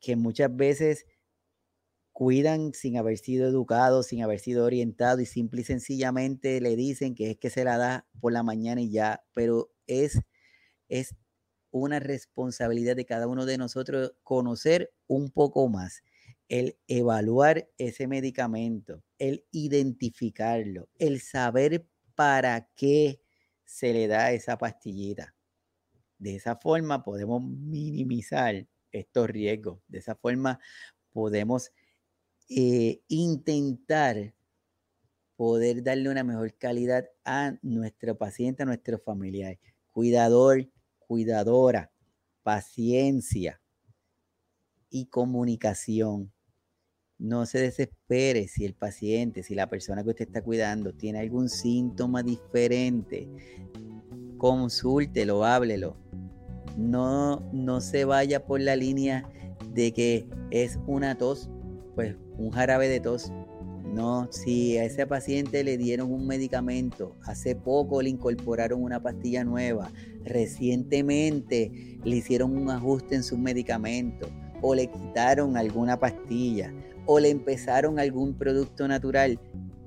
que 0.00 0.14
muchas 0.14 0.54
veces 0.54 1.06
cuidan 2.12 2.74
sin 2.74 2.98
haber 2.98 3.16
sido 3.16 3.48
educados, 3.48 4.08
sin 4.08 4.22
haber 4.22 4.38
sido 4.38 4.66
orientados 4.66 5.22
y 5.22 5.26
simple 5.26 5.62
y 5.62 5.64
sencillamente 5.64 6.60
le 6.60 6.76
dicen 6.76 7.14
que 7.14 7.30
es 7.30 7.38
que 7.38 7.48
se 7.48 7.64
la 7.64 7.78
da 7.78 8.06
por 8.20 8.32
la 8.34 8.42
mañana 8.42 8.82
y 8.82 8.90
ya, 8.90 9.24
pero 9.32 9.72
es, 9.86 10.20
es 10.88 11.16
una 11.70 12.00
responsabilidad 12.00 12.96
de 12.96 13.06
cada 13.06 13.26
uno 13.26 13.46
de 13.46 13.56
nosotros 13.56 14.12
conocer 14.22 14.92
un 15.06 15.30
poco 15.30 15.68
más, 15.68 16.02
el 16.48 16.76
evaluar 16.86 17.70
ese 17.78 18.06
medicamento, 18.06 19.02
el 19.18 19.46
identificarlo, 19.50 20.88
el 20.98 21.22
saber 21.22 21.88
para 22.14 22.68
qué 22.74 23.20
se 23.64 23.92
le 23.92 24.06
da 24.06 24.32
esa 24.32 24.58
pastillita. 24.58 25.34
De 26.18 26.36
esa 26.36 26.56
forma 26.56 27.02
podemos 27.02 27.42
minimizar 27.42 28.66
estos 28.92 29.28
riesgos. 29.28 29.80
De 29.88 29.98
esa 29.98 30.14
forma 30.14 30.60
podemos 31.12 31.72
eh, 32.48 33.02
intentar 33.08 34.34
poder 35.36 35.82
darle 35.82 36.10
una 36.10 36.24
mejor 36.24 36.54
calidad 36.56 37.08
a 37.24 37.54
nuestro 37.62 38.16
paciente, 38.16 38.62
a 38.62 38.66
nuestros 38.66 39.02
familiares. 39.02 39.58
Cuidador, 39.90 40.68
cuidadora, 40.98 41.90
paciencia 42.42 43.60
y 44.90 45.06
comunicación. 45.06 46.33
No 47.18 47.46
se 47.46 47.58
desespere 47.58 48.48
si 48.48 48.64
el 48.64 48.74
paciente, 48.74 49.42
si 49.42 49.54
la 49.54 49.68
persona 49.68 50.02
que 50.02 50.10
usted 50.10 50.26
está 50.26 50.42
cuidando 50.42 50.92
tiene 50.92 51.20
algún 51.20 51.48
síntoma 51.48 52.22
diferente. 52.22 53.28
Consúltelo, 54.38 55.44
háblelo. 55.44 55.96
No, 56.76 57.40
no 57.52 57.80
se 57.80 58.04
vaya 58.04 58.44
por 58.46 58.60
la 58.60 58.76
línea 58.76 59.28
de 59.72 59.92
que 59.92 60.26
es 60.50 60.78
una 60.86 61.16
tos 61.16 61.48
pues 61.94 62.16
un 62.38 62.50
jarabe 62.50 62.88
de 62.88 63.00
tos. 63.00 63.32
No, 63.92 64.28
si 64.32 64.76
a 64.76 64.84
ese 64.84 65.06
paciente 65.06 65.62
le 65.62 65.78
dieron 65.78 66.10
un 66.10 66.26
medicamento, 66.26 67.16
hace 67.22 67.54
poco 67.54 68.02
le 68.02 68.10
incorporaron 68.10 68.82
una 68.82 69.00
pastilla 69.00 69.44
nueva, 69.44 69.92
recientemente 70.24 72.00
le 72.02 72.16
hicieron 72.16 72.56
un 72.56 72.70
ajuste 72.70 73.14
en 73.14 73.22
sus 73.22 73.38
medicamentos, 73.38 74.30
o 74.66 74.74
le 74.74 74.86
quitaron 74.86 75.58
alguna 75.58 75.98
pastilla, 75.98 76.72
o 77.04 77.20
le 77.20 77.28
empezaron 77.28 77.98
algún 77.98 78.32
producto 78.32 78.88
natural, 78.88 79.38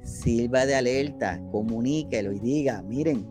sirva 0.03 0.67
de 0.67 0.75
alerta, 0.75 1.41
comuníquelo 1.51 2.32
y 2.32 2.39
diga, 2.39 2.84
miren, 2.84 3.25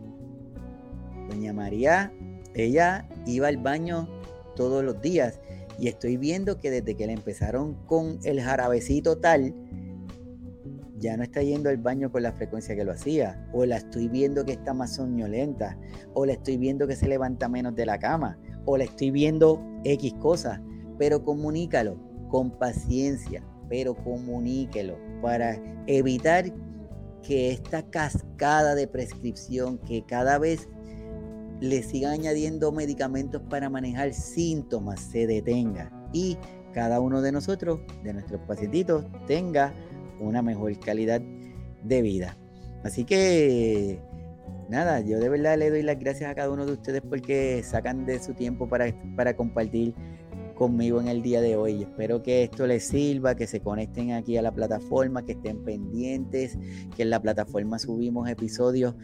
doña 1.29 1.53
María, 1.53 2.11
ella 2.53 3.07
iba 3.25 3.47
al 3.47 3.55
baño 3.55 4.09
todos 4.57 4.83
los 4.83 5.01
días 5.01 5.39
y 5.79 5.87
estoy 5.87 6.17
viendo 6.17 6.59
que 6.59 6.69
desde 6.69 6.95
que 6.95 7.07
le 7.07 7.13
empezaron 7.13 7.75
con 7.85 8.19
el 8.25 8.41
jarabecito 8.41 9.17
tal, 9.17 9.55
ya 10.99 11.15
no 11.15 11.23
está 11.23 11.41
yendo 11.43 11.69
al 11.69 11.77
baño 11.77 12.11
con 12.11 12.23
la 12.23 12.33
frecuencia 12.33 12.75
que 12.75 12.83
lo 12.83 12.91
hacía. 12.91 13.47
O 13.53 13.65
la 13.65 13.77
estoy 13.77 14.07
viendo 14.07 14.43
que 14.43 14.53
está 14.53 14.73
más 14.73 14.95
soñolenta. 14.95 15.77
O 16.15 16.25
la 16.25 16.33
estoy 16.33 16.57
viendo 16.57 16.87
que 16.87 16.95
se 16.95 17.07
levanta 17.07 17.47
menos 17.47 17.75
de 17.75 17.85
la 17.85 17.99
cama. 17.99 18.39
O 18.65 18.77
la 18.77 18.85
estoy 18.85 19.11
viendo 19.11 19.63
X 19.83 20.15
cosas. 20.15 20.59
Pero 20.97 21.23
comunícalo 21.23 21.97
con 22.29 22.51
paciencia. 22.51 23.43
Pero 23.69 23.95
comuníquelo 23.95 24.97
para 25.21 25.59
evitar 25.87 26.45
que 27.21 27.51
esta 27.51 27.83
cascada 27.83 28.75
de 28.75 28.87
prescripción 28.87 29.77
que 29.79 30.05
cada 30.05 30.37
vez 30.37 30.69
le 31.59 31.83
siga 31.83 32.11
añadiendo 32.11 32.71
medicamentos 32.71 33.41
para 33.49 33.69
manejar 33.69 34.13
síntomas 34.13 34.99
se 34.99 35.27
detenga 35.27 35.91
y 36.13 36.37
cada 36.73 36.99
uno 36.99 37.21
de 37.21 37.31
nosotros, 37.31 37.79
de 38.03 38.13
nuestros 38.13 38.39
pacientitos, 38.41 39.05
tenga 39.25 39.73
una 40.19 40.41
mejor 40.41 40.77
calidad 40.79 41.21
de 41.83 42.01
vida. 42.01 42.37
Así 42.83 43.03
que, 43.03 43.99
nada, 44.69 44.99
yo 44.99 45.19
de 45.19 45.27
verdad 45.27 45.57
le 45.57 45.71
doy 45.71 45.81
las 45.81 45.99
gracias 45.99 46.29
a 46.29 46.35
cada 46.35 46.51
uno 46.51 46.65
de 46.65 46.73
ustedes 46.73 47.01
porque 47.01 47.63
sacan 47.63 48.05
de 48.05 48.21
su 48.21 48.33
tiempo 48.33 48.69
para, 48.69 48.93
para 49.15 49.35
compartir 49.35 49.95
conmigo 50.57 50.99
en 50.99 51.07
el 51.07 51.21
día 51.21 51.39
de 51.39 51.55
hoy. 51.55 51.83
Espero 51.83 52.23
que 52.23 52.43
esto 52.43 52.67
les 52.67 52.83
sirva, 52.83 53.35
que 53.35 53.47
se 53.47 53.61
conecten 53.61 54.11
aquí 54.11 54.37
a 54.37 54.41
la 54.41 54.51
plataforma, 54.51 55.23
que 55.23 55.33
estén 55.33 55.63
pendientes, 55.63 56.57
que 56.95 57.03
en 57.03 57.09
la 57.09 57.21
plataforma 57.21 57.79
subimos 57.79 58.27
episodios 58.29 58.95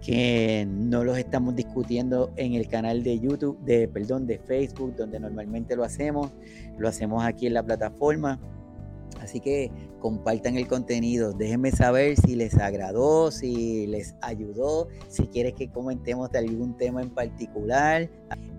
que 0.00 0.66
no 0.66 1.04
los 1.04 1.18
estamos 1.18 1.54
discutiendo 1.54 2.32
en 2.36 2.54
el 2.54 2.68
canal 2.68 3.02
de 3.02 3.20
YouTube, 3.20 3.58
de 3.64 3.86
perdón, 3.86 4.26
de 4.26 4.38
Facebook, 4.38 4.96
donde 4.96 5.20
normalmente 5.20 5.76
lo 5.76 5.84
hacemos, 5.84 6.32
lo 6.78 6.88
hacemos 6.88 7.22
aquí 7.24 7.46
en 7.46 7.54
la 7.54 7.62
plataforma. 7.62 8.40
Así 9.20 9.40
que 9.40 9.70
compartan 10.00 10.56
el 10.56 10.66
contenido, 10.66 11.32
déjenme 11.32 11.70
saber 11.70 12.16
si 12.16 12.36
les 12.36 12.54
agradó, 12.58 13.30
si 13.30 13.86
les 13.86 14.14
ayudó, 14.22 14.88
si 15.08 15.26
quieres 15.26 15.54
que 15.54 15.70
comentemos 15.70 16.30
de 16.30 16.38
algún 16.38 16.76
tema 16.76 17.02
en 17.02 17.10
particular. 17.10 18.08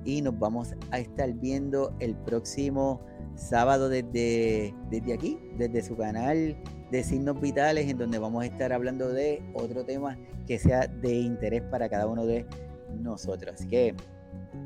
Y 0.04 0.22
nos 0.22 0.38
vamos 0.38 0.74
a 0.92 1.00
estar 1.00 1.32
viendo 1.34 1.94
el 2.00 2.16
próximo 2.16 3.02
sábado 3.36 3.90
desde, 3.90 4.74
desde 4.90 5.14
aquí, 5.14 5.40
desde 5.58 5.84
su 5.84 5.96
canal 5.96 6.56
de 6.92 7.04
signos 7.04 7.40
vitales, 7.40 7.90
en 7.90 7.98
donde 7.98 8.20
vamos 8.20 8.44
a 8.44 8.48
estar 8.48 8.74
hablando 8.74 9.10
de 9.10 9.42
otro 9.54 9.86
tema 9.86 10.18
que 10.46 10.60
sea 10.60 10.88
de 10.88 11.14
interés 11.14 11.62
para 11.64 11.90
cada 11.90 12.08
uno 12.08 12.26
de 12.26 12.46
nosotros. 13.00 13.56
Así 13.56 13.68
que 13.68 13.96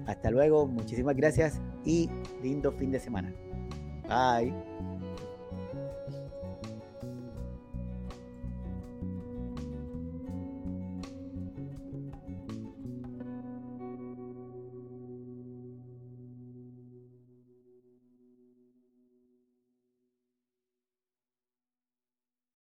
hasta 0.07 0.31
luego, 0.31 0.67
muchísimas 0.67 1.15
gracias 1.15 1.61
y 1.83 2.09
lindo 2.41 2.71
fin 2.71 2.91
de 2.91 2.99
semana. 2.99 3.33
Bye. 4.07 4.74